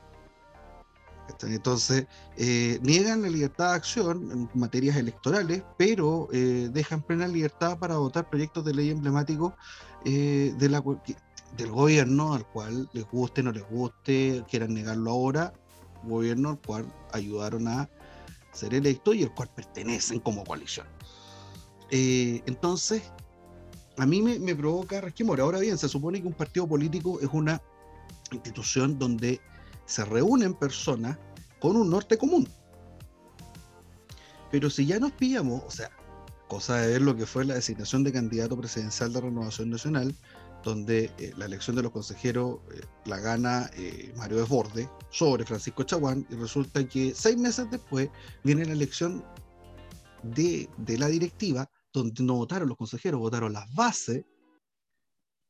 Entonces, 1.43 2.07
eh, 2.37 2.79
niegan 2.83 3.23
la 3.23 3.29
libertad 3.29 3.71
de 3.71 3.77
acción 3.77 4.31
en 4.31 4.51
materias 4.55 4.97
electorales, 4.97 5.63
pero 5.79 6.29
eh, 6.33 6.69
dejan 6.73 7.03
plena 7.03 7.27
libertad 7.27 7.79
para 7.79 7.97
votar 7.97 8.29
proyectos 8.29 8.65
de 8.65 8.75
ley 8.75 8.91
emblemáticos 8.91 9.55
eh, 10.05 10.55
de 10.57 10.69
la, 10.69 10.83
del 11.57 11.71
gobierno, 11.71 12.35
al 12.35 12.47
cual 12.47 12.89
les 12.93 13.05
guste, 13.11 13.43
no 13.43 13.53
les 13.53 13.69
guste, 13.69 14.45
quieran 14.49 14.75
negarlo 14.75 15.11
ahora, 15.11 15.53
gobierno 16.09 16.51
al 16.51 16.59
cual 16.59 16.87
ayudaron 17.13 17.69
a 17.69 17.89
ser 18.53 18.75
electos 18.75 19.15
y 19.17 19.25
al 19.25 19.35
cual 19.35 19.51
pertenecen 19.55 20.21
como 20.21 20.45
coalición. 20.45 20.87
Eh, 21.91 22.43
entonces, 22.47 23.03
a 23.99 24.07
mí 24.07 24.23
me, 24.23 24.39
me 24.39 24.55
provoca 24.55 25.01
resquemor. 25.01 25.41
Ahora 25.41 25.61
bien, 25.61 25.79
se 25.79 25.89
supone 25.89 26.21
que 26.21 26.27
un 26.27 26.35
partido 26.35 26.67
político 26.67 27.21
es 27.21 27.29
una 27.33 27.61
institución 28.31 28.99
donde 28.99 29.41
se 29.87 30.05
reúnen 30.05 30.55
personas 30.55 31.19
con 31.61 31.77
un 31.77 31.91
norte 31.91 32.17
común. 32.19 32.49
Pero 34.51 34.71
si 34.71 34.87
ya 34.87 34.99
nos 34.99 35.13
pillamos, 35.13 35.63
o 35.67 35.71
sea, 35.71 35.91
cosa 36.49 36.77
de 36.77 36.93
ver 36.93 37.03
lo 37.03 37.17
que 37.17 37.27
fue 37.27 37.45
la 37.45 37.55
designación 37.55 38.05
de 38.05 38.13
candidato 38.13 38.57
presidencial 38.57 39.13
de 39.13 39.21
Renovación 39.21 39.71
Nacional, 39.71 40.15
donde 40.65 41.13
eh, 41.19 41.33
la 41.37 41.45
elección 41.45 41.77
de 41.77 41.83
los 41.83 41.93
consejeros 41.93 42.61
eh, 42.75 42.81
la 43.05 43.21
gana 43.21 43.71
eh, 43.77 44.13
Mario 44.17 44.39
Desborde 44.39 44.89
sobre 45.11 45.45
Francisco 45.45 45.83
Chaguán, 45.85 46.27
y 46.31 46.35
resulta 46.35 46.87
que 46.89 47.15
seis 47.15 47.37
meses 47.37 47.71
después 47.71 48.09
viene 48.43 48.65
la 48.65 48.73
elección 48.73 49.25
de, 50.23 50.69
de 50.79 50.99
la 50.99 51.09
directiva, 51.09 51.71
donde 51.93 52.23
no 52.25 52.35
votaron 52.35 52.69
los 52.69 52.79
consejeros, 52.79 53.21
votaron 53.21 53.53
las 53.53 53.73
bases 53.75 54.25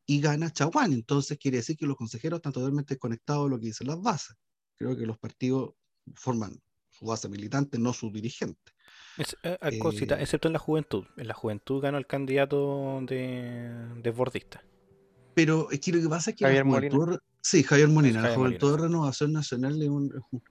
y 0.07 0.21
gana 0.21 0.53
Chaguán. 0.53 0.93
Entonces 0.93 1.39
quiere 1.39 1.59
decir 1.59 1.77
que 1.77 1.87
los 1.87 1.97
consejeros 1.97 2.39
están 2.39 2.53
totalmente 2.53 2.99
conectados 2.99 3.47
a 3.47 3.51
lo 3.51 3.59
que 3.59 3.67
dicen 3.67 3.87
las 3.87 4.03
bases. 4.03 4.37
Creo 4.77 4.97
que 4.97 5.07
los 5.07 5.19
partidos 5.19 5.75
forman 6.15 6.61
su 6.91 7.07
base 7.07 7.29
militante, 7.29 7.79
no 7.79 7.93
su 7.93 8.11
dirigente. 8.11 8.73
Es, 9.17 9.37
eh, 9.45 9.79
cosita, 9.79 10.21
excepto 10.21 10.49
en 10.49 10.53
la 10.53 10.59
juventud. 10.59 11.05
En 11.17 11.29
la 11.29 11.35
juventud 11.35 11.81
ganó 11.81 11.99
el 11.99 12.07
candidato 12.07 13.01
de, 13.03 13.71
de 14.03 14.11
bordista. 14.11 14.63
Pero 15.35 15.71
es 15.71 15.81
que 15.81 15.93
lo 15.93 16.01
que 16.01 16.09
pasa 16.09 16.31
es 16.31 16.37
que 16.37 16.45
Javier 16.45 16.65
la 16.65 16.71
juventud, 16.71 16.99
Molina. 16.99 17.23
sí, 17.41 17.63
Javier 17.63 17.89
Molina, 17.89 18.15
la 18.15 18.21
Javier 18.23 18.39
juventud 18.39 18.67
Molina. 18.69 18.83
de 18.83 18.89
Renovación 18.89 19.33
Nacional 19.33 19.83
es, 19.83 19.89
un- 19.89 20.07
es 20.17 20.23
un- 20.31 20.43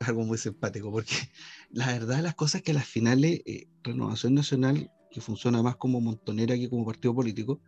es 0.00 0.08
algo 0.08 0.24
muy 0.24 0.38
simpático, 0.38 0.90
porque 0.90 1.12
la 1.70 1.86
verdad 1.88 2.16
de 2.16 2.22
las 2.22 2.34
cosas 2.34 2.56
es 2.56 2.62
que 2.64 2.72
a 2.72 2.74
las 2.74 2.86
finales 2.86 3.40
eh, 3.46 3.68
Renovación 3.84 4.34
Nacional, 4.34 4.90
que 5.10 5.20
funciona 5.20 5.62
más 5.62 5.76
como 5.76 6.00
montonera 6.00 6.56
que 6.56 6.68
como 6.68 6.84
partido 6.84 7.14
político, 7.14 7.60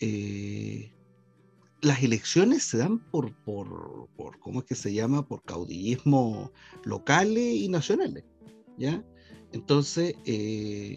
eh, 0.00 0.92
las 1.80 2.02
elecciones 2.02 2.64
se 2.64 2.78
dan 2.78 2.98
por, 3.10 3.32
por, 3.44 4.08
por, 4.16 4.38
¿cómo 4.40 4.60
es 4.60 4.66
que 4.66 4.74
se 4.74 4.92
llama? 4.92 5.26
Por 5.26 5.42
caudillismo 5.44 6.50
locales 6.84 7.54
y 7.54 7.68
nacionales, 7.68 8.24
¿ya? 8.76 9.04
Entonces, 9.52 10.14
eh, 10.24 10.96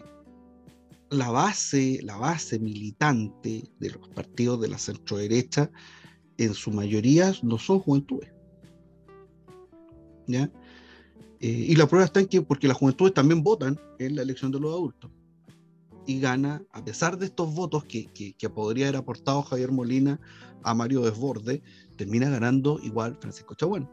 la 1.12 1.30
base, 1.30 2.00
la 2.02 2.16
base 2.16 2.58
militante 2.58 3.70
de 3.78 3.90
los 3.90 4.08
partidos 4.08 4.60
de 4.60 4.68
la 4.68 4.78
centro 4.78 5.18
derecha, 5.18 5.70
en 6.38 6.54
su 6.54 6.70
mayoría 6.70 7.32
no 7.42 7.58
son 7.58 7.80
juventudes. 7.80 8.32
¿Ya? 10.26 10.50
Eh, 11.40 11.66
y 11.68 11.76
la 11.76 11.86
prueba 11.86 12.06
está 12.06 12.20
en 12.20 12.26
que, 12.26 12.40
porque 12.40 12.66
las 12.66 12.78
juventudes 12.78 13.12
también 13.12 13.42
votan 13.42 13.78
en 13.98 14.16
la 14.16 14.22
elección 14.22 14.50
de 14.50 14.60
los 14.60 14.72
adultos. 14.72 15.10
Y 16.06 16.18
gana, 16.18 16.62
a 16.72 16.82
pesar 16.84 17.18
de 17.18 17.26
estos 17.26 17.54
votos 17.54 17.84
que, 17.84 18.06
que, 18.06 18.32
que 18.32 18.48
podría 18.48 18.86
haber 18.86 19.00
aportado 19.00 19.42
Javier 19.42 19.70
Molina 19.70 20.18
a 20.64 20.74
Mario 20.74 21.02
Desborde, 21.02 21.62
termina 21.96 22.30
ganando 22.30 22.80
igual 22.82 23.16
Francisco 23.20 23.54
Chaguán. 23.54 23.88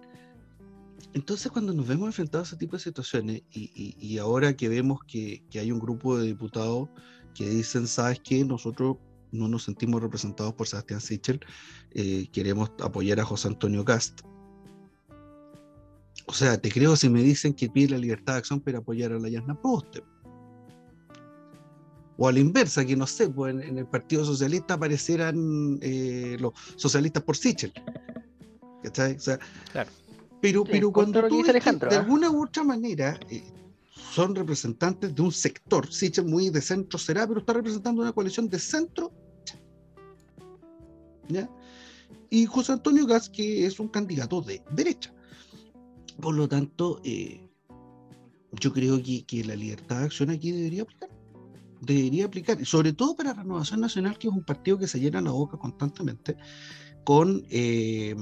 Entonces, 1.14 1.52
cuando 1.52 1.74
nos 1.74 1.88
vemos 1.88 2.08
enfrentados 2.08 2.48
a 2.48 2.50
ese 2.52 2.60
tipo 2.60 2.76
de 2.76 2.84
situaciones, 2.84 3.42
y, 3.52 4.18
ahora 4.20 4.56
que 4.56 4.70
vemos 4.70 5.00
que, 5.08 5.44
hay 5.56 5.72
un 5.72 5.80
grupo 5.80 6.18
de 6.18 6.28
diputados 6.28 6.90
que 7.34 7.50
dicen, 7.50 7.88
¿sabes 7.88 8.20
qué? 8.24 8.46
Nosotros 8.46 8.98
no 9.32 9.48
nos 9.48 9.64
sentimos 9.64 10.02
representados 10.02 10.54
por 10.54 10.68
Sebastián 10.68 11.02
Sichel, 11.02 11.40
eh, 11.92 12.28
queremos 12.32 12.72
apoyar 12.82 13.20
a 13.20 13.26
José 13.26 13.48
Antonio 13.48 13.84
Cast. 13.84 14.22
O 16.28 16.34
sea, 16.34 16.60
te 16.60 16.72
creo 16.72 16.96
si 16.96 17.10
me 17.10 17.24
dicen 17.24 17.54
que 17.54 17.70
pide 17.70 17.90
la 17.90 17.98
libertad 17.98 18.34
de 18.34 18.40
acción 18.40 18.60
para 18.60 18.80
apoyar 18.80 19.12
a 19.12 19.20
la 19.20 19.30
Yasna 19.30 19.60
Proste. 19.60 20.04
O 22.18 22.28
a 22.28 22.32
la 22.32 22.40
inversa, 22.40 22.86
que 22.86 22.96
no 22.96 23.08
sé, 23.08 23.30
pues 23.30 23.56
en, 23.64 23.78
el 23.78 23.88
Partido 23.88 24.26
Socialista 24.26 24.76
aparecieran 24.76 25.80
eh, 25.82 26.38
los 26.40 26.54
socialistas 26.76 27.24
por 27.24 27.36
Sichel. 27.36 27.74
¿Cachai? 28.84 29.18
Claro. 29.72 29.90
Pero, 30.42 30.64
Sí, 30.64 30.72
pero 30.72 30.92
cuando 30.92 31.28
tú 31.28 31.38
dice 31.38 31.52
Alejandro, 31.52 31.90
de 31.90 31.96
¿ah? 31.96 32.00
alguna 32.00 32.30
u 32.30 32.44
otra 32.44 32.64
manera 32.64 33.20
eh, 33.30 33.44
son 34.14 34.36
representantes 34.36 35.14
de 35.14 35.22
un 35.22 35.32
sector, 35.32 35.92
Sichel 35.92 36.26
muy 36.26 36.50
de 36.50 36.62
centro 36.62 36.98
será, 36.98 37.28
pero 37.28 37.40
está 37.40 37.54
representando 37.54 38.02
una 38.02 38.12
coalición 38.12 38.50
de 38.50 38.60
centro. 38.60 39.12
¿ya? 41.28 41.50
Y 42.30 42.46
José 42.46 42.74
Antonio 42.74 43.06
Gas, 43.06 43.30
que 43.30 43.66
es 43.66 43.80
un 43.80 43.88
candidato 43.88 44.42
de 44.42 44.62
derecha. 44.72 45.14
Por 46.20 46.36
lo 46.36 46.48
tanto, 46.48 47.00
eh, 47.04 47.50
yo 48.60 48.74
creo 48.74 49.02
que, 49.02 49.26
que 49.26 49.44
la 49.44 49.56
libertad 49.56 50.00
de 50.00 50.06
acción 50.06 50.30
aquí 50.30 50.52
debería 50.52 50.84
aplicar. 50.84 51.10
Debería 51.82 52.26
aplicar, 52.26 52.60
y 52.60 52.66
sobre 52.66 52.94
todo 52.94 53.16
para 53.16 53.34
Renovación 53.34 53.80
Nacional, 53.80 54.18
que 54.18 54.28
es 54.28 54.34
un 54.34 54.44
partido 54.44 54.78
que 54.78 54.88
se 54.88 55.00
llena 55.00 55.22
la 55.22 55.32
boca 55.32 55.58
constantemente 55.58 56.36
con 57.06 57.46
eh, 57.50 58.16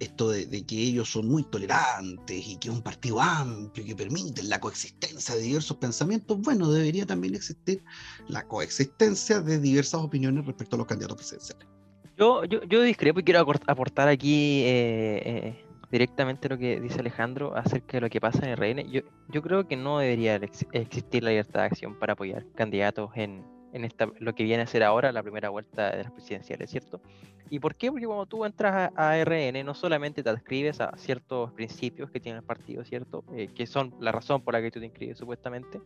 esto 0.00 0.30
de, 0.30 0.64
que 0.64 0.76
ellos 0.76 1.10
son 1.10 1.28
muy 1.28 1.42
tolerantes 1.44 2.46
y 2.46 2.56
que 2.58 2.68
es 2.68 2.74
un 2.74 2.82
partido 2.82 3.20
amplio 3.20 3.84
que 3.84 3.96
permite 3.96 4.42
la 4.42 4.60
coexistencia 4.60 5.34
de 5.34 5.42
diversos 5.42 5.76
pensamientos. 5.76 6.38
Bueno, 6.40 6.70
debería 6.70 7.06
también 7.06 7.34
existir 7.34 7.82
la 8.28 8.46
coexistencia 8.46 9.40
de 9.40 9.58
diversas 9.58 10.00
opiniones 10.00 10.46
respecto 10.46 10.76
a 10.76 10.78
los 10.78 10.86
candidatos 10.86 11.16
presidenciales. 11.16 11.66
Yo, 12.16 12.44
yo, 12.44 12.62
yo 12.64 12.82
discrepo 12.82 13.20
y 13.20 13.24
quiero 13.24 13.40
aportar 13.40 14.08
aquí 14.08 14.62
eh, 14.64 15.22
eh, 15.24 15.64
directamente 15.90 16.48
lo 16.48 16.58
que 16.58 16.80
dice 16.80 17.00
Alejandro 17.00 17.56
acerca 17.56 17.98
de 17.98 18.00
lo 18.00 18.10
que 18.10 18.20
pasa 18.20 18.40
en 18.44 18.50
el 18.50 18.56
RN. 18.58 18.90
Yo, 18.90 19.02
yo 19.28 19.42
creo 19.42 19.68
que 19.68 19.76
no 19.76 19.98
debería 19.98 20.36
ex- 20.36 20.66
existir 20.72 21.22
la 21.22 21.30
libertad 21.30 21.60
de 21.60 21.66
acción 21.66 21.98
para 21.98 22.14
apoyar 22.14 22.44
candidatos 22.54 23.10
en, 23.14 23.44
en 23.72 23.84
esta, 23.84 24.08
lo 24.18 24.34
que 24.34 24.44
viene 24.44 24.62
a 24.62 24.66
ser 24.66 24.82
ahora 24.82 25.12
la 25.12 25.22
primera 25.22 25.48
vuelta 25.50 25.90
de 25.90 26.02
las 26.02 26.12
presidenciales, 26.12 26.70
¿cierto? 26.70 27.00
¿Y 27.50 27.60
por 27.60 27.74
qué? 27.74 27.90
Porque 27.90 28.06
cuando 28.06 28.26
tú 28.26 28.44
entras 28.44 28.92
a, 28.94 29.10
a 29.10 29.18
RN 29.18 29.64
no 29.64 29.74
solamente 29.74 30.22
te 30.22 30.30
adscribes 30.30 30.80
a 30.80 30.92
ciertos 30.96 31.52
principios 31.52 32.10
que 32.10 32.20
tiene 32.20 32.38
el 32.38 32.44
partido, 32.44 32.84
¿cierto? 32.84 33.24
Eh, 33.34 33.48
que 33.54 33.66
son 33.66 33.94
la 34.00 34.12
razón 34.12 34.42
por 34.42 34.54
la 34.54 34.60
que 34.60 34.70
tú 34.70 34.80
te 34.80 34.86
inscribes 34.86 35.18
supuestamente, 35.18 35.80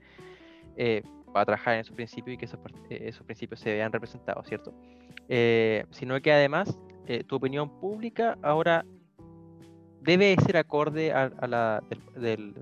eh, 0.77 1.03
para 1.33 1.47
trabajar 1.47 1.75
en 1.75 1.81
esos 1.81 1.95
principios 1.95 2.35
y 2.35 2.39
que 2.39 2.45
esos, 2.45 2.61
eh, 2.91 3.03
esos 3.07 3.25
principios 3.25 3.61
se 3.61 3.73
vean 3.73 3.93
representados, 3.93 4.47
¿cierto? 4.47 4.75
Eh, 5.29 5.85
sino 5.91 6.21
que 6.21 6.33
además 6.33 6.79
eh, 7.07 7.25
tu 7.25 7.37
opinión 7.37 7.69
pública 7.81 8.37
ahora 8.43 8.85
debe 10.01 10.35
ser 10.45 10.57
acorde 10.57 11.13
a, 11.13 11.31
la 11.47 11.83
del, 11.89 12.01
del- 12.21 12.55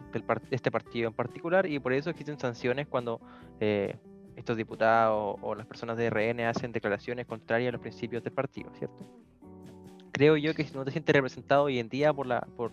este 0.50 0.70
partido 0.70 1.08
en 1.08 1.14
particular 1.14 1.66
y 1.66 1.78
por 1.78 1.92
eso 1.94 2.10
existen 2.10 2.38
sanciones 2.38 2.86
cuando 2.86 3.20
estos 4.40 4.56
diputados 4.56 5.36
o 5.40 5.54
las 5.54 5.66
personas 5.66 5.96
de 5.96 6.10
RN 6.10 6.40
hacen 6.40 6.72
declaraciones 6.72 7.26
contrarias 7.26 7.68
a 7.68 7.72
los 7.72 7.80
principios 7.80 8.22
del 8.24 8.32
partido, 8.32 8.70
¿cierto? 8.78 8.98
Creo 10.12 10.36
yo 10.36 10.54
que 10.54 10.64
si 10.64 10.74
no 10.74 10.84
te 10.84 10.90
sientes 10.90 11.14
representado 11.14 11.64
hoy 11.64 11.78
en 11.78 11.88
día 11.88 12.12
por 12.12 12.26
la 12.26 12.40
por, 12.56 12.72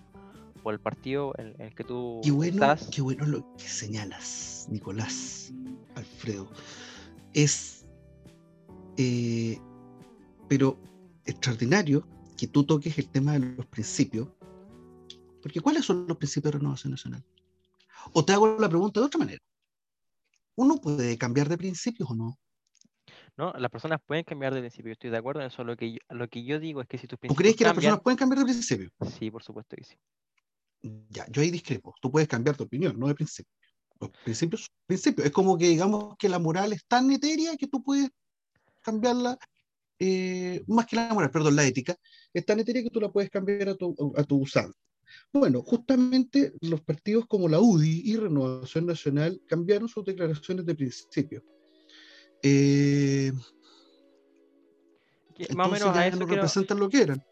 por 0.64 0.74
el 0.74 0.80
partido 0.80 1.34
en, 1.38 1.56
en 1.60 1.68
el 1.68 1.76
que 1.76 1.84
tú 1.84 2.20
Qué 2.24 2.32
bueno, 2.32 2.54
estás, 2.54 2.90
qué 2.94 3.02
bueno 3.02 3.26
lo 3.26 3.56
que 3.58 3.68
señalas, 3.68 4.68
Nicolás, 4.70 5.54
Alfredo. 5.96 6.50
Es, 7.34 7.86
eh, 8.98 9.60
pero 10.48 10.80
extraordinario 11.26 12.08
que 12.38 12.48
tú 12.48 12.64
toques 12.64 12.98
el 12.98 13.10
tema 13.10 13.34
de 13.34 13.40
los 13.40 13.66
principios, 13.66 14.30
porque 15.42 15.60
¿cuáles 15.60 15.86
son 15.86 16.08
los 16.08 16.18
principios 16.18 16.54
de 16.54 16.60
renovación 16.60 16.92
nacional? 16.92 17.24
O 18.14 18.24
te 18.24 18.34
hago 18.34 18.58
la 18.60 18.70
pregunta 18.70 19.00
de 19.00 19.06
otra 19.06 19.20
manera. 19.20 19.40
¿Uno 20.58 20.78
puede 20.78 21.18
cambiar 21.18 21.50
de 21.50 21.58
principios 21.58 22.10
o 22.10 22.16
no? 22.16 22.40
¿no? 23.38 23.54
Las 23.54 23.70
personas 23.70 24.00
pueden 24.06 24.24
cambiar 24.24 24.54
de 24.54 24.62
principio, 24.62 24.90
yo 24.90 24.94
estoy 24.94 25.12
de 25.12 25.18
acuerdo 25.18 25.42
en 25.42 25.48
eso. 25.48 25.64
Lo 25.64 25.78
que 25.78 25.94
yo, 25.94 26.00
lo 26.10 26.28
que 26.28 26.44
yo 26.44 26.60
digo 26.60 26.82
es 26.82 26.88
que 26.88 26.98
si 26.98 27.06
tus 27.08 27.20
¿Tú 27.20 27.36
principios 27.36 27.38
crees 27.38 27.56
que 27.56 27.64
las 27.64 27.74
personas 27.74 28.02
pueden 28.02 28.18
cambiar 28.18 28.40
de 28.40 28.46
principio? 28.46 28.90
sí, 29.20 29.30
por 29.30 29.44
supuesto 29.44 29.76
que 29.76 29.84
sí. 29.84 29.96
Ya, 31.10 31.26
yo 31.30 31.42
ahí 31.42 31.52
discrepo. 31.52 31.94
Tú 32.02 32.12
puedes 32.12 32.28
cambiar 32.28 32.58
de 32.58 32.64
opinión, 32.64 33.00
no 33.00 33.08
de 33.08 33.16
principio. 33.16 33.52
Los 34.00 34.10
principios 34.24 34.62
son 34.62 34.76
principios. 34.88 35.28
Es 35.28 35.32
como 35.32 35.58
que 35.58 35.68
digamos 35.68 36.16
que 36.18 36.28
la 36.28 36.40
moral 36.40 36.74
es 36.74 36.86
tan 36.88 37.12
etérea 37.12 37.56
que 37.56 37.68
tú 37.68 37.84
puedes 37.84 38.10
cambiarla, 38.82 39.38
eh, 40.00 40.64
más 40.68 40.88
que 40.88 40.96
la 40.96 41.14
moral, 41.14 41.30
perdón, 41.30 41.56
la 41.56 41.66
ética, 41.66 41.96
es 42.34 42.46
tan 42.46 42.60
etérea 42.60 42.82
que 42.82 42.90
tú 42.90 43.00
la 43.00 43.10
puedes 43.10 43.30
cambiar 43.30 43.70
a 43.70 43.76
tu, 43.76 43.96
a 44.16 44.24
tu 44.24 44.42
usanza. 44.42 44.80
Bueno, 45.34 45.62
justamente 45.62 46.54
los 46.62 46.82
partidos 46.82 47.26
como 47.28 47.48
la 47.48 47.60
UDI 47.60 48.02
y 48.06 48.16
Renovación 48.18 48.86
Nacional 48.86 49.40
cambiaron 49.48 49.88
sus 49.88 50.06
declaraciones 50.06 50.66
de 50.66 50.76
principio. 50.76 51.44
Eh, 52.44 53.32
Que 55.36 55.54
más 55.56 55.68
o 55.68 55.72
menos 55.72 55.96
a 55.96 56.08
eso 56.08 56.18
no 56.20 56.26
representan 56.26 56.80
lo 56.80 56.90
que 56.90 57.02
eran. 57.02 57.24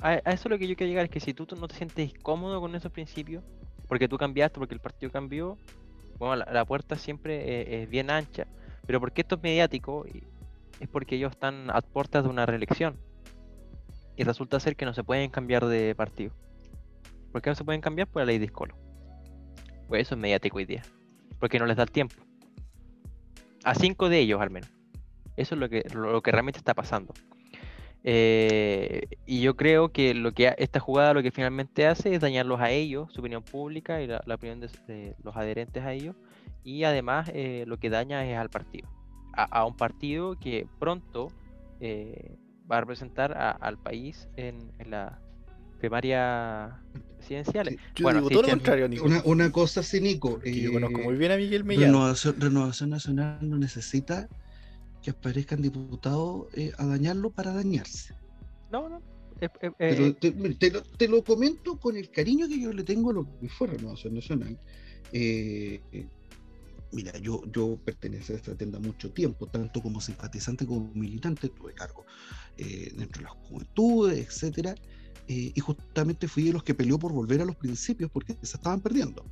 A, 0.00 0.20
a 0.24 0.32
eso 0.32 0.48
lo 0.48 0.58
que 0.58 0.66
yo 0.66 0.76
quiero 0.76 0.88
llegar 0.90 1.04
es 1.04 1.10
que 1.10 1.20
si 1.20 1.34
tú 1.34 1.46
no 1.60 1.68
te 1.68 1.76
sientes 1.76 2.12
cómodo 2.22 2.60
con 2.60 2.74
esos 2.74 2.90
principios, 2.92 3.44
porque 3.88 4.08
tú 4.08 4.16
cambiaste, 4.18 4.58
porque 4.58 4.74
el 4.74 4.80
partido 4.80 5.10
cambió, 5.10 5.56
bueno, 6.18 6.36
la, 6.36 6.52
la 6.52 6.64
puerta 6.64 6.96
siempre 6.96 7.62
eh, 7.62 7.82
es 7.82 7.90
bien 7.90 8.10
ancha. 8.10 8.46
Pero 8.86 9.00
porque 9.00 9.22
esto 9.22 9.36
es 9.36 9.42
mediático, 9.42 10.04
y- 10.06 10.22
es 10.80 10.88
porque 10.88 11.16
ellos 11.16 11.32
están 11.32 11.70
a 11.70 11.80
puertas 11.80 12.24
de 12.24 12.30
una 12.30 12.46
reelección. 12.46 12.96
Y 14.16 14.24
resulta 14.24 14.58
ser 14.60 14.74
que 14.76 14.84
no 14.84 14.94
se 14.94 15.04
pueden 15.04 15.30
cambiar 15.30 15.66
de 15.66 15.94
partido. 15.94 16.32
¿Por 17.32 17.42
qué 17.42 17.50
no 17.50 17.56
se 17.56 17.64
pueden 17.64 17.80
cambiar? 17.80 18.08
Por 18.08 18.22
la 18.22 18.26
ley 18.26 18.38
de 18.38 18.46
Escolo. 18.46 18.76
Pues 19.88 20.02
eso 20.02 20.14
es 20.14 20.20
mediático 20.20 20.58
hoy 20.58 20.64
día. 20.64 20.82
Porque 21.38 21.58
no 21.58 21.66
les 21.66 21.76
da 21.76 21.82
el 21.82 21.90
tiempo. 21.90 22.16
A 23.64 23.74
cinco 23.74 24.08
de 24.08 24.18
ellos 24.18 24.40
al 24.40 24.50
menos. 24.50 24.70
Eso 25.36 25.54
es 25.54 25.60
lo 25.60 25.68
que, 25.68 25.84
lo, 25.94 26.20
que 26.22 26.32
realmente 26.32 26.58
está 26.58 26.74
pasando. 26.74 27.14
Eh, 28.04 29.06
y 29.26 29.40
yo 29.40 29.56
creo 29.56 29.92
que 29.92 30.14
lo 30.14 30.32
que 30.32 30.54
esta 30.58 30.80
jugada 30.80 31.14
lo 31.14 31.22
que 31.22 31.30
finalmente 31.30 31.86
hace 31.86 32.14
es 32.14 32.20
dañarlos 32.20 32.60
a 32.60 32.70
ellos, 32.70 33.12
su 33.12 33.20
opinión 33.20 33.42
pública 33.42 34.00
y 34.00 34.06
la, 34.06 34.22
opinión 34.32 34.60
de, 34.60 35.14
los 35.22 35.36
adherentes 35.36 35.84
a 35.84 35.92
ellos. 35.92 36.16
Y 36.64 36.84
además 36.84 37.30
eh, 37.34 37.64
lo 37.66 37.78
que 37.78 37.90
daña 37.90 38.24
es 38.26 38.36
al 38.36 38.50
partido. 38.50 38.88
A, 39.34 39.64
un 39.64 39.76
partido 39.76 40.36
que 40.40 40.66
pronto 40.80 41.28
eh, 41.80 42.36
va 42.70 42.78
a 42.78 42.80
representar 42.80 43.56
al 43.60 43.78
país 43.78 44.28
en 44.36 44.72
la, 44.84 45.20
primarias 45.78 46.72
presidenciales. 47.18 47.76
Yo 47.94 48.02
Bueno, 48.02 48.18
digo 48.20 48.28
sí, 48.28 48.34
todo 48.34 48.42
lo 48.42 48.48
contrario, 48.50 48.88
Nico. 48.88 49.04
Una, 49.04 49.22
una 49.24 49.52
cosa 49.52 49.82
sí, 49.82 50.00
Nico. 50.00 50.38
Que 50.40 50.54
yo 50.60 50.70
eh, 50.70 50.72
conozco 50.72 51.00
muy 51.00 51.16
bien 51.16 51.32
a 51.32 51.36
Miguel 51.36 51.64
Mellado. 51.64 51.86
Renovación, 51.86 52.40
Renovación 52.40 52.90
Nacional 52.90 53.38
no 53.42 53.58
necesita 53.58 54.28
que 55.02 55.10
aparezcan 55.10 55.62
diputados 55.62 56.46
eh, 56.54 56.72
a 56.78 56.86
dañarlo 56.86 57.30
para 57.30 57.52
dañarse. 57.52 58.14
No, 58.70 58.88
no. 58.88 59.00
Pero 59.38 59.74
eh, 59.78 60.16
te, 60.58 60.70
lo, 60.70 60.82
te 60.82 61.06
lo 61.06 61.22
comento 61.22 61.78
con 61.78 61.96
el 61.96 62.10
cariño 62.10 62.48
que 62.48 62.60
yo 62.60 62.72
le 62.72 62.82
tengo 62.82 63.10
a 63.10 63.14
lo 63.14 63.38
que 63.38 63.48
fue 63.48 63.68
Renovación 63.68 64.14
Nacional. 64.14 64.58
Eh, 65.12 65.80
eh, 65.92 66.06
mira, 66.90 67.16
yo, 67.18 67.42
yo 67.52 67.78
pertenecía 67.84 68.34
a 68.34 68.38
esta 68.38 68.56
tienda 68.56 68.80
mucho 68.80 69.12
tiempo, 69.12 69.46
tanto 69.46 69.80
como 69.80 70.00
simpatizante 70.00 70.66
como 70.66 70.90
militante, 70.92 71.50
tuve 71.50 71.72
cargo 71.72 72.04
eh, 72.56 72.92
dentro 72.96 73.20
de 73.20 73.24
las 73.28 73.32
juventudes, 73.48 74.26
etcétera. 74.26 74.74
Eh, 75.28 75.52
y 75.54 75.60
justamente 75.60 76.26
fui 76.26 76.44
de 76.44 76.52
los 76.54 76.62
que 76.62 76.74
peleó 76.74 76.98
por 76.98 77.12
volver 77.12 77.42
a 77.42 77.44
los 77.44 77.56
principios 77.56 78.10
porque 78.10 78.36
se 78.42 78.56
estaban 78.56 78.80
perdiendo. 78.80 79.24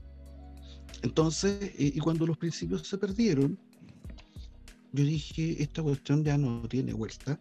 Entonces, 1.02 1.62
eh, 1.62 1.92
y 1.94 1.98
cuando 1.98 2.26
los 2.26 2.36
principios 2.36 2.86
se 2.86 2.98
perdieron, 2.98 3.58
yo 4.92 5.04
dije, 5.04 5.62
esta 5.62 5.82
cuestión 5.82 6.22
ya 6.24 6.38
no 6.38 6.68
tiene 6.68 6.92
vuelta. 6.92 7.40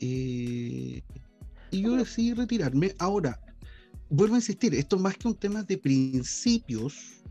eh, 0.00 1.02
y 1.70 1.82
yo 1.82 1.96
decidí 1.96 2.32
retirarme. 2.32 2.94
Ahora, 2.98 3.40
vuelvo 4.08 4.34
a 4.34 4.38
insistir, 4.38 4.74
esto 4.74 4.98
más 4.98 5.16
que 5.16 5.28
un 5.28 5.34
tema 5.34 5.62
de 5.62 5.78
principios, 5.78 7.22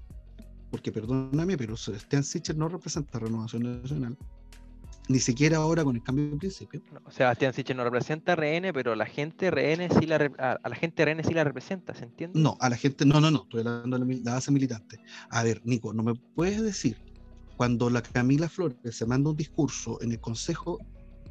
porque 0.71 0.91
perdóname, 0.91 1.57
pero 1.57 1.77
Sebastián 1.77 2.23
Sichel 2.23 2.57
no 2.57 2.67
representa 2.67 3.19
Renovación 3.19 3.63
Nacional, 3.81 4.17
ni 5.07 5.19
siquiera 5.19 5.57
ahora 5.57 5.83
con 5.83 5.95
el 5.95 6.01
cambio 6.03 6.29
de 6.31 6.37
principio. 6.37 6.81
no, 6.91 7.11
Sebastián 7.11 7.53
Sichel 7.53 7.77
no 7.77 7.83
representa 7.83 8.33
a 8.33 8.35
RN, 8.35 8.73
pero 8.73 8.95
la 8.95 9.05
gente 9.05 9.51
RN 9.51 9.89
sí 9.99 10.05
la 10.07 10.31
a, 10.39 10.51
a 10.63 10.69
la 10.69 10.75
gente 10.75 11.05
RN 11.05 11.23
sí 11.23 11.33
la 11.33 11.43
representa, 11.43 11.93
¿se 11.93 12.05
entiende? 12.05 12.39
No, 12.39 12.57
a 12.59 12.69
la 12.69 12.75
gente, 12.77 13.05
no, 13.05 13.21
no, 13.21 13.29
no, 13.29 13.43
estoy 13.43 13.59
hablando 13.61 13.99
de 13.99 14.21
la, 14.23 14.33
base 14.33 14.51
militante. 14.51 14.99
A 15.29 15.43
ver, 15.43 15.61
Nico, 15.63 15.93
no 15.93 16.01
me 16.03 16.13
puedes 16.15 16.61
decir 16.61 16.97
cuando 17.57 17.89
la 17.89 18.01
Camila 18.01 18.49
Flores 18.49 18.77
se 18.91 19.05
manda 19.05 19.29
un 19.29 19.37
discurso 19.37 20.01
en 20.01 20.11
el 20.11 20.19
Consejo 20.19 20.79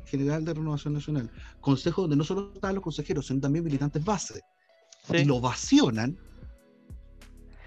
General 0.07 0.45
de 0.45 0.55
Renovación 0.55 0.95
Nacional, 0.95 1.31
consejo 1.61 2.03
donde 2.03 2.16
no 2.16 2.25
solo 2.25 2.53
estaban 2.55 2.77
los 2.77 2.85
consejeros, 2.85 3.27
sino 3.27 3.41
también 3.41 3.64
militantes 3.64 4.05
base, 4.05 4.41
Sí. 5.11 5.16
y 5.18 5.25
lo 5.25 5.37
ovacionan, 5.37 6.16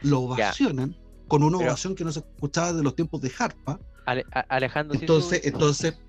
lo 0.01 0.35
Ya. 0.37 0.45
ovacionan 0.47 0.95
con 1.27 1.43
una 1.43 1.57
Pero- 1.57 1.69
ovación 1.71 1.95
que 1.95 2.03
no 2.05 2.11
se 2.11 2.19
escuchaba 2.19 2.71
de 2.73 2.83
los 2.83 2.95
tiempos 2.95 3.19
de 3.21 3.31
Harpa. 3.37 3.79
Ale- 4.07 4.25
a- 4.31 4.39
Alejandro 4.55 4.97
Entonces, 4.99 5.41
entonces, 5.45 5.99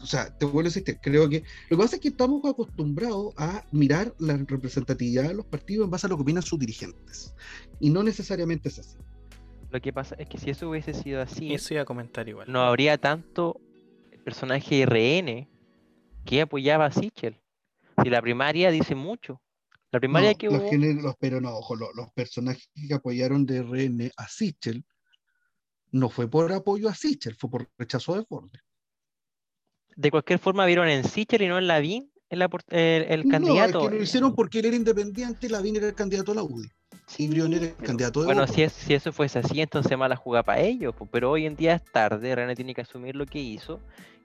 o 0.00 0.06
sea, 0.06 0.30
te 0.38 0.44
vuelvo 0.46 0.60
a 0.60 0.70
insistir, 0.70 0.98
creo 1.02 1.28
que 1.28 1.40
lo 1.68 1.76
que 1.76 1.82
pasa 1.82 1.96
es 1.96 2.02
que 2.02 2.08
estamos 2.08 2.40
acostumbrados 2.44 3.34
a 3.36 3.64
mirar 3.72 4.14
la 4.18 4.36
representatividad 4.36 5.24
de 5.28 5.34
los 5.34 5.46
partidos 5.46 5.84
en 5.84 5.90
base 5.90 6.06
a 6.06 6.10
lo 6.10 6.16
que 6.16 6.22
opinan 6.22 6.42
sus 6.42 6.58
dirigentes. 6.58 7.34
Y 7.80 7.90
no 7.90 8.02
necesariamente 8.02 8.68
es 8.68 8.78
así. 8.78 8.96
lo 9.70 9.80
que 9.80 9.92
pasa 9.92 10.14
es 10.18 10.28
que 10.28 10.38
si 10.38 10.50
eso 10.50 10.68
hubiese 10.70 10.92
sido 10.94 11.20
así, 11.22 11.52
Eso 11.54 11.74
iba 11.74 11.82
a 11.82 11.86
comentar 11.86 12.28
igual. 12.28 12.46
no 12.50 12.60
habría 12.62 12.98
tanto 12.98 13.60
personaje 14.24 14.82
RN 14.86 15.48
que 16.24 16.42
apoyaba 16.42 16.86
a 16.86 16.92
Sichel. 16.92 17.40
Si 18.02 18.08
la 18.10 18.22
primaria 18.22 18.70
dice 18.70 18.94
mucho. 18.94 19.40
La 19.90 19.98
primaria 20.00 20.30
No, 20.32 20.38
que 20.38 20.46
los 20.46 20.62
hubo, 20.62 21.02
los- 21.02 21.16
pero 21.18 21.40
no, 21.40 21.50
ojo, 21.56 21.74
lo- 21.76 21.92
los, 21.94 22.10
personajes 22.12 22.70
que 22.88 22.94
apoyaron 22.94 23.44
de 23.46 23.58
RN 23.62 24.10
a 24.16 24.28
Sichel 24.28 24.84
no 25.92 26.08
fue 26.10 26.28
por 26.28 26.50
apoyo 26.52 26.88
a 26.88 26.94
Sichel, 26.94 27.34
fue 27.36 27.50
por 27.50 27.70
rechazo 27.78 28.16
de 28.16 28.24
Ford. 28.24 28.50
de 29.94 30.10
cualquier 30.10 30.38
forma 30.38 30.64
vieron 30.66 30.88
en 30.88 31.04
Sichel 31.04 31.42
y 31.42 31.48
no 31.48 31.58
en 31.58 31.66
Lavín 31.66 32.10
el, 32.30 32.40
el, 32.70 33.02
el 33.10 33.24
No, 33.24 33.30
candidato. 33.30 33.82
es 33.84 33.88
que 33.90 33.96
lo 33.96 34.02
hicieron 34.02 34.34
porque 34.34 34.60
él 34.60 34.64
era 34.66 34.76
independiente, 34.76 35.48
Lavín 35.50 35.76
era 35.76 35.86
el 35.88 35.94
candidato 35.94 36.32
a 36.32 36.36
la 36.36 36.42
UDI. 36.42 36.66
Sí, 37.06 37.24
y 37.24 37.28
Brion 37.28 37.52
era 37.52 37.66
el 37.66 37.72
pero- 37.74 37.86
candidato 37.86 38.20
de 38.20 38.26
Bueno, 38.26 38.46
si, 38.46 38.62
es- 38.62 38.72
si 38.72 38.94
eso 38.94 39.12
fuese 39.12 39.40
así, 39.40 39.60
entonces 39.60 39.98
mala 39.98 40.16
jugada 40.16 40.42
para 40.42 40.60
ellos. 40.62 40.94
Pero 41.10 41.30
hoy 41.30 41.44
en 41.44 41.56
día 41.56 41.74
es 41.74 41.84
tarde, 41.84 42.34
René 42.34 42.54
tiene 42.56 42.74
que 42.74 42.80
asumir 42.80 43.14
lo 43.16 43.26
que 43.26 43.38
hizo. 43.38 43.80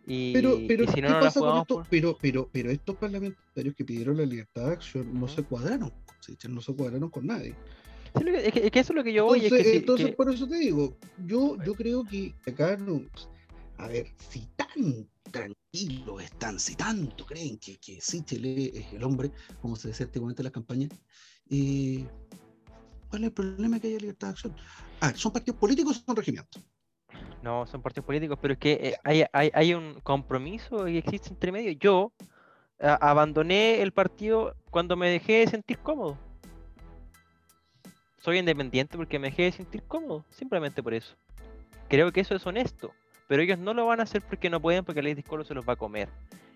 Y, 0.05 0.31
Pero, 0.31 0.57
pero 0.69 0.85
y 0.85 0.87
si 0.87 0.93
¿qué 0.95 1.01
no, 1.01 1.09
no 1.09 1.13
la 1.15 1.19
pasa 1.19 1.39
con 1.41 1.49
jugamos 1.49 1.61
esto? 1.63 1.75
por- 1.75 1.87
Pero, 1.89 2.17
pero, 2.21 2.49
pero 2.49 2.71
estos 2.71 2.95
parlamentarios 2.95 3.75
que 3.75 3.83
pidieron 3.83 4.15
la 4.15 4.23
libertad 4.25 4.67
de 4.67 4.71
acción 4.71 5.19
no 5.19 5.27
se 5.27 5.43
cuadraron 5.43 5.89
con 5.89 6.15
Sichel, 6.21 6.55
no 6.55 6.61
se 6.61 6.73
cuadraron 6.73 7.09
con 7.09 7.25
nadie. 7.27 7.55
Sí, 8.19 8.25
es, 8.35 8.53
que, 8.53 8.65
es 8.65 8.71
que 8.71 8.79
eso 8.79 8.93
es 8.93 8.97
lo 8.97 9.03
que 9.03 9.13
yo 9.13 9.25
voy. 9.25 9.39
Entonces, 9.39 9.59
es 9.59 9.65
que 9.65 9.71
si- 9.71 9.77
entonces 9.77 10.07
que- 10.07 10.15
por 10.15 10.31
eso 10.33 10.47
te 10.47 10.57
digo, 10.57 10.97
yo, 11.25 11.57
yo 11.63 11.75
creo 11.75 12.03
que 12.07 12.33
acá 12.45 12.77
no. 12.77 13.01
A 13.77 13.87
ver, 13.87 14.07
si 14.29 14.41
tan 14.55 15.07
tranquilos 15.31 16.23
están, 16.23 16.59
si 16.59 16.75
tanto 16.75 17.25
creen 17.25 17.59
que, 17.59 17.77
que 17.77 17.99
Sichel 18.01 18.45
es 18.45 18.73
es 18.75 18.93
el 18.93 19.03
hombre, 19.03 19.31
como 19.61 19.75
se 19.75 19.89
decía 19.89 20.05
antiguamente 20.05 20.41
en 20.41 20.45
la 20.45 20.51
campaña, 20.51 20.87
eh, 21.49 22.05
¿cuál 23.09 23.23
es 23.23 23.27
el 23.27 23.33
problema 23.33 23.79
que 23.79 23.87
haya 23.87 23.99
libertad 23.99 24.27
de 24.29 24.31
acción? 24.31 24.55
Ah, 25.01 25.13
¿son 25.15 25.31
partidos 25.31 25.59
políticos 25.59 25.97
o 26.01 26.05
son 26.05 26.15
regimientos? 26.15 26.63
No, 27.43 27.67
son 27.67 27.81
partidos 27.83 28.05
políticos, 28.05 28.39
pero 28.41 28.53
es 28.53 28.59
que 28.59 28.73
eh, 28.81 28.95
hay, 29.03 29.23
hay, 29.31 29.51
hay 29.53 29.73
un 29.75 29.99
compromiso 30.01 30.85
que 30.85 30.97
existe 30.97 31.29
entre 31.29 31.51
medio. 31.51 31.71
Yo 31.73 32.11
a- 32.79 32.95
abandoné 33.11 33.81
el 33.83 33.91
partido 33.91 34.55
cuando 34.71 34.95
me 34.97 35.09
dejé 35.09 35.33
de 35.39 35.47
sentir 35.47 35.77
cómodo. 35.79 36.17
Soy 38.19 38.39
independiente 38.39 38.97
porque 38.97 39.19
me 39.19 39.29
dejé 39.29 39.43
de 39.43 39.51
sentir 39.51 39.83
cómodo, 39.83 40.25
simplemente 40.29 40.81
por 40.81 40.93
eso. 40.93 41.15
Creo 41.87 42.11
que 42.11 42.21
eso 42.21 42.35
es 42.35 42.45
honesto, 42.45 42.91
pero 43.27 43.41
ellos 43.41 43.59
no 43.59 43.73
lo 43.73 43.85
van 43.85 43.99
a 43.99 44.03
hacer 44.03 44.21
porque 44.21 44.49
no 44.49 44.59
pueden, 44.59 44.83
porque 44.83 45.01
la 45.01 45.05
ley 45.05 45.13
de 45.13 45.23
se 45.45 45.53
los 45.53 45.67
va 45.67 45.73
a 45.73 45.77
comer. 45.77 46.09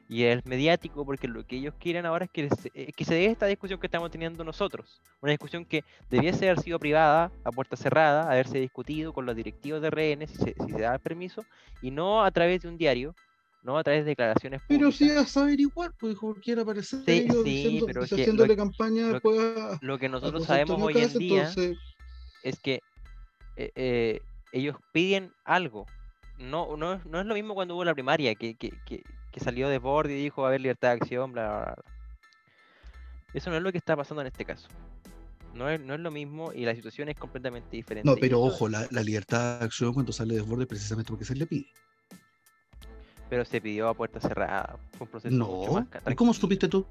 Y 0.09 0.23
es 0.23 0.45
mediático 0.45 1.05
porque 1.05 1.27
lo 1.27 1.45
que 1.47 1.55
ellos 1.55 1.73
quieren 1.79 2.05
ahora 2.05 2.25
es 2.25 2.31
que 2.31 2.49
se, 2.49 2.69
eh, 2.73 2.91
que 2.91 3.05
se 3.05 3.13
dé 3.13 3.27
esta 3.27 3.45
discusión 3.45 3.79
que 3.79 3.87
estamos 3.87 4.11
teniendo 4.11 4.43
nosotros. 4.43 5.01
Una 5.21 5.31
discusión 5.31 5.63
que 5.63 5.85
debiese 6.09 6.49
haber 6.49 6.59
sido 6.59 6.79
privada, 6.79 7.31
a 7.45 7.51
puerta 7.51 7.77
cerrada, 7.77 8.29
haberse 8.29 8.59
discutido 8.59 9.13
con 9.13 9.25
los 9.25 9.35
directivos 9.35 9.81
de 9.81 9.89
RN 9.89 10.27
si 10.27 10.35
se, 10.35 10.55
si 10.65 10.73
se 10.73 10.81
da 10.81 10.95
el 10.95 10.99
permiso, 10.99 11.45
y 11.81 11.91
no 11.91 12.25
a 12.25 12.31
través 12.31 12.61
de 12.61 12.67
un 12.67 12.77
diario, 12.77 13.15
no 13.61 13.77
a 13.77 13.83
través 13.83 14.03
de 14.05 14.09
declaraciones 14.11 14.61
Pero 14.67 14.91
públicas. 14.91 14.95
sí 14.95 15.11
a 15.11 15.25
saber 15.25 15.59
igual, 15.59 15.91
pues 15.99 16.17
quiere 16.41 16.61
aparecer 16.61 16.99
Sí, 17.05 17.11
ellos 17.27 17.43
sí, 17.43 17.49
diciendo, 17.49 17.85
pero 17.85 18.03
haciéndole 18.03 18.49
lo- 18.49 18.55
campaña 18.57 19.07
lo- 19.07 19.13
después 19.13 19.57
a, 19.57 19.79
Lo 19.81 19.97
que 19.97 20.09
nosotros 20.09 20.45
sabemos 20.45 20.81
hoy 20.81 20.97
en 21.01 21.17
día 21.17 21.41
entonces, 21.41 21.77
es 22.43 22.59
que 22.59 22.81
eh, 23.57 23.71
eh, 23.75 24.19
ellos 24.53 24.77
piden 24.91 25.31
algo. 25.43 25.85
No, 26.37 26.75
no, 26.77 26.93
es- 26.93 27.05
no 27.05 27.19
es 27.19 27.25
lo 27.25 27.33
mismo 27.35 27.53
cuando 27.53 27.75
hubo 27.75 27.83
la 27.85 27.93
primaria, 27.93 28.33
que, 28.35 28.55
que, 28.55 28.71
que, 28.85 29.03
que 29.31 29.39
salió 29.39 29.69
de 29.69 29.77
borde 29.77 30.17
y 30.17 30.23
dijo, 30.23 30.45
a 30.45 30.49
ver, 30.49 30.61
libertad 30.61 30.89
de 30.89 30.93
acción, 30.95 31.31
bla, 31.31 31.47
bla, 31.47 31.59
bla. 31.75 31.75
Eso 33.33 33.49
no 33.49 33.57
es 33.57 33.63
lo 33.63 33.71
que 33.71 33.77
está 33.77 33.95
pasando 33.95 34.21
en 34.21 34.27
este 34.27 34.43
caso. 34.45 34.67
No 35.53 35.69
es, 35.69 35.79
no 35.81 35.93
es 35.93 35.99
lo 35.99 36.11
mismo 36.11 36.53
y 36.53 36.65
la 36.65 36.73
situación 36.75 37.09
es 37.09 37.15
completamente 37.17 37.69
diferente. 37.75 38.09
No, 38.09 38.15
pero 38.15 38.41
ojo, 38.41 38.67
la, 38.69 38.87
la 38.91 39.03
libertad 39.03 39.59
de 39.59 39.65
acción 39.65 39.93
cuando 39.93 40.11
sale 40.13 40.35
de 40.35 40.41
borde 40.41 40.65
precisamente 40.65 41.09
porque 41.09 41.25
se 41.25 41.35
le 41.35 41.45
pide. 41.45 41.67
Pero 43.31 43.45
se 43.45 43.61
pidió 43.61 43.87
a 43.87 43.93
puerta 43.93 44.19
cerrada. 44.19 44.77
Fue 44.97 45.05
un 45.05 45.11
proceso 45.11 45.33
mucho 45.33 45.67
No, 45.71 45.73
más 45.73 45.87
¿y 46.11 46.15
¿cómo 46.15 46.33
supiste 46.33 46.67
tú? 46.67 46.85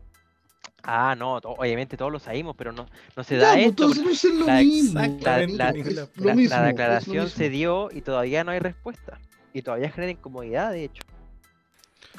Ah, 0.82 1.14
no, 1.14 1.38
to- 1.38 1.50
obviamente 1.50 1.98
todos 1.98 2.10
lo 2.10 2.18
sabemos, 2.18 2.56
pero 2.56 2.72
no, 2.72 2.86
no 3.14 3.22
se 3.24 3.36
Ya, 3.36 3.42
da 3.48 3.52
pues, 3.52 3.66
esto. 3.66 3.84
entonces 3.92 4.02
no 4.04 4.10
es 4.10 4.24
lo 4.24 4.46
la- 4.46 4.60
mismo. 4.62 5.00
exactamente, 5.00 5.56
la- 5.58 5.68
es 5.70 5.96
lo 6.16 6.34
La, 6.56 6.62
declaración 6.62 7.28
se 7.28 7.50
dio 7.50 7.90
y 7.92 8.00
todavía 8.00 8.42
no 8.42 8.52
hay 8.52 8.58
respuesta. 8.58 9.20
Y 9.52 9.60
todavía 9.60 9.90
genera 9.90 10.12
incomodidad, 10.12 10.72
de 10.72 10.84
hecho. 10.84 11.02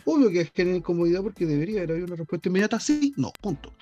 Obvio 0.05 0.29
que 0.29 0.45
genera 0.53 0.77
incomodidad 0.77 1.23
porque 1.23 1.47
debería 1.47 1.81
haber 1.81 2.03
una 2.03 2.15
respuesta 2.15 2.47
inmediata. 2.47 2.79
Sí, 2.79 3.15
no, 3.17 3.31
punto. 3.41 3.73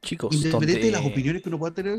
Chicos, 0.00 0.34
Independiente 0.36 0.86
de 0.86 0.90
las 0.92 1.02
donde- 1.02 1.12
opiniones 1.12 1.42
que 1.42 1.48
uno 1.50 1.58
pueda 1.58 1.74
tener. 1.74 1.98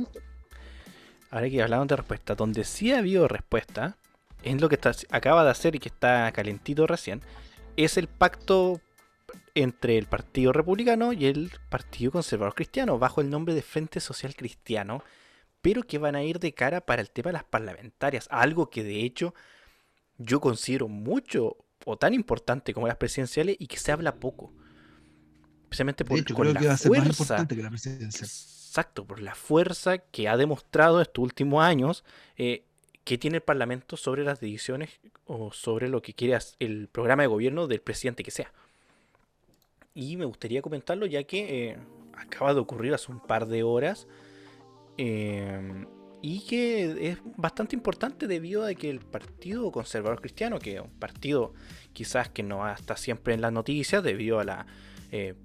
Ahora 1.29 1.47
que 1.47 1.61
hablamos 1.61 1.87
de 1.89 1.95
respuesta, 1.97 2.33
donde 2.33 2.63
sí 2.63 2.91
ha 2.91 2.97
habido 2.97 3.27
respuesta, 3.27 3.97
es 4.45 4.61
lo 4.61 4.69
que 4.69 4.75
está, 4.75 4.91
acaba 5.09 5.43
de 5.43 5.49
hacer 5.49 5.75
y 5.75 5.79
que 5.79 5.89
está 5.89 6.31
calentito 6.31 6.87
recién, 6.87 7.21
es 7.75 7.97
el 7.97 8.07
pacto 8.07 8.79
entre 9.55 9.97
el 9.97 10.05
Partido 10.05 10.53
Republicano 10.53 11.13
y 11.13 11.25
el 11.25 11.51
Partido 11.69 12.11
Conservador 12.11 12.53
Cristiano, 12.53 12.99
bajo 12.99 13.21
el 13.21 13.29
nombre 13.29 13.53
de 13.53 13.61
Frente 13.61 13.99
Social 13.99 14.35
Cristiano, 14.35 15.03
pero 15.61 15.83
que 15.83 15.97
van 15.97 16.15
a 16.15 16.23
ir 16.23 16.39
de 16.39 16.53
cara 16.53 16.81
para 16.81 17.01
el 17.01 17.09
tema 17.09 17.29
de 17.29 17.33
las 17.33 17.43
parlamentarias, 17.43 18.27
algo 18.29 18.69
que 18.69 18.83
de 18.83 19.03
hecho 19.03 19.33
yo 20.17 20.39
considero 20.39 20.87
mucho 20.87 21.57
o 21.85 21.97
tan 21.97 22.13
importante 22.13 22.73
como 22.73 22.87
las 22.87 22.97
presidenciales 22.97 23.55
y 23.59 23.67
que 23.67 23.77
se 23.77 23.91
habla 23.91 24.15
poco. 24.15 24.53
Especialmente 25.63 26.05
por 26.05 26.15
De 26.15 26.21
hecho, 26.21 26.35
con 26.35 26.43
creo 26.43 26.53
la 26.53 26.59
que 26.59 26.67
va 26.67 26.73
a 26.73 26.77
ser 26.77 26.91
más 26.91 26.99
fuerza 26.99 27.23
importante 27.23 27.55
que 27.55 27.63
la 27.63 27.69
presidencia. 27.69 28.25
Exacto, 28.25 29.05
por 29.05 29.21
la 29.21 29.35
fuerza 29.35 29.97
que 29.97 30.27
ha 30.27 30.37
demostrado 30.37 31.01
estos 31.01 31.23
últimos 31.23 31.63
años 31.63 32.03
eh, 32.37 32.64
que 33.05 33.19
tiene 33.19 33.37
el 33.37 33.43
Parlamento 33.43 33.97
sobre 33.97 34.23
las 34.23 34.39
decisiones 34.39 34.99
o 35.25 35.53
sobre 35.53 35.87
lo 35.89 36.01
que 36.01 36.13
quiere 36.13 36.37
el 36.59 36.87
programa 36.87 37.21
de 37.21 37.27
gobierno 37.27 37.67
del 37.67 37.79
presidente 37.79 38.23
que 38.23 38.31
sea. 38.31 38.51
Y 39.93 40.17
me 40.17 40.25
gustaría 40.25 40.63
comentarlo 40.63 41.05
ya 41.05 41.23
que 41.23 41.69
eh, 41.69 41.77
acaba 42.17 42.55
de 42.55 42.59
ocurrir 42.59 42.95
hace 42.95 43.11
un 43.11 43.19
par 43.19 43.45
de 43.45 43.61
horas 43.61 44.07
eh, 44.97 45.85
y 46.23 46.47
que 46.47 47.11
es 47.11 47.19
bastante 47.37 47.75
importante 47.75 48.25
debido 48.25 48.65
a 48.65 48.73
que 48.73 48.89
el 48.89 48.99
Partido 48.99 49.71
Conservador 49.71 50.19
Cristiano, 50.19 50.57
que 50.57 50.77
es 50.77 50.81
un 50.81 50.89
partido 50.89 51.53
quizás 51.93 52.29
que 52.29 52.41
no 52.41 52.67
está 52.67 52.97
siempre 52.97 53.35
en 53.35 53.41
las 53.41 53.53
noticias 53.53 54.03
debido 54.03 54.39
a 54.39 54.43
la 54.43 54.65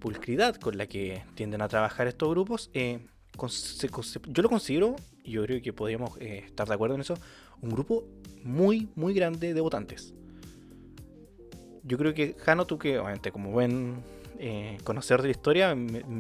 pulcridad 0.00 0.56
con 0.56 0.76
la 0.76 0.88
que 0.88 1.22
tienden 1.36 1.62
a 1.62 1.68
trabajar 1.68 2.08
estos 2.08 2.28
grupos, 2.28 2.72
yo 2.74 4.42
lo 4.42 4.48
considero, 4.48 4.96
yo 5.24 5.44
creo 5.44 5.62
que 5.62 5.72
podríamos 5.72 6.18
estar 6.18 6.66
de 6.66 6.74
acuerdo 6.74 6.96
en 6.96 7.02
eso, 7.02 7.14
un 7.62 7.70
grupo 7.70 8.04
muy, 8.44 8.88
muy 8.94 9.14
grande 9.14 9.54
de 9.54 9.60
votantes. 9.60 10.14
Yo 11.82 11.98
creo 11.98 12.14
que, 12.14 12.34
Jano, 12.38 12.66
tú 12.66 12.78
que 12.78 12.98
obviamente 12.98 13.32
como 13.32 13.50
buen 13.50 14.02
eh, 14.38 14.78
conocer 14.84 15.20
de 15.20 15.28
la 15.28 15.32
historia, 15.32 15.76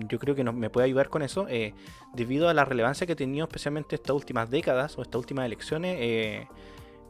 yo 0.08 0.18
creo 0.18 0.34
que 0.34 0.44
me 0.44 0.68
puede 0.70 0.86
ayudar 0.86 1.08
con 1.08 1.22
eso, 1.22 1.46
eh, 1.48 1.74
debido 2.14 2.48
a 2.48 2.54
la 2.54 2.64
relevancia 2.64 3.06
que 3.06 3.14
ha 3.14 3.16
tenido 3.16 3.46
especialmente 3.46 3.94
estas 3.94 4.14
últimas 4.14 4.50
décadas 4.50 4.98
o 4.98 5.02
estas 5.02 5.18
últimas 5.18 5.46
elecciones, 5.46 5.96
eh, 6.00 6.46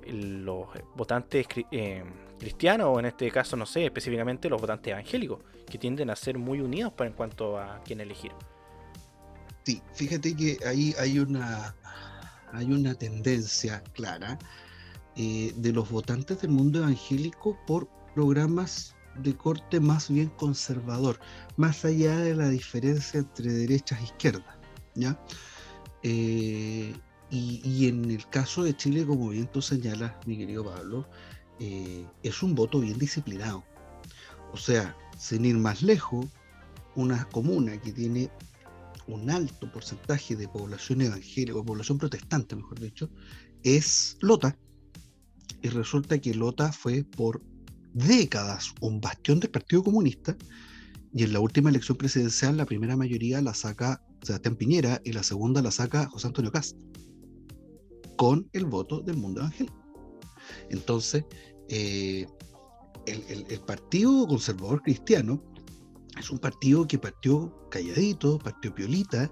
los 0.07 0.67
votantes 0.95 1.47
cristianos, 2.39 2.89
o 2.91 2.99
en 3.01 3.07
este 3.07 3.31
caso, 3.31 3.57
no 3.57 3.67
sé, 3.67 3.85
específicamente 3.85 4.49
los 4.49 4.61
votantes 4.61 4.93
evangélicos, 4.93 5.41
que 5.67 5.79
tienden 5.79 6.11
a 6.11 6.17
ser 6.17 6.39
muy 6.39 6.61
unidos 6.61 6.93
en 6.99 7.13
cuanto 7.13 7.59
a 7.59 7.81
quién 7.85 8.01
elegir. 8.01 8.33
Sí, 9.65 9.83
fíjate 9.95 10.35
que 10.35 10.59
ahí 10.67 10.95
hay 10.99 11.19
una, 11.19 11.75
hay 12.53 12.73
una 12.73 12.95
tendencia 12.95 13.83
clara 13.95 14.39
de 15.17 15.73
los 15.73 15.91
votantes 15.91 16.41
del 16.41 16.51
mundo 16.51 16.79
evangélico 16.79 17.59
por 17.67 17.89
programas 18.15 18.95
de 19.17 19.37
corte 19.37 19.81
más 19.81 20.09
bien 20.09 20.29
conservador, 20.31 21.19
más 21.57 21.85
allá 21.85 22.17
de 22.19 22.35
la 22.35 22.49
diferencia 22.49 23.21
entre 23.21 23.53
derechas 23.53 24.01
e 24.01 24.05
izquierdas. 24.05 24.57
¿ya? 24.95 25.21
Eh, 26.03 26.95
y, 27.31 27.87
en 27.87 28.11
el 28.11 28.27
caso 28.29 28.65
de 28.65 28.77
Chile, 28.77 29.07
como 29.07 29.29
bien 29.29 29.47
tú 29.47 29.63
señalas, 29.63 30.15
mi 30.27 30.37
querido 30.37 30.65
Pablo, 30.65 31.09
eh, 31.61 32.05
es 32.25 32.43
un 32.43 32.57
voto 32.57 32.81
bien 32.81 32.99
disciplinado. 32.99 33.63
O 34.53 34.57
sea, 34.57 34.97
sin 35.17 35.45
ir 35.45 35.57
más 35.57 35.83
lejos, 35.83 36.27
una 36.97 37.25
comuna 37.27 37.81
que 37.81 37.93
tiene 37.93 38.31
un 39.13 39.31
alto 39.31 39.71
porcentaje 39.73 40.37
de 40.37 40.49
población 40.49 41.03
evangélica, 41.03 41.59
o 41.59 41.65
población 41.65 41.99
protestante, 41.99 42.57
mejor 42.57 42.81
dicho, 42.81 43.11
es 43.63 44.17
Lota. 44.21 44.57
Y 45.63 45.69
resulta 45.69 46.19
que 46.19 46.35
Lota 46.35 46.73
fue 46.73 47.05
por 47.05 47.43
décadas 47.93 48.73
un 48.81 49.01
bastión 49.01 49.41
del 49.41 49.51
Partido 49.51 49.83
Comunista 49.83 50.37
y 51.13 51.25
en 51.25 51.33
la 51.33 51.41
última 51.41 51.71
elección 51.71 51.99
presidencial 51.99 52.57
la 52.57 52.67
primera 52.67 52.97
mayoría 52.97 53.43
la 53.43 53.53
saca 53.53 54.03
Sebastián 54.23 54.57
Piñera 54.57 55.01
y 55.05 55.13
la 55.13 55.23
segunda 55.23 55.61
la 55.61 55.71
saca 55.71 56.07
José 56.07 56.29
Antonio 56.29 56.53
Cast 56.53 56.77
con 58.17 58.49
el 58.53 58.67
voto 58.67 59.01
del 59.01 59.17
mundo 59.17 59.41
evangélico. 59.41 59.81
Entonces, 60.69 61.25
eh, 61.69 62.27
el, 63.07 63.61
Partido 63.61 64.27
Conservador 64.27 64.83
Cristiano 64.83 65.43
es 66.21 66.31
un 66.31 66.39
partido 66.39 66.87
que 66.87 66.99
partió 66.99 67.53
calladito, 67.71 68.39
partió 68.39 68.75
piolita 68.75 69.31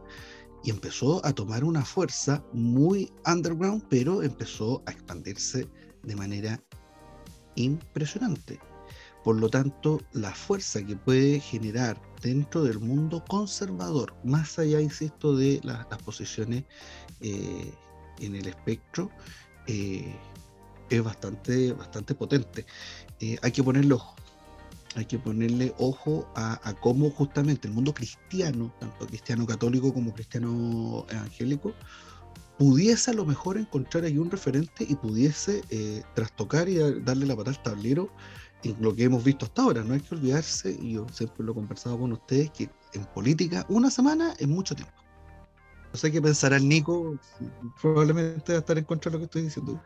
y 0.65 0.71
empezó 0.71 1.25
a 1.25 1.33
tomar 1.33 1.63
una 1.63 1.85
fuerza 1.85 2.43
muy 2.53 3.13
underground, 3.27 3.85
pero 3.89 4.23
empezó 4.23 4.83
a 4.87 4.93
expandirse 4.93 5.69
de 6.03 6.17
manera 6.17 6.63
impresionante. 7.55 8.59
Por 9.23 9.37
lo 9.37 9.51
tanto, 9.51 10.01
la 10.13 10.33
fuerza 10.33 10.85
que 10.85 10.97
puede 10.97 11.41
generar 11.41 12.01
dentro 12.23 12.65
del 12.65 12.81
mundo 12.81 13.23
conservador, 13.29 14.15
más 14.25 14.59
allá, 14.59 14.81
insisto, 14.81 15.37
de 15.37 15.61
las 15.63 15.87
posiciones 16.05 16.65
eh, 17.21 17.73
en 18.21 18.35
el 18.35 18.47
espectro, 18.47 19.11
eh, 19.67 20.17
es 20.89 21.05
bastante, 21.05 21.73
bastante 21.73 22.15
potente. 22.15 22.65
Eh, 23.21 23.37
hay 23.43 23.53
que 23.53 23.63
ponerlo 23.63 24.03
hay 24.99 25.07
que 25.07 25.19
ponerle 25.19 25.75
ojo 25.79 26.29
a, 26.35 26.61
a, 26.69 26.75
cómo 26.75 27.11
justamente 27.11 27.69
el 27.69 27.75
mundo 27.75 27.95
cristiano, 27.95 28.75
tanto 28.81 29.07
cristiano 29.07 29.47
católico 29.47 29.95
como 29.95 30.13
cristiano 30.13 31.07
evangélico, 31.09 31.73
pudiese 32.59 33.13
a 33.13 33.15
lo 33.15 33.25
mejor 33.25 33.57
encontrar 33.57 34.05
ahí 34.05 34.19
un 34.19 34.31
referente 34.31 34.85
y 34.89 34.97
pudiese 34.97 35.63
eh, 35.71 36.03
trastocar 36.15 36.69
y 36.69 36.79
darle 37.03 37.27
la 37.27 37.37
pata 37.37 37.51
al 37.51 37.63
tablero 37.63 38.11
en 38.65 38.77
lo 38.81 38.95
que 38.95 39.05
hemos 39.05 39.23
visto 39.23 39.47
hasta 39.47 39.63
ahora. 39.63 39.85
No 39.85 39.95
hay 39.95 40.01
que 40.01 40.17
olvidarse, 40.17 40.77
y 40.83 40.95
yo 40.95 41.07
siempre 41.13 41.45
lo 41.45 41.53
he 41.53 41.55
conversado 41.55 41.99
con 41.99 42.13
ustedes, 42.13 42.51
que 42.51 42.69
en 42.93 43.05
política 43.15 43.65
una 43.69 43.91
semana 43.91 44.35
es 44.39 44.49
mucho 44.49 44.75
tiempo. 44.75 44.93
No 45.93 45.99
sé 45.99 46.11
qué 46.11 46.21
pensará 46.21 46.57
el 46.57 46.69
Nico, 46.69 47.17
probablemente 47.81 48.53
va 48.53 48.59
a 48.59 48.61
estar 48.61 48.77
en 48.77 48.85
contra 48.85 49.11
de 49.11 49.15
lo 49.15 49.19
que 49.21 49.25
estoy 49.27 49.43
diciendo. 49.43 49.81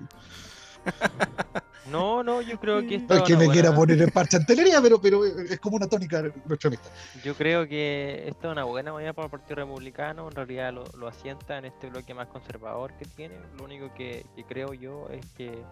No, 1.91 2.23
no, 2.23 2.41
yo 2.43 2.59
creo 2.61 2.81
que 2.87 2.99
No 2.99 3.17
es 3.17 3.23
que 3.23 3.37
me 3.37 3.49
quiera 3.49 3.75
poner 3.75 4.01
en 4.01 4.11
parcha 4.11 4.37
antelería, 4.37 4.81
pero, 4.81 5.01
pero 5.01 5.25
es 5.25 5.59
como 5.59 5.77
una 5.77 5.89
tónica 5.89 6.23
nuestra 6.45 6.69
amistad. 6.69 6.91
Yo 7.25 7.35
creo 7.35 7.67
que 7.67 8.25
esta 8.29 8.49
es 8.49 8.53
una 8.53 8.65
buena 8.65 8.93
manera 8.93 9.13
para 9.13 9.27
el 9.27 9.31
Partido 9.31 9.57
Republicano, 9.57 10.29
en 10.29 10.35
realidad 10.35 10.73
lo, 10.73 11.09
asienta 11.09 11.59
en 11.59 11.65
este 11.65 11.89
bloque 11.89 12.15
más 12.15 12.29
conservador 12.29 12.93
que 12.97 13.05
tiene. 13.05 13.35
Lo 13.59 13.65
único 13.65 13.93
que, 13.95 14.25
creo 14.49 14.75
yo 14.75 15.09
es 15.11 15.27
que 15.33 15.65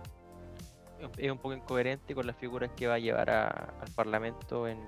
es 1.16 1.30
un 1.30 1.38
poco 1.38 1.54
incoherente 1.54 2.14
con 2.14 2.26
las 2.26 2.36
figuras 2.36 2.70
que 2.76 2.86
va 2.86 2.94
a 2.94 2.98
llevar 2.98 3.30
al 3.30 3.90
Parlamento 3.94 4.66
en, 4.66 4.78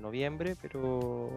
noviembre, 0.00 0.54
pero 0.62 1.28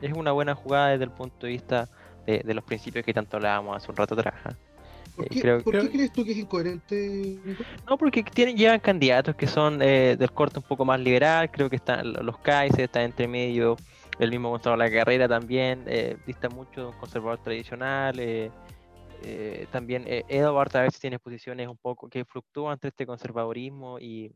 es 0.00 0.12
una 0.12 0.32
buena 0.32 0.56
jugada 0.56 0.88
desde 0.88 1.04
el 1.04 1.12
punto 1.12 1.46
de 1.46 1.52
vista 1.52 1.88
de, 2.26 2.42
los 2.52 2.64
principios 2.64 3.04
que 3.04 3.14
tanto 3.14 3.36
hablábamos 3.36 3.76
hace 3.76 3.88
un 3.90 3.96
rato 3.96 4.14
atrás. 4.14 4.34
¿ah? 4.44 4.54
¿Por 5.16 5.28
qué, 5.28 5.40
crees 5.90 6.12
tú 6.12 6.24
que 6.24 6.32
es 6.32 6.36
incoherente? 6.38 7.38
No, 7.88 7.96
porque 7.96 8.22
tienen, 8.22 8.56
llevan 8.56 8.80
candidatos 8.80 9.34
que 9.34 9.46
son 9.46 9.80
eh, 9.80 10.14
del 10.18 10.30
corte 10.30 10.58
un 10.58 10.64
poco 10.64 10.84
más 10.84 11.00
liberal, 11.00 11.50
creo 11.50 11.70
que 11.70 11.76
están 11.76 12.12
los 12.12 12.38
Kaiser, 12.38 12.82
están 12.82 13.02
entre 13.02 13.26
medio, 13.26 13.76
el 14.18 14.30
mismo 14.30 14.50
Gonzalo 14.50 14.76
La 14.76 14.90
Carrera 14.90 15.26
también, 15.26 15.84
eh, 15.86 16.18
dista 16.26 16.50
mucho 16.50 16.82
de 16.82 16.86
un 16.88 16.98
conservador 16.98 17.38
tradicional, 17.42 18.20
eh, 18.20 18.50
eh 19.22 19.66
también 19.72 20.04
Edward 20.06 20.76
a 20.76 20.82
veces 20.82 21.00
tiene 21.00 21.18
posiciones 21.18 21.66
un 21.66 21.78
poco 21.78 22.10
que 22.10 22.26
fluctúan 22.26 22.74
entre 22.74 22.88
este 22.88 23.06
conservadorismo 23.06 23.98
y, 23.98 24.30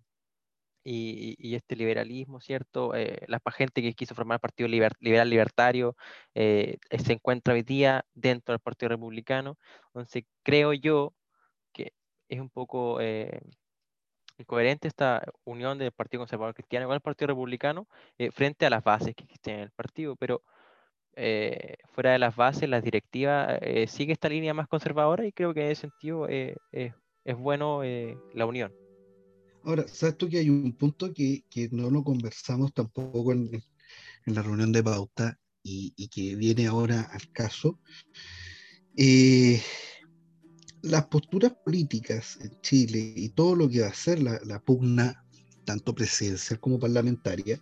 y, 0.85 1.55
este 1.55 1.77
liberalismo, 1.77 2.41
¿cierto? 2.41 2.95
Eh, 2.95 3.25
la 3.29 3.41
gente 3.53 3.83
que 3.83 3.93
quiso 3.95 4.15
formar 4.15 4.37
el 4.37 4.41
Partido 4.41 4.69
Liberal 4.69 5.31
Libertario 5.31 5.97
eh, 6.35 6.79
se 7.05 7.13
encuentra 7.13 7.55
hoy 7.55 7.63
día 7.63 8.05
dentro 8.15 8.53
del 8.53 8.61
Partido 8.61 8.91
Republicano. 8.91 9.59
Entonces, 9.89 10.25
creo 10.43 10.73
yo 10.73 11.15
que 11.73 11.93
es 12.29 12.41
un 12.41 12.51
poco 12.51 13.01
eh, 13.01 13.41
incoherente 14.39 14.89
esta 14.89 15.23
unión 15.45 15.79
del 15.79 15.93
Partido 15.93 16.23
Conservador 16.23 16.55
Cristiano 16.55 16.87
con 16.87 16.95
el 16.95 17.01
Partido 17.03 17.29
Republicano 17.29 17.89
frente 18.33 18.67
a 18.67 18.71
las 18.71 18.85
bases 18.85 19.15
que 19.15 19.25
existen 19.25 19.57
en 19.57 19.61
el 19.63 19.71
partido, 19.73 20.17
pero 20.17 20.43
fuera 21.93 22.13
de 22.13 22.19
las 22.19 22.35
bases, 22.37 22.69
las 22.69 22.83
directivas, 22.83 23.61
sigue 23.89 24.13
esta 24.15 24.29
línea 24.29 24.55
más 24.55 24.69
conservadora 24.69 25.27
y 25.27 25.33
creo 25.33 25.53
que 25.53 25.67
en 25.67 25.71
ese 25.73 25.83
sentido 25.83 26.27
es 26.29 27.37
bueno 27.37 27.83
la 28.33 28.47
unión. 28.47 28.80
Ahora, 29.65 29.87
¿sabes 29.89 30.17
tú 30.17 30.29
que 30.29 30.39
hay 30.39 30.49
un 30.49 30.73
punto 30.73 31.13
que, 31.13 31.45
no 31.73 31.91
lo 31.91 32.03
conversamos 32.03 32.73
tampoco 32.73 33.33
en, 33.33 33.63
la 34.27 34.43
reunión 34.43 34.73
de 34.73 34.83
pauta 34.83 35.39
y, 35.63 36.09
que 36.09 36.35
viene 36.35 36.67
ahora 36.67 37.03
al 37.13 37.31
caso? 37.33 37.79
Eh, 38.97 39.61
las 40.83 41.07
posturas 41.07 41.53
políticas 41.65 42.39
en 42.41 42.59
Chile 42.63 43.13
y 43.17 43.29
todo 43.31 43.55
lo 43.55 43.69
que 43.69 43.83
va 43.83 43.89
a 43.89 43.95
ser 43.95 44.23
la, 44.23 44.61
pugna, 44.61 45.25
tanto 45.65 45.95
presidencial 45.95 46.59
como 46.59 46.79
parlamentaria, 46.79 47.61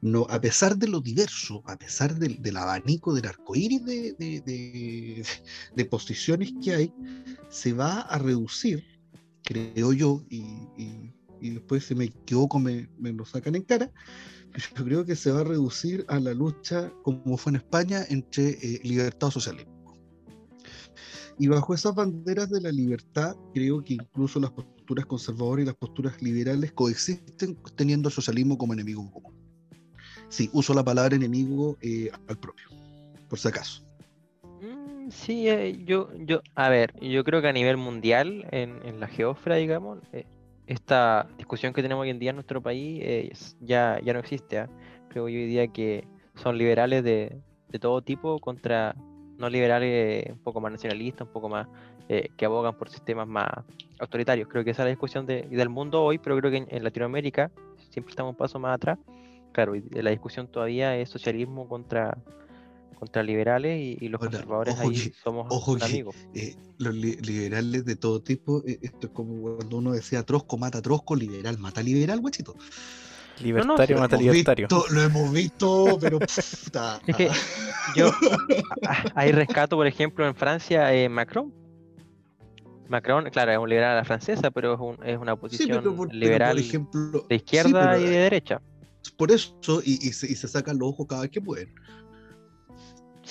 no, 0.00 0.26
a 0.30 0.40
pesar 0.40 0.76
de 0.76 0.86
lo 0.86 1.00
diverso, 1.00 1.64
a 1.66 1.76
pesar 1.76 2.14
del, 2.14 2.56
abanico 2.56 3.12
del 3.12 3.26
arcoíris 3.26 3.84
de, 3.84 5.24
de, 5.74 5.84
posiciones 5.86 6.52
que 6.62 6.74
hay, 6.74 6.94
se 7.48 7.72
va 7.72 8.02
a 8.02 8.18
reducir 8.18 8.97
creo 9.48 9.94
yo, 9.94 10.22
y, 10.28 10.68
después 11.40 11.86
si 11.86 11.94
me 11.94 12.04
equivoco 12.04 12.58
me, 12.58 12.86
lo 13.00 13.24
sacan 13.24 13.54
en 13.54 13.62
cara, 13.62 13.90
yo 14.76 14.84
creo 14.84 15.04
que 15.06 15.16
se 15.16 15.30
va 15.32 15.40
a 15.40 15.44
reducir 15.44 16.04
a 16.08 16.20
la 16.20 16.34
lucha, 16.34 16.92
como 17.02 17.38
fue 17.38 17.52
en 17.52 17.56
España, 17.56 18.04
entre 18.10 18.50
eh, 18.50 18.80
libertad 18.84 19.28
o 19.28 19.30
socialismo. 19.30 19.96
Y 21.38 21.46
bajo 21.46 21.72
esas 21.72 21.94
banderas 21.94 22.50
de 22.50 22.60
la 22.60 22.72
libertad, 22.72 23.36
creo 23.54 23.82
que 23.82 23.94
incluso 23.94 24.38
las 24.38 24.50
posturas 24.50 25.06
conservadoras 25.06 25.62
y 25.62 25.66
las 25.66 25.76
posturas 25.76 26.20
liberales 26.20 26.72
coexisten 26.72 27.56
teniendo 27.74 28.08
el 28.08 28.14
socialismo 28.14 28.58
como 28.58 28.74
enemigo 28.74 29.10
común. 29.10 29.34
Sí, 30.28 30.50
uso 30.52 30.74
la 30.74 30.84
palabra 30.84 31.16
enemigo 31.16 31.78
eh, 31.80 32.10
al 32.26 32.38
propio, 32.38 32.66
por 33.28 33.38
si 33.38 33.48
acaso. 33.48 33.87
Sí, 35.10 35.48
eh, 35.48 35.84
yo, 35.84 36.10
yo, 36.18 36.42
a 36.54 36.68
ver, 36.68 36.92
yo 37.00 37.24
creo 37.24 37.40
que 37.40 37.48
a 37.48 37.52
nivel 37.52 37.78
mundial, 37.78 38.46
en, 38.50 39.00
la 39.00 39.08
geofra, 39.08 39.56
digamos, 39.56 40.00
eh, 40.12 40.26
esta 40.66 41.28
discusión 41.38 41.72
que 41.72 41.82
tenemos 41.82 42.02
hoy 42.02 42.10
en 42.10 42.18
día 42.18 42.30
en 42.30 42.36
nuestro 42.36 42.60
país 42.62 43.00
eh, 43.02 43.32
ya, 43.60 43.98
ya 44.04 44.12
no 44.12 44.18
existe. 44.18 44.58
¿ah? 44.58 44.68
Creo 45.08 45.28
yo 45.28 45.38
hoy 45.38 45.46
día 45.46 45.68
que 45.68 46.06
son 46.34 46.58
liberales 46.58 47.04
de, 47.04 47.40
todo 47.80 48.02
tipo 48.02 48.38
contra 48.38 48.94
no 49.38 49.48
liberales 49.48 50.30
un 50.30 50.38
poco 50.38 50.60
más 50.60 50.72
nacionalistas, 50.72 51.26
un 51.26 51.32
poco 51.32 51.48
más 51.48 51.68
que 52.08 52.44
abogan 52.46 52.74
por 52.74 52.88
sistemas 52.88 53.28
más 53.28 53.48
autoritarios. 54.00 54.48
Creo 54.48 54.64
que 54.64 54.70
esa 54.70 54.82
es 54.82 54.86
la 54.86 54.90
discusión 54.90 55.26
del 55.26 55.68
mundo 55.68 56.02
hoy, 56.02 56.18
pero 56.18 56.36
creo 56.38 56.50
que 56.50 56.66
en, 56.68 56.82
Latinoamérica 56.82 57.50
siempre 57.90 58.10
estamos 58.10 58.30
un 58.30 58.36
paso 58.36 58.58
más 58.58 58.74
atrás. 58.74 58.98
claro, 59.52 59.74
la 59.90 60.10
discusión 60.10 60.48
todavía 60.48 60.96
es 60.96 61.10
socialismo 61.10 61.68
contra, 61.68 62.16
contra 62.94 63.22
liberales 63.22 63.78
y, 63.80 63.96
y 64.04 64.08
los 64.08 64.20
Ahora, 64.20 64.30
conservadores 64.32 64.74
ojo 64.74 64.82
ahí 64.88 64.94
que- 64.94 65.12
somos 65.22 65.46
ojo 65.50 65.76
que- 65.76 65.84
amigos. 65.84 66.16
Eh, 66.34 66.56
los 66.78 66.94
li- 66.94 67.16
liberales 67.16 67.84
de 67.84 67.96
todo 67.96 68.20
tipo, 68.22 68.62
eh, 68.66 68.78
esto 68.82 69.06
es 69.08 69.12
como 69.12 69.56
cuando 69.56 69.76
uno 69.78 69.92
decía 69.92 70.22
Trosco 70.24 70.58
mata 70.58 70.78
a 70.78 70.82
Trosco, 70.82 71.14
liberal 71.16 71.58
mata 71.58 71.80
a 71.80 71.84
liberal, 71.84 72.20
guachito. 72.20 72.54
Libertario 73.40 73.96
Lo 73.96 74.02
mata 74.02 74.16
hemos 74.16 74.24
libertario. 74.26 74.66
visto, 74.68 74.84
lo 74.92 75.02
hemos 75.02 75.32
visto, 75.32 75.98
pero 76.00 76.18
puta. 76.18 77.00
Es 77.06 77.16
que 77.16 77.30
yo 77.94 78.10
ahí 79.14 79.30
rescato, 79.32 79.76
por 79.76 79.86
ejemplo, 79.86 80.26
en 80.26 80.34
Francia, 80.34 80.92
eh, 80.92 81.08
Macron. 81.08 81.54
Macron, 82.88 83.28
claro, 83.30 83.52
es 83.52 83.58
un 83.58 83.68
liberal 83.68 83.92
a 83.92 83.96
la 83.96 84.04
francesa, 84.04 84.50
pero 84.50 84.74
es, 84.74 84.80
un- 84.80 85.06
es 85.06 85.18
una 85.18 85.34
Sí, 85.34 85.40
posición 85.40 85.78
pero 85.82 85.94
por, 85.94 86.08
pero 86.08 86.18
liberal 86.18 86.56
por 86.56 86.60
ejemplo, 86.60 87.10
de 87.12 87.26
sí, 87.28 87.34
izquierda 87.36 87.90
pero, 87.92 88.00
y 88.00 88.04
de 88.10 88.18
derecha. 88.18 88.60
por 89.16 89.30
eso, 89.30 89.82
y, 89.84 90.08
y 90.08 90.12
se, 90.12 90.26
y 90.32 90.34
se 90.34 90.48
sacan 90.48 90.78
los 90.78 90.88
ojos 90.88 91.06
cada 91.06 91.22
vez 91.22 91.30
que 91.30 91.40
pueden. 91.40 91.72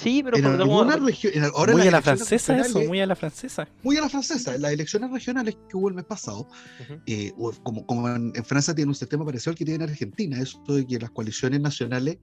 Sí, 0.01 0.21
pero 0.23 0.37
En 0.37 0.45
ahora 0.45 1.71
en 1.71 1.77
muy 1.77 1.87
a 1.87 1.91
la 1.91 2.01
francesa 2.01 2.57
eso, 2.59 2.79
muy 2.81 2.99
a 3.01 3.07
la 3.07 3.15
francesa. 3.15 3.67
muy 3.81 3.97
a 3.97 4.01
la 4.01 4.09
francesa. 4.09 4.53
En 4.53 4.61
las 4.61 4.71
elecciones 4.71 5.11
regionales 5.11 5.57
que 5.67 5.75
hubo 5.75 5.89
el 5.89 5.95
mes 5.95 6.05
pasado, 6.05 6.47
eh, 7.07 7.33
como, 7.63 7.85
como 7.85 8.07
en, 8.07 8.31
en 8.35 8.45
Francia 8.45 8.75
tiene 8.75 8.89
un 8.89 8.95
sistema 8.95 9.25
parecido 9.25 9.51
al 9.51 9.57
que 9.57 9.65
tiene 9.65 9.83
en 9.83 9.89
Argentina, 9.89 10.39
eso 10.39 10.61
de 10.67 10.85
que 10.85 10.99
las 10.99 11.09
coaliciones 11.09 11.61
nacionales 11.61 12.17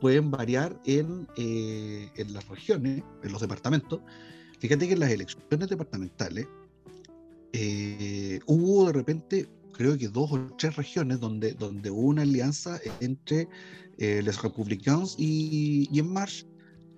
pueden 0.00 0.30
variar 0.30 0.80
en, 0.86 1.28
eh, 1.36 2.10
en 2.16 2.32
las 2.32 2.48
regiones, 2.48 3.02
en 3.22 3.32
los 3.32 3.40
departamentos. 3.40 4.00
Fíjate 4.58 4.88
que 4.88 4.94
en 4.94 5.00
las 5.00 5.10
elecciones 5.10 5.68
departamentales 5.68 6.48
eh, 7.52 8.40
hubo 8.46 8.86
de 8.86 8.92
repente, 8.92 9.48
creo 9.72 9.96
que 9.96 10.08
dos 10.08 10.32
o 10.32 10.46
tres 10.58 10.74
regiones 10.76 11.20
donde, 11.20 11.52
donde 11.52 11.90
hubo 11.90 12.08
una 12.08 12.22
alianza 12.22 12.80
entre 13.00 13.48
eh, 13.98 14.22
los 14.22 14.42
republicanos 14.42 15.14
y, 15.18 15.88
y 15.92 15.98
En 15.98 16.12
Marche, 16.12 16.46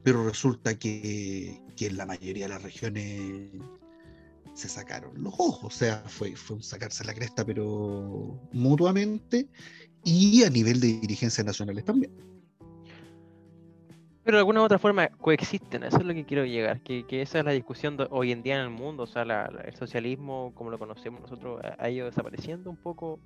pero 0.03 0.24
resulta 0.24 0.78
que, 0.78 1.61
en 1.78 1.96
la 1.96 2.07
mayoría 2.07 2.44
de 2.44 2.50
las 2.50 2.62
regiones 2.62 3.50
se 4.55 4.68
sacaron 4.68 5.20
los 5.20 5.34
ojos, 5.38 5.74
o 5.74 5.76
sea, 5.76 5.96
fue, 6.07 6.34
un 6.50 6.62
sacarse 6.62 7.05
la 7.05 7.12
cresta, 7.12 7.44
pero 7.44 8.38
mutuamente 8.53 9.48
y 10.05 10.44
a 10.44 10.50
nivel 10.50 10.78
de 10.78 11.00
dirigencias 11.00 11.44
nacionales 11.44 11.84
también. 11.84 12.12
Pero 14.22 14.36
de 14.36 14.40
alguna 14.40 14.61
u 14.61 14.64
otra 14.64 14.78
forma 14.78 15.09
coexisten, 15.09 15.82
eso 15.82 15.96
es 15.96 16.05
lo 16.05 16.14
que 16.14 16.24
quiero 16.24 16.44
llegar, 16.44 16.80
que, 16.82 17.05
esa 17.11 17.40
es 17.40 17.44
la 17.44 17.50
discusión 17.50 17.96
hoy 18.11 18.30
en 18.30 18.44
día 18.44 18.55
en 18.55 18.61
el 18.61 18.70
mundo, 18.70 19.03
o 19.03 19.07
sea, 19.09 19.22
el 19.64 19.74
socialismo 19.74 20.53
como 20.55 20.70
lo 20.70 20.78
conocemos 20.78 21.20
nosotros 21.22 21.61
ha, 21.78 21.90
ido 21.90 22.07
desapareciendo 22.07 22.70
un 22.70 22.76
poco 22.76 23.18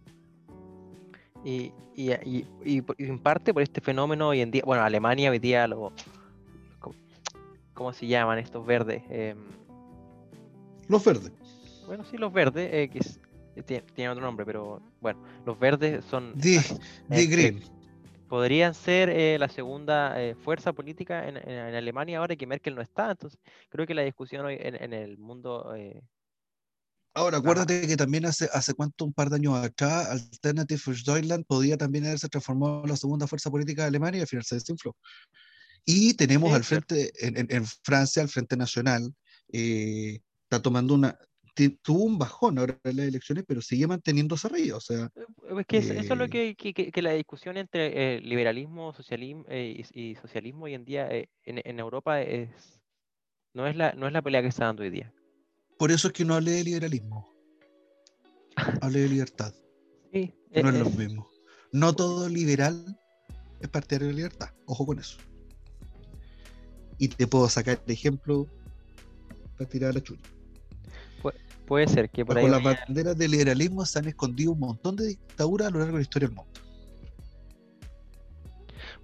y, 1.44 1.72
y, 1.94 2.10
y 2.64 2.84
en 2.96 3.18
parte 3.18 3.52
por 3.52 3.62
este 3.62 3.82
fenómeno 3.82 4.28
hoy 4.28 4.40
en 4.40 4.50
día, 4.50 4.62
bueno, 4.64 4.82
Alemania 4.82 5.30
hoy 5.30 5.38
día 5.38 5.68
lo... 5.68 5.92
¿Cómo, 7.76 7.92
se 7.92 8.06
llaman 8.06 8.38
estos 8.38 8.64
verdes? 8.66 9.02
Em, 9.10 9.36
Los 10.88 11.04
verdes. 11.04 11.30
bueno, 11.86 12.04
sí, 12.04 12.16
los 12.16 12.32
verdes, 12.32 12.68
eh, 12.72 12.88
que 12.88 12.98
es- 13.00 13.20
eh, 13.54 13.62
tie- 13.62 13.84
tienen 13.94 14.12
otro 14.12 14.24
nombre, 14.24 14.46
pero 14.46 14.80
bueno, 15.00 15.22
los 15.44 15.58
verdes 15.58 16.04
son... 16.06 16.32
De, 16.38 16.58
ah, 16.58 16.78
eh, 17.10 17.26
Green. 17.26 17.60
podrían 18.28 18.74
ser 18.74 19.10
eh, 19.10 19.38
la 19.38 19.48
segunda 19.48 20.16
fuerza 20.42 20.72
política 20.72 21.28
en, 21.28 21.36
en- 21.36 21.48
en 21.50 21.74
Alemania 21.74 22.18
ahora 22.18 22.34
que 22.34 22.46
Merkel 22.46 22.74
no 22.74 22.82
está. 22.82 23.10
Entonces, 23.10 23.38
creo 23.68 23.86
que 23.86 23.94
la 23.94 24.02
discusión 24.02 24.46
hoy 24.46 24.56
en, 24.58 24.82
en 24.82 24.92
el 24.94 25.18
mundo. 25.18 25.72
Ahora, 27.14 27.38
acuérdate 27.38 27.86
que 27.86 27.96
también 27.96 28.26
hace, 28.26 28.46
hace 28.52 28.74
cuánto, 28.74 29.04
un 29.04 29.12
par 29.12 29.30
de 29.30 29.36
años 29.36 29.54
atrás, 29.54 30.10
Alternative 30.10 30.78
für 30.78 30.94
Deutschland 31.04 31.44
podía 31.46 31.76
también 31.76 32.04
haberse 32.04 32.28
transformado 32.28 32.82
en 32.84 32.90
la 32.90 32.96
segunda 32.96 33.26
fuerza 33.26 33.50
política 33.50 33.82
de 33.82 33.88
Alemania 33.88 34.18
y 34.18 34.20
al 34.22 34.26
final 34.26 34.44
se 34.44 34.56
desinfló. 34.56 34.94
Y 35.86 36.14
tenemos 36.14 36.50
Sí, 36.50 36.56
al 36.56 36.64
frente, 36.64 37.12
en, 37.26 37.36
en- 37.38 37.46
en 37.48 37.64
Francia, 37.64 38.20
al 38.22 38.28
Frente 38.28 38.56
Nacional, 38.56 39.14
eh, 39.52 40.18
está 40.42 40.60
tomando 40.60 40.94
una, 40.94 41.16
tuvo 41.82 42.02
un 42.04 42.18
bajón 42.18 42.58
ahora 42.58 42.78
en 42.84 42.96
las 42.96 43.06
elecciones, 43.06 43.44
pero 43.46 43.62
sigue 43.62 43.86
manteniéndose 43.86 44.48
arriba. 44.48 44.76
O 44.76 44.80
sea, 44.80 45.08
es 45.58 45.66
que 45.66 45.78
es- 45.78 45.90
eso 45.90 46.12
es 46.14 46.18
lo 46.18 46.24
Eh, 46.24 46.28
que, 46.56 46.56
que- 46.74 46.90
que- 46.92 47.02
la 47.02 47.12
discusión 47.12 47.56
entre 47.56 48.16
eh, 48.16 48.20
liberalismo 48.20 48.92
socialismo, 48.92 49.44
y, 49.50 49.84
y 49.94 50.16
socialismo 50.16 50.64
hoy 50.64 50.74
en 50.74 50.84
día 50.84 51.08
eh, 51.08 51.28
en, 51.44 51.62
en 51.64 51.78
Europa 51.78 52.20
es 52.20 52.50
no 53.54 53.66
es, 53.66 53.74
la, 53.76 53.92
no 53.92 54.06
es 54.06 54.12
la 54.12 54.20
pelea 54.20 54.42
que 54.42 54.48
está 54.48 54.66
dando 54.66 54.82
hoy 54.82 54.90
día. 54.90 55.14
por 55.78 55.90
eso 55.92 56.08
es 56.08 56.12
que 56.12 56.24
no 56.24 56.34
hablé 56.34 56.50
de 56.50 56.64
liberalismo, 56.64 57.32
hablé 58.82 59.00
de 59.00 59.08
libertad, 59.08 59.54
Sí, 60.12 60.34
no 60.50 60.68
eh, 60.68 60.72
es 60.72 60.74
lo 60.74 60.86
es- 60.88 60.96
mismo. 60.96 61.30
No 61.72 61.94
todo 61.94 62.28
liberal 62.28 62.84
es 63.60 63.68
partidario 63.68 64.08
de 64.08 64.14
libertad, 64.14 64.48
ojo 64.66 64.84
con 64.84 64.98
eso. 64.98 65.16
Y 66.98 67.08
te 67.08 67.26
puedo 67.26 67.48
sacar 67.48 67.82
de 67.84 67.92
ejemplo 67.92 68.46
para 69.58 69.68
tirar 69.68 69.90
a 69.90 69.92
la 69.94 70.00
chucha. 70.02 70.22
puede 71.66 71.88
ser 71.88 72.08
que 72.10 72.24
por 72.24 72.38
ahí. 72.38 72.44
Bajo 72.44 72.54
las 72.54 72.62
vaya- 72.62 72.84
banderas 72.86 73.18
del 73.18 73.30
liberalismo 73.32 73.84
se 73.84 73.98
han 73.98 74.06
escondido 74.06 74.52
un 74.52 74.60
montón 74.60 74.94
de 74.96 75.06
dictaduras 75.08 75.66
a 75.68 75.70
lo 75.72 75.78
largo 75.80 75.94
de 75.94 75.98
la 75.98 76.02
historia 76.02 76.28
del 76.28 76.36
mundo. 76.36 76.50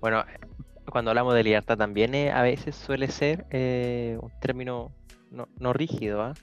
Bueno, 0.01 0.25
cuando 0.91 1.11
hablamos 1.11 1.35
de 1.35 1.45
libertad 1.45 1.77
también 1.77 2.15
eh, 2.15 2.31
a 2.33 2.43
veces 2.43 2.77
suele 2.77 3.09
ser 3.11 3.47
eh, 3.51 4.19
un 4.21 4.31
término 4.41 4.93
no, 5.31 5.49
no 5.59 5.73
rígido, 5.73 6.23
¿ah? 6.23 6.35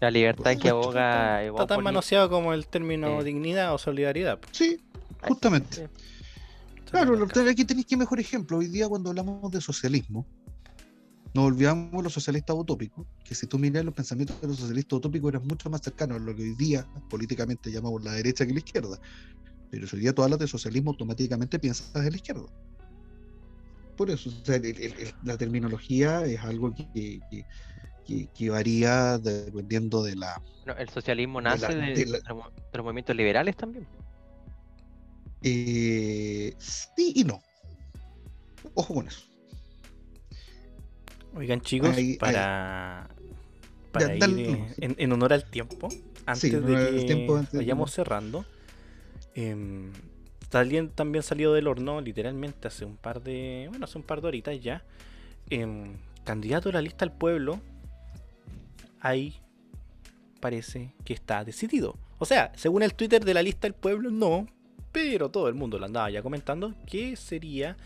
La 0.00 0.10
libertad 0.10 0.52
que 0.52 0.68
supuesto, 0.68 0.78
aboga 0.78 1.42
Está 1.42 1.42
tan 1.42 1.46
Evópolis, 1.46 1.84
manoseado 1.84 2.30
como 2.30 2.52
el 2.52 2.66
término 2.68 3.18
Sí. 3.20 3.24
dignidad 3.26 3.74
o 3.74 3.78
solidaridad. 3.78 4.38
Sí, 4.52 4.78
Ay, 5.20 5.28
justamente. 5.28 5.74
sí. 5.76 5.82
Claro, 6.90 7.16
lo- 7.16 7.26
aquí 7.50 7.64
tenéis 7.64 7.86
que 7.86 7.96
mejor 7.96 8.20
ejemplo. 8.20 8.58
Hoy 8.58 8.68
día 8.68 8.88
cuando 8.88 9.10
hablamos 9.10 9.50
de 9.50 9.60
socialismo, 9.60 10.24
nos 11.34 11.44
olvidamos 11.46 12.02
los 12.02 12.12
socialistas 12.12 12.56
utópicos, 12.56 13.06
que 13.24 13.34
si 13.34 13.46
tú 13.46 13.58
miras 13.58 13.84
los 13.84 13.94
pensamientos 13.94 14.40
de 14.40 14.48
los 14.48 14.56
socialistas 14.58 14.96
utópicos 14.96 15.28
eran 15.32 15.46
mucho 15.46 15.68
más 15.70 15.80
cercanos 15.82 16.16
a 16.16 16.20
lo 16.24 16.34
que 16.34 16.42
hoy 16.42 16.54
día 16.54 16.86
políticamente 17.10 17.70
llamamos 17.70 18.02
la 18.02 18.12
derecha 18.12 18.46
que 18.46 18.52
la 18.52 18.58
izquierda. 18.60 18.98
Pero 19.70 19.86
si 19.86 19.96
hoy 19.96 20.02
día 20.02 20.14
tú 20.14 20.22
hablas 20.22 20.38
de 20.38 20.48
socialismo, 20.48 20.90
automáticamente 20.90 21.58
piensas 21.58 21.92
de 21.92 22.10
la 22.10 22.16
izquierda. 22.16 22.46
Por 23.96 24.10
eso, 24.10 24.30
o 24.30 24.44
sea, 24.44 24.56
el- 24.56 24.64
el- 24.66 24.78
el- 24.80 25.14
la 25.22 25.36
terminología 25.36 26.24
es 26.24 26.40
algo 26.40 26.72
que, 26.72 27.20
que- 27.30 27.44
que- 28.06 28.28
que 28.32 28.50
varía 28.50 29.18
dependiendo 29.18 30.02
de 30.02 30.16
la, 30.16 30.42
Bueno, 30.64 30.80
el 30.80 30.88
socialismo 30.88 31.40
de 31.40 31.44
la- 31.44 31.50
nace 31.50 31.74
la- 31.76 31.86
de 31.86 32.22
los 32.72 32.84
movimientos 32.84 33.14
liberales 33.16 33.56
también. 33.56 33.86
Eh, 35.42 36.54
sí 36.58 37.12
y 37.16 37.24
no. 37.24 37.40
Ojo 38.74 38.94
con 38.94 39.06
eso. 39.08 39.20
Oigan, 41.38 41.60
chicos, 41.60 41.96
Ahí- 41.96 42.10
ahí. 42.10 42.16
para, 42.16 43.08
para 43.92 44.16
ir 44.16 44.22
eh, 44.40 44.74
en, 44.78 44.96
en 44.98 45.12
honor 45.12 45.32
al 45.32 45.44
tiempo, 45.44 45.88
antes 46.26 46.40
Sí, 46.50 46.50
de 46.50 46.60
que 47.00 47.04
tiempo, 47.06 47.36
antes 47.36 47.54
vayamos 47.54 47.92
cerrando, 47.92 48.44
em, 49.34 49.92
también, 50.48 50.88
también 50.90 51.22
salió 51.22 51.52
del 51.52 51.68
horno, 51.68 52.00
literalmente, 52.00 52.66
hace 52.68 52.84
un 52.84 52.96
par 52.96 53.22
de, 53.22 53.66
bueno, 53.70 53.84
hace 53.84 53.98
un 53.98 54.04
par 54.04 54.20
de 54.20 54.28
horitas 54.28 54.60
ya, 54.60 54.82
em, 55.50 55.94
candidato 56.24 56.70
a 56.70 56.72
la 56.72 56.82
lista 56.82 57.04
al 57.04 57.12
pueblo, 57.12 57.60
ahí 59.00 59.36
parece 60.40 60.92
que 61.04 61.12
está 61.14 61.44
decidido. 61.44 61.96
O 62.18 62.24
sea, 62.24 62.50
según 62.56 62.82
el 62.82 62.94
Twitter 62.94 63.24
de 63.24 63.32
la 63.34 63.42
lista 63.42 63.62
del 63.68 63.74
pueblo, 63.74 64.10
no, 64.10 64.46
pero 64.90 65.30
todo 65.30 65.48
el 65.48 65.54
mundo 65.54 65.78
lo 65.78 65.86
andaba 65.86 66.10
ya 66.10 66.20
comentando, 66.22 66.74
que 66.86 67.14
sería 67.16 67.76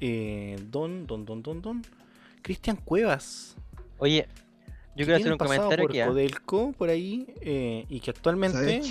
eh, 0.00 0.58
don, 0.70 1.06
don, 1.06 1.24
don, 1.24 1.42
don, 1.42 1.62
don, 1.62 1.82
Cristian 2.46 2.76
Cuevas. 2.76 3.56
Oye, 3.98 4.28
yo 4.94 5.04
que 5.04 5.04
quiero 5.04 5.16
hacer 5.16 5.32
un 5.32 5.38
pasado 5.38 5.62
comentario 5.64 5.84
por 5.84 5.90
aquí. 5.90 6.00
¿ah? 6.00 6.06
Codelco, 6.06 6.72
por 6.78 6.88
ahí, 6.90 7.26
eh, 7.40 7.86
y 7.88 7.98
que 7.98 8.10
actualmente, 8.12 8.82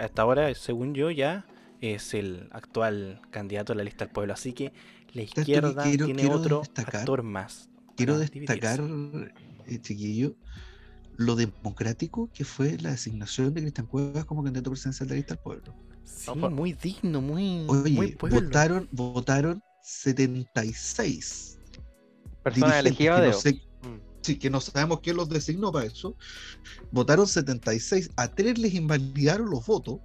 hasta 0.00 0.22
ahora, 0.22 0.54
según 0.54 0.94
yo, 0.94 1.10
ya 1.10 1.44
es 1.82 2.14
el 2.14 2.48
actual 2.50 3.20
candidato 3.30 3.74
a 3.74 3.76
la 3.76 3.84
lista 3.84 4.06
del 4.06 4.12
pueblo. 4.14 4.32
Así 4.32 4.54
que 4.54 4.72
la 5.12 5.22
que 5.26 5.40
izquierda 5.40 5.82
quiero- 5.84 6.06
tiene 6.06 6.22
quiero 6.22 6.36
otro 6.36 6.62
destacar- 6.62 7.00
actor 7.00 7.22
más. 7.22 7.68
Quiero 7.94 8.18
destacar, 8.18 8.80
eh, 9.66 9.78
chiquillo, 9.82 10.34
lo 11.18 11.36
democrático 11.36 12.30
que 12.32 12.44
fue 12.46 12.78
la 12.78 12.92
designación 12.92 13.52
de 13.52 13.60
Cristian 13.60 13.86
Cuevas 13.86 14.24
como 14.24 14.42
candidato 14.42 14.70
presidencial 14.70 15.08
de 15.08 15.14
la 15.14 15.16
lista 15.18 15.34
del 15.34 15.42
pueblo. 15.42 15.74
Sí, 16.04 16.30
Ojo. 16.30 16.48
muy 16.48 16.72
digno, 16.72 17.20
muy, 17.20 17.66
Oye, 17.68 17.90
muy 17.92 18.12
pueblo. 18.12 18.40
votaron, 18.40 18.88
votaron 18.92 19.62
76 19.82 21.57
De 23.20 23.28
no, 23.28 23.32
sé- 23.34 23.60
Mm. 23.82 24.00
sí, 24.22 24.38
que 24.38 24.50
no 24.50 24.60
sabemos 24.60 25.00
quién 25.00 25.16
los 25.16 25.28
designó 25.28 25.70
para 25.70 25.86
eso. 25.86 26.16
Votaron 26.90 27.26
76, 27.26 28.10
a 28.16 28.28
tres 28.28 28.58
les 28.58 28.74
invalidaron 28.74 29.48
los 29.50 29.64
votos. 29.66 30.00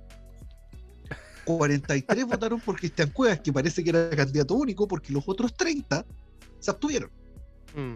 43 1.46 2.26
votaron 2.26 2.60
por 2.62 2.78
Cristian 2.78 3.10
Cuevas, 3.10 3.40
que 3.42 3.52
parece 3.52 3.84
que 3.84 3.90
era 3.90 4.10
candidato 4.12 4.54
único, 4.56 4.88
porque 4.88 5.12
los 5.12 5.24
otros 5.28 5.54
30 5.56 6.06
se 6.60 6.72
abstuvieron. 6.72 7.12
Mm. 7.76 7.96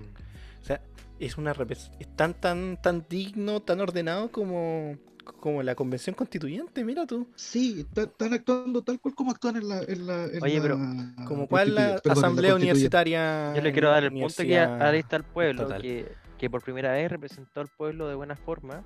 O 0.62 0.66
sea, 0.66 0.82
es 1.20 1.38
una 1.38 1.54
es 2.00 2.16
tan 2.16 2.34
tan 2.34 2.78
tan 2.82 3.06
digno, 3.10 3.62
tan 3.62 3.80
ordenado 3.80 4.32
como 4.32 4.98
como 5.34 5.64
la 5.64 5.76
convención 5.76 6.16
constituyente, 6.16 6.84
mira 6.84 7.06
tú. 7.06 7.28
Sí, 7.36 7.82
está- 7.82 8.04
están 8.04 8.34
actuando 8.34 8.82
tal 8.82 9.00
cual 9.00 9.16
como 9.16 9.32
actúan 9.32 9.58
en 9.58 9.68
la. 9.68 9.82
En 9.82 10.08
la 10.08 10.26
en 10.26 10.44
Oye, 10.44 10.62
pero 10.62 10.78
la 10.78 11.26
Como 11.26 11.48
cuál 11.48 11.76
la 11.76 11.96
perdón, 12.02 12.18
asamblea 12.18 12.56
universitaria. 12.56 13.54
Yo 13.56 13.62
le 13.62 13.72
quiero 13.72 13.90
dar 13.90 14.04
el 14.04 14.12
punto 14.12 14.44
que 14.44 14.58
ahí 14.60 15.00
está 15.00 15.16
el 15.18 15.24
pueblo, 15.24 15.68
que, 15.82 16.12
que 16.38 16.50
por 16.50 16.62
primera 16.64 16.92
vez 16.92 17.10
representó 17.12 17.62
al 17.62 17.68
pueblo 17.68 18.08
de 18.08 18.16
buena 18.16 18.36
forma, 18.36 18.84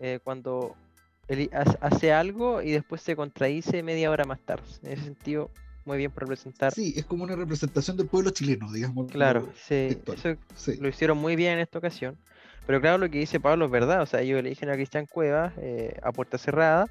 eh, 0.00 0.20
cuando 0.22 0.74
él 1.28 1.50
ha- 1.52 1.86
hace 1.86 2.12
algo 2.12 2.62
y 2.62 2.70
después 2.70 3.02
se 3.02 3.16
contradice 3.16 3.82
media 3.82 4.10
hora 4.10 4.24
más 4.24 4.40
tarde. 4.40 4.64
En 4.82 4.92
ese 4.92 5.04
sentido, 5.04 5.50
muy 5.84 5.98
bien 5.98 6.10
por 6.10 6.22
representar. 6.24 6.72
Sí, 6.72 6.94
es 6.96 7.04
como 7.04 7.24
una 7.24 7.34
representación 7.36 7.96
del 7.96 8.06
pueblo 8.06 8.30
chileno, 8.30 8.70
digamos. 8.72 9.10
Claro, 9.10 9.48
textual. 9.68 10.16
eso 10.18 10.36
Sí. 10.54 10.76
lo 10.80 10.88
hicieron 10.88 11.18
muy 11.18 11.34
bien 11.36 11.54
en 11.54 11.58
esta 11.60 11.78
ocasión. 11.78 12.16
Pero 12.66 12.80
claro, 12.80 12.98
lo 12.98 13.08
que 13.10 13.18
dice 13.18 13.40
Pablo 13.40 13.66
es 13.66 13.70
verdad. 13.70 14.02
O 14.02 14.06
sea, 14.06 14.20
ellos 14.20 14.40
eligen 14.40 14.70
a 14.70 14.74
Cristian 14.74 15.06
Cuevas 15.06 15.52
eh, 15.58 15.98
a 16.02 16.12
puerta 16.12 16.38
cerrada. 16.38 16.86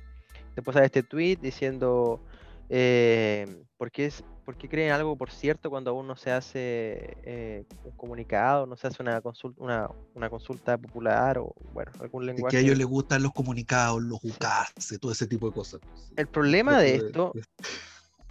Después 0.55 0.73
sale 0.73 0.85
este 0.85 1.03
tweet 1.03 1.37
diciendo 1.41 2.21
eh, 2.69 3.63
¿por, 3.77 3.91
qué 3.91 4.05
es, 4.05 4.23
¿por 4.45 4.57
qué 4.57 4.67
creen 4.67 4.91
algo 4.91 5.15
por 5.15 5.29
cierto 5.29 5.69
cuando 5.69 5.91
aún 5.91 6.07
no 6.07 6.15
se 6.15 6.31
hace 6.31 7.17
eh, 7.23 7.65
un 7.83 7.91
comunicado, 7.91 8.65
no 8.65 8.75
se 8.75 8.87
hace 8.87 9.03
una 9.03 9.21
consulta, 9.21 9.61
una, 9.61 9.89
una 10.13 10.29
consulta 10.29 10.77
popular 10.77 11.37
o 11.37 11.53
bueno, 11.73 11.91
algún 11.99 12.23
Es 12.23 12.27
lenguaje? 12.27 12.55
que 12.55 12.57
a 12.57 12.61
ellos 12.61 12.77
les 12.77 12.87
gustan 12.87 13.21
los 13.21 13.33
comunicados, 13.33 14.01
los 14.01 14.23
UCAS, 14.23 14.73
todo 14.99 15.11
ese 15.11 15.27
tipo 15.27 15.47
de 15.47 15.53
cosas. 15.53 15.81
El 16.15 16.27
problema 16.27 16.79
de 16.79 16.95
esto 16.95 17.33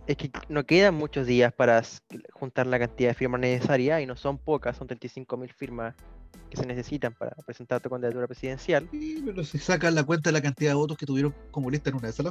es 0.07 0.17
que 0.17 0.31
no 0.49 0.65
quedan 0.65 0.95
muchos 0.95 1.27
días 1.27 1.53
para 1.53 1.83
juntar 2.33 2.67
la 2.67 2.79
cantidad 2.79 3.11
de 3.11 3.15
firmas 3.15 3.41
necesaria 3.41 4.01
y 4.01 4.07
no 4.07 4.17
son 4.17 4.39
pocas, 4.39 4.77
son 4.77 4.89
35.000 4.89 5.53
firmas 5.53 5.95
que 6.51 6.57
se 6.57 6.67
necesitan 6.67 7.13
para 7.15 7.33
presentar 7.47 7.81
tu 7.81 7.91
candidatura 7.91 8.27
presidencial. 8.27 8.89
Sí, 8.91 9.23
pero 9.25 9.45
si 9.45 9.59
sacan 9.59 9.95
la 9.95 10.05
cuenta 10.05 10.31
de 10.31 10.33
la 10.35 10.43
cantidad 10.43 10.71
de 10.71 10.75
votos 10.77 10.97
que 10.97 11.07
tuvieron 11.07 11.35
como 11.51 11.71
lista 11.71 11.91
en 11.91 11.97
una 11.97 12.09
de 12.09 12.11
esas. 12.11 12.27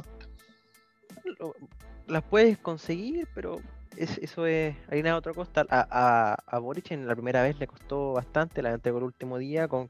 las- 2.06 2.22
puedes 2.24 2.58
conseguir, 2.58 3.26
pero 3.34 3.60
es- 3.96 4.18
eso 4.18 4.46
es 4.46 4.76
harina 4.88 5.10
de 5.10 5.14
otro 5.14 5.34
costal. 5.34 5.66
A, 5.70 5.86
a, 5.90 6.34
a 6.46 6.58
Boric 6.58 6.90
en 6.90 7.06
la 7.06 7.14
primera 7.14 7.42
vez 7.42 7.58
le 7.58 7.66
costó 7.66 8.12
bastante, 8.12 8.62
la 8.62 8.72
entregó 8.72 8.98
el 8.98 9.04
último 9.04 9.38
día 9.38 9.68
con 9.68 9.88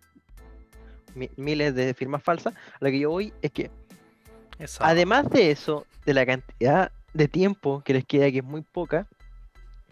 mi- 1.15 1.31
miles 1.37 1.75
de 1.75 1.95
firmas 1.95 2.23
falsas. 2.23 2.55
A 2.55 2.79
lo 2.81 2.89
que 2.91 2.99
yo 3.01 3.11
voy 3.11 3.33
es 3.43 3.51
que, 3.51 3.71
Eso. 4.59 4.83
además 4.85 5.29
de 5.31 5.51
eso, 5.51 5.87
de 6.07 6.15
la 6.15 6.25
cantidad 6.27 6.93
de 7.13 7.29
tiempo 7.29 7.83
que 7.85 7.95
les 7.95 8.05
queda, 8.05 8.31
que 8.31 8.39
es 8.39 8.45
muy 8.45 8.63
poca, 8.63 9.07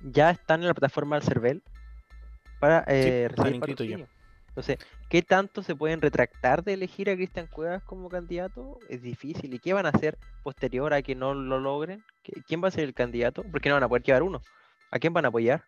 ya 0.03 0.31
están 0.31 0.61
en 0.63 0.67
la 0.69 0.75
plataforma 0.75 1.17
del 1.17 1.25
CERVEL 1.27 1.63
para 2.63 2.85
eh, 2.87 3.27
están 3.29 3.53
ya. 3.55 3.61
patrocinio. 3.61 4.09
Entonces, 4.51 4.79
¿qué 5.09 5.23
tanto 5.23 5.63
se 5.65 5.75
pueden 5.75 6.01
retractar 6.01 6.63
de 6.63 6.75
elegir 6.75 7.11
a 7.11 7.17
Cristian 7.17 7.49
Cuevas 7.49 7.83
como 7.83 8.09
candidato? 8.09 8.79
Es 8.89 9.03
difícil. 9.03 9.53
¿Y 9.53 9.59
qué 9.59 9.73
van 9.73 9.87
a 9.87 9.89
hacer 9.89 10.17
posterior 10.45 10.95
a 10.95 11.03
que 11.03 11.17
no 11.17 11.35
lo 11.35 11.59
logren? 11.59 12.05
¿Qué- 12.23 12.41
¿Quién 12.47 12.63
va 12.63 12.69
a 12.69 12.71
ser 12.71 12.85
el 12.85 12.95
candidato? 12.95 13.43
Porque 13.51 13.69
no 13.69 13.75
van 13.75 13.83
a 13.83 13.89
poder 13.89 14.05
llevar 14.05 14.23
uno. 14.23 14.41
¿A 14.93 14.99
quién 15.01 15.13
van 15.13 15.25
a 15.25 15.29
apoyar? 15.29 15.65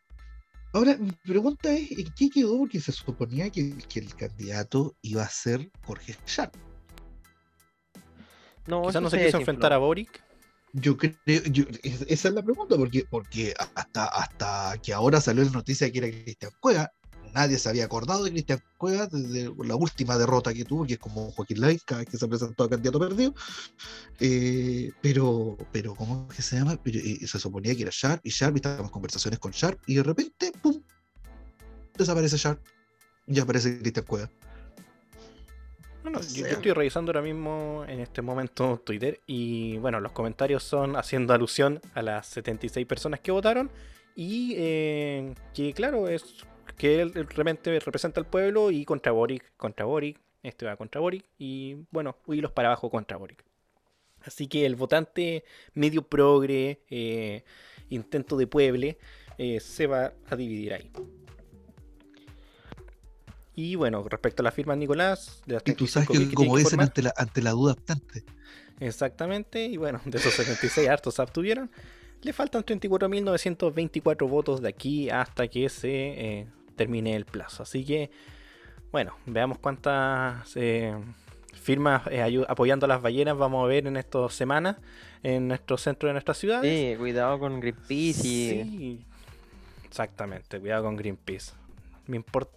Ahora, 0.72 0.96
mi 0.96 1.10
pregunta 1.12 1.72
es, 1.72 1.90
¿en 1.98 2.12
qué 2.16 2.30
quedó? 2.30 2.58
Porque 2.58 2.78
se 2.78 2.92
suponía 2.92 3.50
que, 3.50 3.74
que 3.88 3.98
el 4.00 4.14
candidato 4.14 4.94
iba 5.02 5.22
a 5.22 5.28
ser 5.28 5.70
Jorge 5.84 6.14
Sharp. 6.26 6.54
No, 8.66 8.82
Quizás 8.82 9.02
no 9.02 9.10
se 9.10 9.18
se 9.18 9.24
quiso 9.26 9.38
enfrentar 9.38 9.72
a. 9.72 9.78
Boric. 9.78 10.22
Yo 10.76 10.96
creo, 10.96 11.14
yo- 11.24 11.64
es- 11.84 12.02
esa 12.08 12.28
es 12.28 12.34
la 12.34 12.42
pregunta, 12.42 12.76
porque, 12.76 13.06
porque 13.08 13.54
hasta, 13.76 14.06
hasta 14.06 14.76
que 14.82 14.92
ahora 14.92 15.20
salió 15.20 15.44
la 15.44 15.50
noticia 15.50 15.86
de 15.86 15.92
que 15.92 15.98
era 15.98 16.08
Cristian 16.10 16.50
Cueva, 16.58 16.90
nadie 17.32 17.58
se 17.60 17.68
había 17.68 17.84
acordado 17.84 18.24
de 18.24 18.32
Cristian 18.32 18.60
Cueva 18.76 19.06
desde 19.06 19.52
la 19.64 19.76
última 19.76 20.18
derrota 20.18 20.52
que 20.52 20.64
tuvo, 20.64 20.84
que 20.84 20.94
es 20.94 20.98
como 20.98 21.30
Joaquín 21.30 21.60
Lai, 21.60 21.78
cada 21.78 22.00
vez 22.00 22.10
que 22.10 22.18
se 22.18 22.26
presentó 22.26 22.64
a 22.64 22.70
candidato 22.70 22.98
perdido. 22.98 23.34
Eh, 24.18 24.90
pero, 25.00 25.56
pero, 25.70 25.94
¿cómo 25.94 26.26
es 26.30 26.36
que 26.36 26.42
se 26.42 26.56
llama? 26.56 26.76
Pero, 26.82 26.98
eh, 26.98 27.24
se 27.24 27.38
suponía 27.38 27.74
que 27.76 27.82
era 27.82 27.92
Sharp, 27.94 28.20
y 28.26 28.30
Sharp, 28.30 28.56
y 28.56 28.58
estábamos 28.58 28.90
conversaciones 28.90 29.38
con 29.38 29.52
Sharp, 29.52 29.80
y 29.86 29.94
de 29.94 30.02
repente, 30.02 30.52
¡pum! 30.60 30.82
Desaparece 31.96 32.36
Sharp, 32.36 32.60
y 33.28 33.38
aparece 33.38 33.78
Cristian 33.78 34.06
Cueva. 34.06 34.28
Bueno, 36.04 36.20
yo, 36.20 36.44
estoy 36.44 36.72
revisando 36.72 37.12
ahora 37.12 37.22
mismo 37.22 37.82
en 37.88 37.98
este 37.98 38.20
momento 38.20 38.78
Twitter 38.84 39.22
y 39.26 39.78
bueno, 39.78 40.00
los 40.00 40.12
comentarios 40.12 40.62
son 40.62 40.96
haciendo 40.96 41.32
alusión 41.32 41.80
a 41.94 42.02
las 42.02 42.26
76 42.26 42.86
personas 42.86 43.20
que 43.20 43.32
votaron 43.32 43.70
y 44.14 44.52
eh, 44.58 45.34
que 45.54 45.72
claro, 45.72 46.06
es 46.06 46.44
que 46.76 47.00
él 47.00 47.14
realmente 47.14 47.80
representa 47.80 48.20
al 48.20 48.26
pueblo 48.26 48.70
y 48.70 48.84
contra 48.84 49.12
Boric, 49.12 49.56
contra 49.56 49.86
Boric, 49.86 50.20
este 50.42 50.66
va 50.66 50.76
contra 50.76 51.00
Boric 51.00 51.24
y 51.38 51.78
bueno, 51.90 52.18
hilos 52.28 52.52
para 52.52 52.68
abajo 52.68 52.90
contra 52.90 53.16
Boric. 53.16 53.42
Así 54.20 54.46
que 54.46 54.66
el 54.66 54.76
votante 54.76 55.42
medio 55.72 56.02
progre, 56.02 56.82
eh, 56.90 57.44
intento 57.88 58.36
de 58.36 58.46
pueble, 58.46 58.98
eh, 59.38 59.58
se 59.58 59.86
va 59.86 60.12
a 60.28 60.36
dividir 60.36 60.74
ahí. 60.74 60.90
Y 63.54 63.76
bueno, 63.76 64.02
respecto 64.08 64.42
a 64.42 64.44
la 64.44 64.50
firma 64.50 64.74
Nicolás, 64.74 65.42
de 65.46 65.54
las 65.54 65.62
Y 65.66 65.74
tú 65.74 65.86
sabes 65.86 66.08
35.000 66.08 66.28
que, 66.28 66.34
como 66.34 66.56
dicen, 66.56 66.80
ante 66.80 67.02
la, 67.02 67.14
ante 67.16 67.42
la 67.42 67.50
duda 67.52 67.72
obstante. 67.74 68.24
Exactamente, 68.80 69.64
y 69.66 69.76
bueno, 69.76 70.00
de 70.04 70.18
esos 70.18 70.34
76 70.34 70.88
hartos 70.88 71.14
se 71.14 71.22
obtuvieron. 71.22 71.70
Le 72.22 72.32
faltan 72.32 72.64
34.924 72.64 74.28
votos 74.28 74.62
de 74.62 74.68
aquí 74.68 75.10
hasta 75.10 75.46
que 75.46 75.68
se 75.68 75.90
eh, 75.90 76.46
termine 76.74 77.14
el 77.14 77.26
plazo. 77.26 77.62
Así 77.62 77.84
que, 77.84 78.10
bueno, 78.90 79.14
veamos 79.26 79.58
cuántas 79.58 80.50
eh, 80.56 80.96
firmas 81.52 82.02
eh, 82.10 82.44
apoyando 82.48 82.86
a 82.86 82.88
las 82.88 83.02
ballenas 83.02 83.36
vamos 83.36 83.64
a 83.64 83.68
ver 83.68 83.86
en 83.86 83.96
estas 83.96 84.34
semanas 84.34 84.76
en 85.22 85.48
nuestro 85.48 85.76
centro 85.76 86.08
de 86.08 86.14
nuestra 86.14 86.34
ciudad. 86.34 86.62
Sí, 86.62 86.94
cuidado 86.98 87.38
con 87.38 87.60
Greenpeace 87.60 88.26
y... 88.26 88.48
Sí, 88.50 89.04
exactamente, 89.86 90.60
cuidado 90.60 90.84
con 90.84 90.96
Greenpeace. 90.96 91.52
Me 92.06 92.16
importa, 92.16 92.52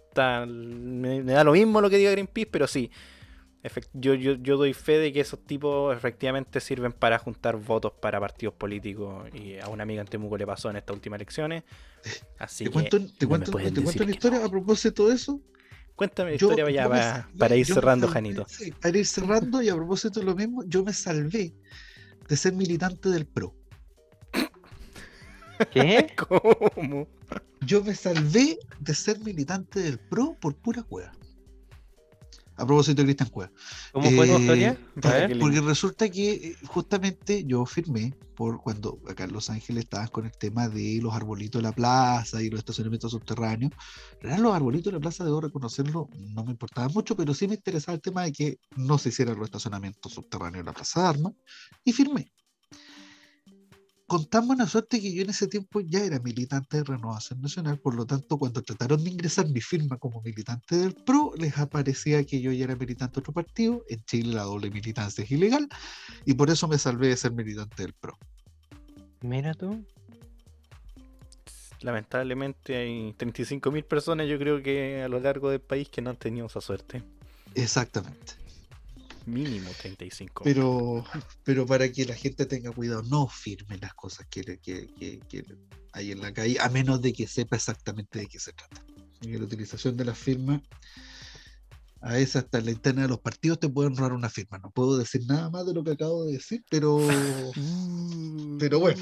me, 0.46 1.22
me 1.22 1.32
da 1.32 1.44
lo 1.44 1.52
mismo 1.52 1.80
lo 1.80 1.90
que 1.90 1.98
diga 1.98 2.10
Greenpeace, 2.10 2.48
pero 2.50 2.66
sí, 2.66 2.90
yo, 3.92 4.14
yo, 4.14 4.34
yo 4.34 4.56
doy 4.56 4.72
fe 4.74 4.98
de 4.98 5.12
que 5.12 5.20
esos 5.20 5.44
tipos 5.44 5.96
efectivamente 5.96 6.60
sirven 6.60 6.92
para 6.92 7.18
juntar 7.18 7.56
votos 7.56 7.92
para 8.00 8.20
partidos 8.20 8.54
políticos 8.54 9.28
y 9.34 9.58
a 9.58 9.68
una 9.68 9.82
amiga 9.82 10.00
en 10.00 10.06
Temuco 10.08 10.36
le 10.38 10.46
pasó 10.46 10.70
en 10.70 10.76
estas 10.76 10.94
últimas 10.94 11.18
elecciones. 11.18 11.64
Así 12.38 12.64
Te 12.64 12.70
que 12.70 12.72
cuento, 12.72 12.98
te 13.18 13.26
no 13.26 13.28
cuento, 13.28 13.52
te 13.72 13.82
cuento 13.82 14.04
que 14.06 14.12
historia 14.12 14.38
no. 14.40 14.46
a 14.46 14.50
propósito 14.50 15.08
de 15.08 15.14
eso. 15.16 15.40
Cuéntame 15.96 16.30
la 16.30 16.36
historia 16.36 16.64
yo 16.64 16.88
para, 17.38 17.56
ir 17.56 17.66
cerrando, 17.66 18.06
salvé- 18.06 18.12
Janito. 18.14 18.46
sí, 18.46 18.72
para 18.72 18.98
ir 18.98 19.06
cerrando 19.06 19.62
y 19.62 19.68
a 19.68 19.74
propósito 19.76 20.20
de 20.20 20.26
lo 20.26 20.34
mismo, 20.36 20.64
yo 20.66 20.84
me 20.84 20.92
salvé 20.92 21.54
de 22.28 22.36
ser 22.36 22.54
militante 22.54 23.10
del 23.10 23.26
PRO. 23.26 23.57
¿Qué? 25.72 26.06
¿Cómo? 26.28 27.08
Yo 27.66 27.82
me 27.82 27.94
salvé 27.94 28.58
de 28.80 28.94
ser 28.94 29.18
militante 29.20 29.80
del 29.80 29.98
PRO 29.98 30.36
por 30.40 30.54
pura 30.56 30.82
cueva. 30.82 31.12
A 32.56 32.66
propósito 32.66 33.02
de 33.02 33.06
Cristian 33.06 33.28
Cueva. 33.28 33.52
¿Cómo 33.92 34.10
fue 34.10 34.26
tu 34.26 34.32
Eh, 34.32 34.40
historia? 34.40 34.80
Porque 35.38 35.60
resulta 35.60 36.10
que 36.10 36.32
eh, 36.32 36.56
justamente 36.66 37.44
yo 37.44 37.64
firmé 37.64 38.14
por 38.34 38.60
cuando 38.60 38.98
acá 39.08 39.24
en 39.24 39.32
Los 39.32 39.48
Ángeles 39.48 39.84
estaban 39.84 40.08
con 40.08 40.26
el 40.26 40.32
tema 40.32 40.68
de 40.68 40.98
los 41.00 41.14
arbolitos 41.14 41.60
de 41.62 41.68
la 41.68 41.72
plaza 41.72 42.42
y 42.42 42.50
los 42.50 42.58
estacionamientos 42.58 43.12
subterráneos. 43.12 43.72
Eran 44.20 44.42
los 44.42 44.52
arbolitos 44.54 44.92
de 44.92 44.98
la 44.98 45.00
plaza, 45.00 45.24
debo 45.24 45.40
reconocerlo, 45.40 46.08
no 46.18 46.44
me 46.44 46.50
importaba 46.50 46.88
mucho, 46.88 47.16
pero 47.16 47.32
sí 47.32 47.46
me 47.46 47.54
interesaba 47.54 47.94
el 47.94 48.00
tema 48.00 48.24
de 48.24 48.32
que 48.32 48.58
no 48.74 48.98
se 48.98 49.10
hicieran 49.10 49.36
los 49.36 49.44
estacionamientos 49.46 50.12
subterráneos 50.12 50.60
en 50.60 50.66
la 50.66 50.72
plaza 50.72 51.02
de 51.02 51.08
armas 51.08 51.32
y 51.84 51.92
firmé. 51.92 52.32
Con 54.08 54.24
tan 54.24 54.46
buena 54.46 54.66
suerte 54.66 55.02
que 55.02 55.12
yo 55.12 55.20
en 55.20 55.28
ese 55.28 55.48
tiempo 55.48 55.80
ya 55.80 56.02
era 56.02 56.18
militante 56.18 56.78
de 56.78 56.84
Renovación 56.84 57.42
Nacional, 57.42 57.78
por 57.78 57.94
lo 57.94 58.06
tanto, 58.06 58.38
cuando 58.38 58.62
trataron 58.62 59.04
de 59.04 59.10
ingresar 59.10 59.46
mi 59.50 59.60
firma 59.60 59.98
como 59.98 60.22
militante 60.22 60.76
del 60.76 60.94
PRO, 60.94 61.34
les 61.36 61.58
aparecía 61.58 62.24
que 62.24 62.40
yo 62.40 62.50
ya 62.50 62.64
era 62.64 62.74
militante 62.74 63.16
de 63.16 63.20
otro 63.20 63.34
partido. 63.34 63.84
En 63.86 64.02
Chile 64.06 64.32
la 64.32 64.44
doble 64.44 64.70
militancia 64.70 65.22
es 65.24 65.30
ilegal 65.30 65.68
y 66.24 66.32
por 66.32 66.48
eso 66.48 66.66
me 66.68 66.78
salvé 66.78 67.08
de 67.08 67.18
ser 67.18 67.32
militante 67.32 67.82
del 67.82 67.92
PRO. 67.92 68.16
Mira 69.20 69.52
tú. 69.52 69.84
Lamentablemente 71.82 72.76
hay 72.76 73.12
35.000 73.12 73.84
personas 73.84 74.26
yo 74.26 74.38
creo 74.38 74.62
que 74.62 75.02
a 75.02 75.08
lo 75.08 75.20
largo 75.20 75.50
del 75.50 75.60
país 75.60 75.90
que 75.90 76.00
no 76.00 76.08
han 76.08 76.16
tenido 76.16 76.46
esa 76.46 76.62
suerte. 76.62 77.02
Exactamente. 77.54 78.47
Mínimo 79.28 79.70
35. 79.72 80.44
Pero, 80.44 81.04
pero 81.44 81.66
para 81.66 81.90
que 81.90 82.04
la 82.04 82.14
gente 82.14 82.46
tenga 82.46 82.72
cuidado, 82.72 83.02
no 83.04 83.28
firme 83.28 83.78
las 83.78 83.94
cosas 83.94 84.26
que, 84.28 84.42
que, 84.60 84.88
que- 84.98 85.20
que 85.28 85.44
hay 85.92 86.12
en 86.12 86.20
la 86.20 86.32
calle, 86.32 86.58
a 86.60 86.68
menos 86.68 87.00
de 87.02 87.12
que 87.12 87.26
sepa 87.26 87.56
exactamente 87.56 88.18
de 88.20 88.26
qué 88.26 88.38
se 88.38 88.52
trata. 88.52 88.82
Y 89.22 89.36
la 89.36 89.44
utilización 89.44 89.96
de 89.96 90.04
las 90.04 90.16
firmas, 90.18 90.60
a 92.00 92.12
veces 92.12 92.36
hasta 92.36 92.60
la 92.60 92.70
interna 92.70 93.02
de 93.02 93.08
los 93.08 93.20
partidos 93.20 93.58
te 93.58 93.68
pueden 93.68 93.96
robar 93.96 94.12
una 94.12 94.28
firma. 94.30 94.58
No 94.58 94.70
puedo 94.70 94.96
decir 94.96 95.22
nada 95.26 95.50
más 95.50 95.66
de 95.66 95.74
lo 95.74 95.82
que 95.82 95.92
acabo 95.92 96.24
de 96.24 96.34
decir, 96.34 96.64
pero 96.70 97.08
Pero 98.58 98.80
bueno. 98.80 99.00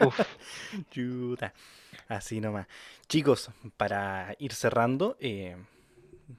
Así 2.08 2.40
nomás. 2.40 2.66
Chicos, 3.08 3.50
para 3.76 4.34
ir 4.38 4.52
cerrando, 4.52 5.16
eh, 5.20 5.56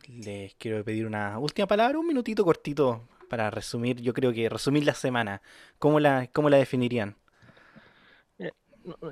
les 0.07 0.55
quiero 0.55 0.83
pedir 0.83 1.05
una 1.05 1.39
última 1.39 1.67
palabra, 1.67 1.99
un 1.99 2.07
minutito 2.07 2.43
cortito 2.43 3.07
para 3.29 3.49
resumir, 3.49 4.01
yo 4.01 4.13
creo 4.13 4.31
que 4.33 4.49
resumir 4.49 4.85
la 4.85 4.93
semana, 4.93 5.41
¿cómo 5.79 5.99
la, 5.99 6.27
cómo 6.33 6.49
la 6.49 6.57
definirían? 6.57 7.15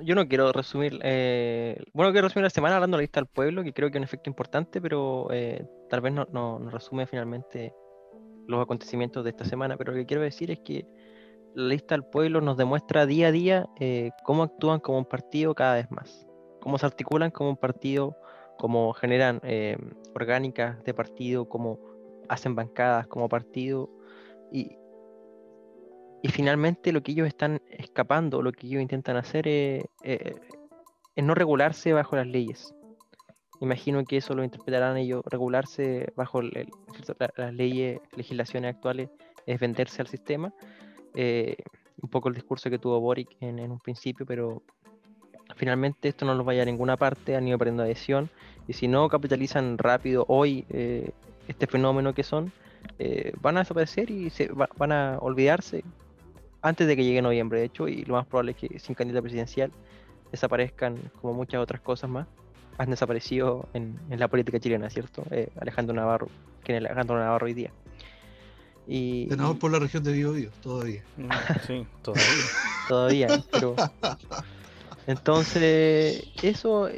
yo 0.02 0.14
no 0.14 0.26
quiero 0.26 0.52
resumir, 0.52 0.98
eh, 1.02 1.82
bueno, 1.92 2.12
quiero 2.12 2.28
resumir 2.28 2.44
la 2.44 2.50
semana 2.50 2.76
hablando 2.76 2.96
de 2.96 3.02
la 3.02 3.02
lista 3.02 3.20
del 3.20 3.28
pueblo, 3.28 3.62
que 3.62 3.72
creo 3.72 3.90
que 3.90 3.98
es 3.98 4.00
un 4.00 4.04
efecto 4.04 4.30
importante, 4.30 4.80
pero 4.80 5.28
eh, 5.30 5.66
tal 5.90 6.00
vez 6.00 6.12
no, 6.12 6.26
no, 6.32 6.58
resume 6.70 7.06
finalmente 7.06 7.74
los 8.46 8.62
acontecimientos 8.62 9.24
de 9.24 9.30
esta 9.30 9.44
semana, 9.44 9.76
pero 9.76 9.92
lo 9.92 9.98
que 9.98 10.06
quiero 10.06 10.22
decir 10.22 10.50
es 10.50 10.60
que 10.60 10.86
la 11.54 11.68
lista 11.68 11.94
del 11.94 12.04
pueblo 12.04 12.40
nos 12.40 12.56
demuestra 12.56 13.06
día 13.06 13.28
a 13.28 13.32
día 13.32 13.68
eh, 13.78 14.10
cómo 14.24 14.44
actúan 14.44 14.80
como 14.80 14.98
un 14.98 15.04
partido 15.04 15.54
cada 15.54 15.74
vez 15.74 15.90
más, 15.90 16.26
cómo 16.60 16.78
se 16.78 16.86
articulan 16.86 17.30
como 17.30 17.50
un 17.50 17.56
partido, 17.56 18.16
cómo 18.58 18.92
generan 18.94 19.40
orgánicas 20.14 20.82
de 20.84 20.94
partido, 20.94 21.48
cómo 21.48 21.78
hacen 22.28 22.54
bancadas 22.54 23.06
como 23.06 23.28
partido, 23.28 23.90
y, 24.52 24.76
y 26.22 26.28
finalmente 26.28 26.92
lo 26.92 27.02
que 27.02 27.12
ellos 27.12 27.28
están 27.28 27.62
escapando, 27.70 28.42
lo 28.42 28.52
que 28.52 28.66
ellos 28.66 28.82
intentan 28.82 29.16
hacer 29.16 29.46
es, 29.46 29.84
eh, 30.02 30.34
no 31.16 31.34
regularse 31.34 31.92
bajo 31.92 32.16
las 32.16 32.26
leyes. 32.26 32.74
Imagino 33.60 34.04
que 34.04 34.18
eso 34.18 34.34
lo 34.34 34.44
interpretarán 34.44 34.96
ellos, 34.96 35.22
regularse 35.26 36.12
bajo 36.16 36.42
las 36.42 37.54
leyes, 37.54 38.00
legislaciones 38.16 38.74
actuales, 38.74 39.08
es 39.46 39.60
venderse 39.60 40.02
al 40.02 40.08
sistema. 40.08 40.52
Eh, 41.14 41.56
un 42.02 42.10
poco 42.10 42.28
el 42.28 42.34
discurso 42.34 42.68
que 42.68 42.78
tuvo 42.78 43.00
Boric 43.00 43.36
en, 43.40 43.58
un 43.70 43.78
principio, 43.78 44.26
pero 44.26 44.62
finalmente 45.56 46.08
esto 46.08 46.24
no 46.24 46.34
los 46.34 46.46
vaya 46.46 46.62
a 46.62 46.64
ninguna 46.64 46.96
parte, 46.96 47.36
han 47.36 47.48
ido 47.48 47.58
perdiendo 47.58 47.82
adhesión, 47.82 48.30
y 48.68 48.72
si 48.72 48.88
no 48.88 49.08
capitalizan 49.08 49.78
rápido 49.78 50.24
hoy 50.28 50.64
eh, 50.70 51.10
este 51.48 51.66
fenómeno 51.66 52.14
que 52.14 52.22
son, 52.22 52.52
van 53.40 53.56
a 53.56 53.60
desaparecer 53.60 54.10
y 54.10 54.30
se 54.30 54.48
van 54.48 54.92
a 54.92 55.18
olvidarse 55.20 55.82
antes 56.66 56.86
de 56.86 56.96
que 56.96 57.04
llegue 57.04 57.22
noviembre, 57.22 57.60
de 57.60 57.66
hecho, 57.66 57.86
y 57.86 58.04
lo 58.04 58.14
más 58.14 58.26
probable 58.26 58.52
es 58.52 58.56
que 58.56 58.78
sin 58.80 58.94
candidato 58.96 59.22
presidencial 59.22 59.70
desaparezcan 60.32 60.98
como 61.20 61.32
muchas 61.32 61.60
otras 61.60 61.80
cosas 61.80 62.10
más. 62.10 62.26
Han 62.78 62.90
desaparecido 62.90 63.68
en, 63.72 63.98
la 64.10 64.26
política 64.28 64.58
chilena, 64.58 64.90
¿cierto? 64.90 65.24
Eh, 65.30 65.48
Alejandro 65.60 65.94
Navarro, 65.94 66.28
quien 66.64 66.78
es 66.78 66.84
Alejandro 66.84 67.18
Navarro 67.18 67.46
hoy 67.46 67.54
día. 67.54 67.70
Y, 68.86 69.26
Senador 69.30 69.58
por 69.58 69.70
la 69.70 69.78
región 69.78 70.02
de 70.02 70.12
Biobío, 70.12 70.50
todavía. 70.60 71.02
Mm, 71.16 71.28
sí, 71.66 71.86
todavía. 72.02 72.24
todavía, 72.88 73.28
pero... 73.52 73.76
Entonces, 75.06 76.24
eso, 76.42 76.88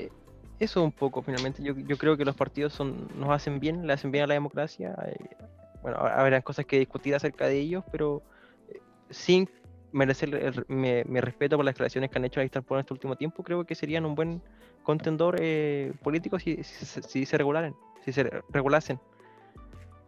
eso 0.58 0.82
un 0.82 0.92
poco, 0.92 1.22
finalmente. 1.22 1.62
Yo, 1.62 1.74
yo 1.76 1.96
creo 1.98 2.16
que 2.16 2.24
los 2.24 2.34
partidos 2.34 2.72
son, 2.72 3.08
nos 3.18 3.30
hacen 3.30 3.60
bien, 3.60 3.86
le 3.86 3.92
hacen 3.92 4.10
bien 4.10 4.24
a 4.24 4.26
la 4.26 4.34
democracia. 4.34 4.94
Eh, 5.06 5.36
bueno, 5.82 5.98
habrá 5.98 6.40
cosas 6.42 6.66
que 6.66 6.78
discutir 6.78 7.14
acerca 7.14 7.46
de 7.46 7.58
ellos, 7.58 7.84
pero 7.92 8.22
eh, 8.68 8.80
sin 9.10 9.48
merecer 9.92 10.66
mi, 10.68 11.20
respeto 11.20 11.56
por 11.56 11.64
las 11.64 11.74
declaraciones 11.74 12.10
que 12.10 12.18
han 12.18 12.24
hecho 12.24 12.40
a 12.40 12.60
por 12.62 12.78
este 12.78 12.92
último 12.92 13.16
tiempo, 13.16 13.42
creo 13.42 13.64
que 13.64 13.74
serían 13.74 14.04
un 14.04 14.14
buen 14.14 14.42
contendor 14.82 15.36
eh, 15.40 15.92
político 16.02 16.38
si, 16.38 16.62
si, 16.62 17.26
se 17.26 17.38
regularan, 17.38 17.74
si 18.04 18.12
se 18.12 18.24
regulasen 18.50 19.00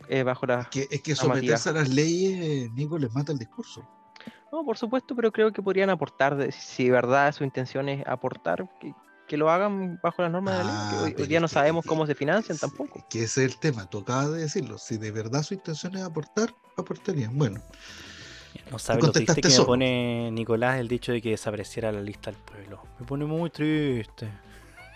eh, 0.08 0.22
bajo 0.22 0.46
la. 0.46 0.68
Que, 0.70 0.88
es 0.90 1.02
que 1.02 1.14
someterse 1.14 1.68
a 1.68 1.72
las 1.72 1.88
leyes, 1.88 2.40
eh, 2.40 2.70
Nico, 2.74 2.98
les 2.98 3.14
mata 3.14 3.32
el 3.32 3.38
discurso. 3.38 3.88
No, 4.52 4.64
por 4.64 4.76
supuesto, 4.76 5.14
pero 5.14 5.30
creo 5.30 5.52
que 5.52 5.62
podrían 5.62 5.90
aportar, 5.90 6.52
si 6.52 6.84
de 6.84 6.90
verdad 6.90 7.32
su 7.32 7.44
intención 7.44 7.88
es 7.88 8.06
aportar, 8.06 8.68
que, 8.80 9.36
lo 9.36 9.48
hagan 9.48 10.00
bajo 10.02 10.22
las 10.22 10.32
normas 10.32 10.58
de 10.58 10.64
la 10.64 10.70
ley. 10.70 10.74
Ah, 10.74 11.02
hoy, 11.04 11.26
día 11.28 11.38
no 11.38 11.46
sabemos 11.46 11.84
cómo 11.86 12.04
se 12.04 12.16
financian 12.16 12.58
tampoco. 12.58 13.06
Que 13.08 13.22
ese 13.22 13.44
es 13.44 13.52
el 13.52 13.60
tema, 13.60 13.88
tocaba 13.88 14.28
de 14.28 14.40
decirlo. 14.40 14.76
Si 14.76 14.96
de 14.96 15.12
verdad 15.12 15.44
su 15.44 15.54
intención 15.54 15.96
es 15.96 16.02
aportar, 16.02 16.52
aportarían. 16.76 17.38
Bueno. 17.38 17.60
No 18.72 18.80
sabes 18.80 19.04
lo 19.04 19.12
triste 19.12 19.40
que 19.40 19.48
me 19.48 19.64
pone 19.64 20.30
Nicolás 20.32 20.80
el 20.80 20.88
dicho 20.88 21.12
de 21.12 21.22
que 21.22 21.30
desapareciera 21.30 21.92
la 21.92 22.00
lista 22.00 22.32
del 22.32 22.40
pueblo. 22.40 22.82
Me 22.98 23.06
pone 23.06 23.24
muy 23.24 23.50
triste. 23.50 24.28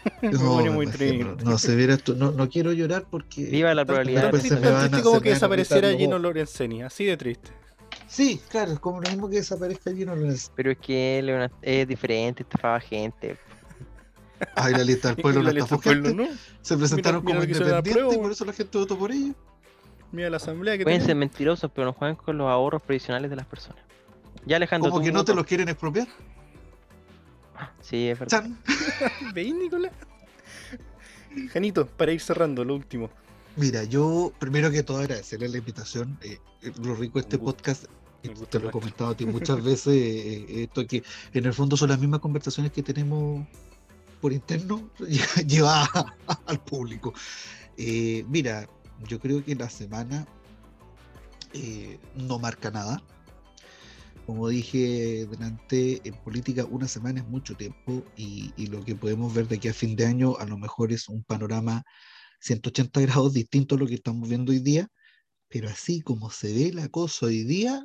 me 0.23 0.37
pone 0.37 0.71
muy 0.71 0.89
triste. 0.89 1.45
No, 1.45 1.57
se 1.57 1.77
viera 1.77 1.95
esto. 1.95 2.15
No, 2.15 2.33
no 2.33 2.49
quiero 2.49 2.73
llorar 2.73 3.07
porque. 3.09 3.45
Viva 3.45 3.73
la 3.73 3.85
probabilidad. 3.85 4.35
Es 4.35 4.43
triste 4.43 5.03
como 5.03 5.21
que 5.21 5.31
desapareciera 5.31 5.93
Gino 5.93 6.19
Lorenzeni, 6.19 6.83
así 6.83 7.05
de 7.05 7.17
triste. 7.17 7.64
Sí, 8.07 8.41
claro, 8.49 8.73
es 8.73 8.79
como 8.79 9.01
lo 9.01 9.11
mismo 9.11 9.29
que 9.29 9.37
desaparezca 9.37 9.93
Gino 9.93 10.15
Lorenzeni. 10.15 10.53
Pero 10.55 10.71
es 10.73 10.79
que 10.79 11.19
él 11.19 11.51
es, 11.63 11.89
diferente, 11.89 12.43
estafaba 12.43 12.81
gente. 12.81 13.37
Ay, 14.55 14.73
la 14.73 14.85
lista 14.85 15.09
del 15.09 15.17
pueblo 15.23 15.43
no 15.43 15.51
estafó 15.51 15.79
gente. 15.79 16.15
¿no? 16.15 16.27
Se 16.63 16.77
presentaron 16.77 17.23
como 17.23 17.43
independientes 17.43 18.15
y 18.15 18.19
por 18.19 18.33
eso 18.33 18.45
la 18.45 18.53
gente 18.53 18.79
votó 18.79 18.99
por 18.99 19.11
ellos. 19.11 19.35
Mira 20.13 20.31
la 20.31 20.37
asamblea 20.37 20.79
que 20.79 20.85
Pueden 20.85 21.05
ser 21.05 21.17
mentirosos, 21.17 21.71
pero 21.75 21.87
no 21.87 21.93
juegan 21.93 22.15
con 22.15 22.39
los 22.39 22.49
ahorros 22.49 22.83
previsionales 22.83 23.31
de 23.31 23.37
las 23.37 23.47
personas. 23.47 23.83
Ya 24.47 24.57
Alejandro. 24.57 24.91
¿Cómo 24.91 25.03
que 25.03 25.11
no 25.11 25.25
te 25.25 25.35
los 25.35 25.45
quieren 25.45 25.69
expropiar? 25.69 26.07
Sí, 27.81 28.09
es 28.09 28.19
verdad. 28.19 28.47
¿Veis, 29.35 29.55
Nicolás? 29.55 29.93
Janito, 31.53 31.87
para 31.87 32.13
ir 32.13 32.21
cerrando, 32.21 32.65
lo 32.65 32.75
último. 32.75 33.11
Mira, 33.57 33.85
yo 33.85 34.33
primero 34.39 34.71
que 34.71 34.83
todo 34.83 34.99
agradecerle 34.99 35.49
la 35.49 35.59
invitación. 35.59 36.19
Eh, 36.23 36.39
lo 36.83 36.95
rico 36.95 37.19
de 37.19 37.23
este 37.23 37.39
podcast, 37.39 37.85
te 38.51 38.59
lo 38.59 38.69
he 38.69 38.73
comentado 38.73 39.11
a 39.11 39.17
ti 39.17 39.27
muchas 39.27 39.63
veces, 39.65 39.95
eh, 39.95 40.47
eh, 40.49 40.63
esto 40.65 40.87
que 40.87 41.03
en 41.33 41.45
el 41.45 41.55
fondo 41.55 41.77
son 41.77 41.91
las 41.91 41.99
mismas 41.99 42.21
conversaciones 42.21 42.73
que 42.73 42.83
tenemos 42.83 43.47
por 44.21 44.33
interno, 44.33 44.91
lleva 45.47 45.85
al 46.47 46.61
público. 46.65 47.13
mira, 47.77 48.69
yo 49.09 49.21
creo 49.21 49.45
que 49.45 49.55
la 49.55 49.69
semana 49.69 50.27
eh, 51.55 51.99
no 52.17 52.39
marca 52.39 52.71
nada. 52.71 53.03
Como 54.27 54.49
dije 54.49 55.27
delante, 55.27 56.01
en 56.05 56.15
política 56.15 56.65
una 56.65 56.89
semana 56.89 57.21
es 57.21 57.29
mucho 57.29 57.55
tiempo 57.55 58.03
y, 58.17 58.53
lo 58.67 58.83
que 58.85 58.95
podemos 58.95 59.33
ver 59.35 59.47
de 59.47 59.57
aquí 59.57 59.69
a 59.69 59.75
fin 59.75 59.95
de 59.97 60.07
año 60.07 60.37
a 60.39 60.47
lo 60.47 60.57
mejor 60.57 60.93
es 60.93 61.09
un 61.09 61.23
panorama 61.23 61.85
180 62.45 63.01
grados 63.01 63.33
distinto 63.33 63.75
a 63.75 63.79
lo 63.79 63.87
que 63.87 63.95
estamos 63.95 64.29
viendo 64.29 64.53
hoy 64.53 64.59
día, 64.59 64.89
pero 65.49 65.69
así 65.69 66.03
como 66.03 66.31
se 66.31 66.53
ve 66.53 66.73
la 66.73 66.89
cosa 66.89 67.27
hoy 67.27 67.43
día, 67.43 67.83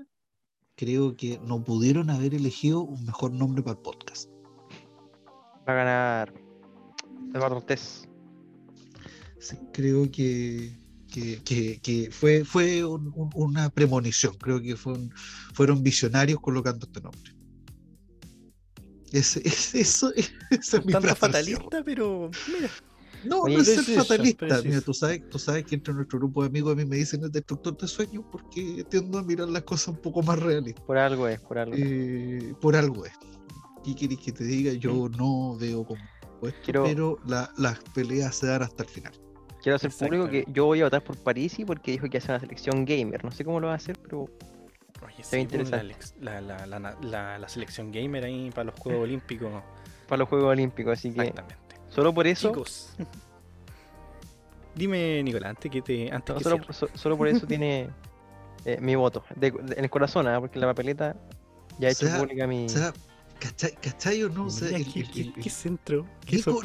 creo 0.76 1.16
que 1.16 1.40
no 1.46 1.64
pudieron 1.64 2.10
haber 2.10 2.34
elegido 2.34 2.82
un 2.82 3.06
mejor 3.06 3.32
nombre 3.32 3.64
para 3.64 3.78
el 3.78 3.82
podcast. 3.82 4.30
Va 5.68 5.72
a 5.72 5.76
ganar 5.76 6.34
Eduardo 7.34 7.62
Tess. 7.62 8.10
Sí, 9.40 9.58
creo 9.72 10.12
que 10.12 10.78
que, 11.10 12.10
fue, 12.12 12.44
fue 12.46 12.84
una 12.86 13.70
premonición. 13.70 14.36
Creo 14.38 14.62
que 14.62 14.76
fueron 14.76 15.82
visionarios 15.82 16.40
colocando 16.40 16.86
este 16.86 17.02
nombre. 17.02 17.34
Es, 19.12 19.38
es, 19.38 19.74
eso 19.74 20.14
es, 20.52 20.86
mi 20.86 20.94
fatalista, 20.94 21.82
pero 21.84 22.30
mira. 22.54 22.70
No, 23.24 23.44
no 23.46 23.60
es 23.60 23.66
ser 23.66 23.84
fatalista. 23.84 24.62
Mira, 24.64 24.82
tú 24.82 24.94
sabes, 24.94 25.28
tú 25.30 25.40
sabes 25.40 25.66
que 25.66 25.76
entre 25.76 25.94
nuestro 25.94 26.20
grupo 26.20 26.42
de 26.42 26.48
amigos 26.48 26.74
a 26.74 26.76
mí 26.76 26.86
me 26.86 26.98
dicen 26.98 27.24
el 27.24 27.32
destructor 27.32 27.78
de 27.78 27.88
sueños 27.88 28.24
porque 28.32 28.86
tiendo 28.90 29.18
a 29.18 29.24
mirar 29.24 29.50
las 29.50 29.64
cosas 29.64 29.90
un 29.90 29.98
poco 29.98 30.22
más 30.22 30.40
realistas. 30.40 30.84
Por 30.86 30.98
algo 30.98 31.28
es, 31.28 31.40
por 31.42 31.58
algo. 31.58 31.76
Eh, 31.78 32.54
por 32.62 32.76
algo 32.76 33.06
es. 33.06 33.14
¿Qué 33.84 33.96
quieres 33.96 34.20
que 34.20 34.32
te 34.32 34.44
diga? 34.44 34.74
Yo 34.74 35.10
no 35.10 35.58
veo 35.58 35.86
como 35.86 36.02
pero 36.64 37.20
las 37.26 37.80
peleas 37.94 38.36
se 38.36 38.48
dan 38.48 38.64
hasta 38.64 38.84
el 38.84 38.90
final. 38.90 39.14
Quiero 39.62 39.76
hacer 39.76 39.92
público 39.92 40.30
que 40.30 40.46
yo 40.48 40.66
voy 40.66 40.82
a 40.82 40.86
votar 40.86 41.04
por 41.04 41.18
Parisi 41.18 41.66
porque 41.66 41.92
dijo 41.92 42.08
que 42.10 42.18
hace 42.18 42.32
una 42.32 42.40
selección 42.40 42.86
gamer. 42.86 43.24
No 43.24 43.32
sé 43.32 43.44
cómo 43.44 43.60
lo 43.60 43.68
va 43.68 43.74
a 43.74 43.76
hacer, 43.76 43.98
pero. 44.02 44.30
Oye, 45.06 45.24
sí, 45.24 45.38
interesante. 45.38 45.96
La, 46.22 46.40
la, 46.42 46.66
la, 46.66 47.38
la, 47.38 47.50
selección 47.50 47.92
gamer 47.92 48.26
ahí 48.26 48.52
para 48.52 48.66
los 48.66 48.80
Juegos 48.80 49.04
Olímpicos. 49.04 49.52
Para 50.08 50.20
los 50.20 50.30
Juegos 50.30 50.52
Olímpicos, 50.52 50.98
así 50.98 51.12
que. 51.12 51.22
Exactamente. 51.22 51.69
Solo 51.90 52.14
por 52.14 52.28
eso. 52.28 52.50
Chicos. 52.50 52.90
Dime, 54.76 55.22
Nicolás, 55.24 55.50
antes 55.52 55.72
que 55.72 55.82
te. 55.82 56.12
Antes 56.12 56.36
no, 56.36 56.42
solo, 56.42 56.64
solo, 56.94 57.18
por 57.18 57.28
eso 57.28 57.46
tiene 57.46 57.90
eh, 58.66 58.78
mi 58.80 58.96
voto. 58.96 59.24
en 59.42 59.84
el 59.84 59.90
corazón, 59.90 60.28
¿eh? 60.28 60.38
porque 60.40 60.60
la 60.60 60.68
papeleta 60.68 61.16
ya 61.80 61.90
ha 61.90 61.92
hecho 61.92 62.08
pública 62.18 62.48
mi. 62.48 62.68
¿Cachai, 63.40 63.72
¿Cachai, 63.82 64.24
o 64.24 64.30
no? 64.30 64.48
O 64.48 64.50
sea, 64.50 64.78
¿qué, 64.78 65.50
centro? 65.50 66.06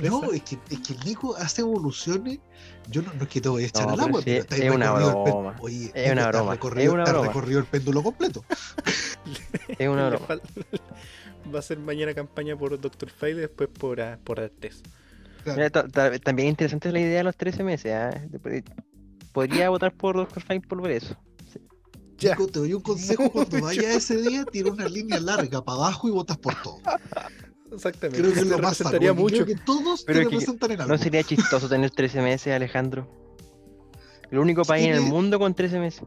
no, 0.03 0.33
es 0.33 0.43
que, 0.43 0.59
es 0.71 0.81
que 0.81 0.93
el 0.95 1.01
Nico 1.05 1.37
hace 1.37 1.61
evoluciones. 1.63 2.41
Yo 2.91 3.01
no, 3.03 3.13
no 3.15 3.23
es 3.23 3.29
que 3.29 3.41
te 3.41 3.49
voy 3.49 3.63
a 3.63 3.67
echar 3.67 3.89
al 3.89 4.01
agua, 4.01 4.21
pero, 4.25 4.45
es 4.51 4.75
una 4.75 4.91
broma. 4.91 5.57
Oye, 5.61 5.93
es 5.95 6.13
una 6.13 6.29
broma. 6.29 6.53
Recorrido, 6.53 6.89
es 6.89 6.95
una 6.95 7.05
broma. 7.05 7.27
recorrido 7.29 7.61
el 7.61 7.67
péndulo 7.67 8.03
completo. 8.03 8.45
es 9.79 9.89
una 9.89 10.11
broma. 10.11 10.27
Va 11.55 11.59
a 11.61 11.63
ser 11.63 11.79
mañana 11.79 12.13
campaña 12.13 12.57
por 12.57 12.79
Dr. 12.81 13.11
File 13.11 13.33
y 13.33 13.41
después 13.43 13.69
por, 13.69 14.01
uh, 14.01 14.19
por 14.25 14.41
Artes. 14.41 14.83
También 16.23 16.49
interesante 16.49 16.93
la 16.93 17.01
idea 17.01 17.19
de 17.19 17.25
los 17.25 17.37
13 17.37 17.63
meses. 17.65 17.93
¿eh? 17.93 18.63
Podría 19.33 19.71
votar 19.71 19.93
por 19.93 20.17
Dr. 20.17 20.43
File 20.43 20.61
por 20.61 20.83
ver 20.83 20.93
eso 20.93 21.17
te 22.33 22.59
doy 22.59 22.75
un 22.75 22.81
consejo 22.81 23.31
cuando 23.31 23.61
vayas 23.63 23.85
ese 23.85 24.21
día, 24.23 24.45
tira 24.45 24.71
una 24.71 24.89
línea 24.89 25.21
larga 25.21 25.63
para 25.63 25.79
abajo 25.79 26.09
y 26.09 26.11
votas 26.11 26.39
por 26.39 26.55
todo. 26.63 26.79
Exactamente. 27.73 28.21
Creo 28.21 28.33
que 28.33 28.41
es 28.41 28.47
lo 28.47 28.59
más 28.59 28.83
mucho. 29.17 29.45
que 29.45 29.57
todos 29.57 30.05
Pero 30.05 30.21
te 30.21 30.25
representan 30.25 30.71
en 30.73 30.81
algo. 30.83 30.93
No 30.93 30.99
sería 30.99 31.23
chistoso 31.23 31.69
tener 31.69 31.91
13 31.91 32.23
meses, 32.23 32.55
Alejandro. 32.55 33.09
El 34.31 34.39
único 34.39 34.65
país 34.65 34.87
en 34.87 34.95
el 34.95 35.01
mundo 35.03 35.39
con 35.39 35.55
13 35.55 35.79
meses. 35.81 36.05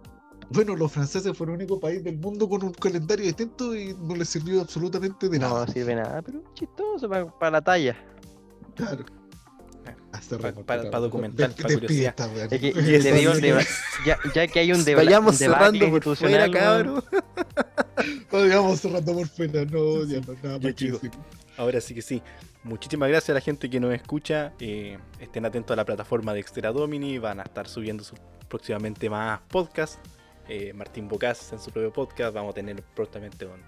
Bueno, 0.50 0.78
los 0.78 0.92
franceses 0.92 1.38
fueron 1.38 1.56
el 1.56 1.62
único 1.64 1.80
país 1.80 2.02
del 2.04 2.18
mundo 2.18 2.48
con 2.48 2.64
un 2.64 2.74
calendario 2.74 3.26
distinto 3.26 3.76
y 3.76 3.94
no 3.94 4.16
les 4.16 4.30
sirvió 4.30 4.62
absolutamente 4.62 5.28
de 5.28 5.40
nada. 5.40 5.66
no 5.66 5.72
sirve 5.74 5.96
nada, 5.96 6.22
pero 6.22 6.42
chistoso 6.54 7.10
para 7.10 7.52
la 7.52 7.62
talla. 7.62 7.98
Claro. 8.76 9.04
Hasta 10.12 10.38
Pa- 10.38 10.48
remoto, 10.48 10.66
pa- 10.66 10.76
claro. 10.76 10.92
pa 10.92 11.00
documentar, 11.00 11.50
Des- 11.50 11.56
pa 11.62 11.68
despide 11.68 11.88
curiosidad. 11.88 12.10
esta 12.10 12.28
wea. 12.28 12.46
Es 12.46 12.60
que 12.62 12.68
Y 12.68 12.74
le 12.74 12.96
eso 12.98 13.14
dio 13.16 13.30
un 13.32 13.36
sí. 13.36 13.42
deba- 13.42 13.64
ya, 14.06 14.18
ya 14.34 14.48
que 14.48 14.60
hay 14.60 14.72
un, 14.72 14.86
deba- 14.86 15.04
Vayamos 15.04 15.34
un 15.34 15.40
debate 15.40 15.78
cerrando 15.80 16.00
por 16.02 16.16
fuera, 16.16 16.50
cabrón. 16.52 17.04
Vayamos 18.32 18.80
cerrando 18.80 19.14
por 19.14 19.28
fuera, 19.28 19.66
no, 19.66 20.04
ya 20.06 20.20
no, 20.22 20.34
nada 20.34 20.42
Ya, 20.44 20.50
más 20.50 20.60
que 20.62 20.74
chicos. 20.76 21.02
decir. 21.02 21.20
Ahora 21.58 21.82
sí 21.82 21.94
que 21.94 22.02
sí. 22.02 22.22
Muchísimas 22.64 23.10
gracias 23.10 23.30
a 23.32 23.34
la 23.34 23.42
gente 23.42 23.70
que 23.70 23.80
nos 23.80 23.94
escucha. 23.94 24.54
eh, 24.60 24.98
estén 25.20 25.46
atentos 25.46 25.74
a 25.74 25.76
la 25.76 25.86
plataforma 25.86 26.34
de 26.34 26.40
Extera 26.40 26.72
Domini. 26.72 27.18
Van 27.18 27.40
a 27.40 27.44
estar 27.44 27.68
subiendo 27.68 28.04
su- 28.04 28.16
próximamente 28.48 29.10
más 29.10 29.40
podcasts. 29.50 30.00
Eh, 30.50 30.72
Martín 30.74 31.08
Bocas 31.10 31.52
en 31.52 31.60
su 31.60 31.72
propio 31.72 31.92
podcast. 31.92 32.34
Vamos 32.34 32.52
a 32.52 32.56
tener 32.56 32.82
prontamente 32.96 33.46
un- 33.46 33.62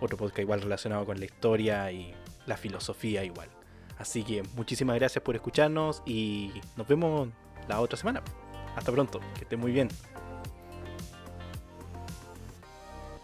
otro 0.00 0.16
podcast 0.16 0.40
igual 0.40 0.62
relacionado 0.62 1.04
con 1.06 1.18
la 1.18 1.24
historia 1.24 1.90
y 1.90 2.14
la 2.46 2.56
filosofía 2.56 3.24
igual. 3.24 3.48
Así 3.98 4.24
que 4.24 4.42
muchísimas 4.56 4.96
gracias 4.96 5.22
por 5.22 5.34
escucharnos 5.34 6.02
y 6.04 6.52
nos 6.76 6.86
vemos 6.88 7.28
la 7.68 7.80
otra 7.80 7.96
semana. 7.96 8.22
Hasta 8.76 8.92
pronto, 8.92 9.20
que 9.34 9.42
estén 9.42 9.60
muy 9.60 9.72
bien. 9.72 9.88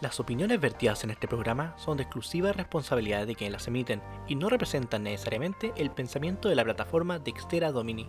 Las 0.01 0.18
opiniones 0.18 0.59
vertidas 0.59 1.05
en 1.05 1.11
este 1.11 1.29
programa 1.29 1.75
son 1.77 1.99
de 1.99 2.05
exclusiva 2.05 2.53
responsabilidad 2.53 3.27
de 3.27 3.35
quienes 3.35 3.53
las 3.53 3.68
emiten 3.68 4.01
y 4.29 4.35
no 4.35 4.49
representan 4.49 5.03
necesariamente 5.03 5.75
el 5.77 5.91
pensamiento 5.91 6.49
de 6.49 6.55
la 6.55 6.64
plataforma 6.64 7.18
Dextera 7.18 7.71
Domini. 7.71 8.09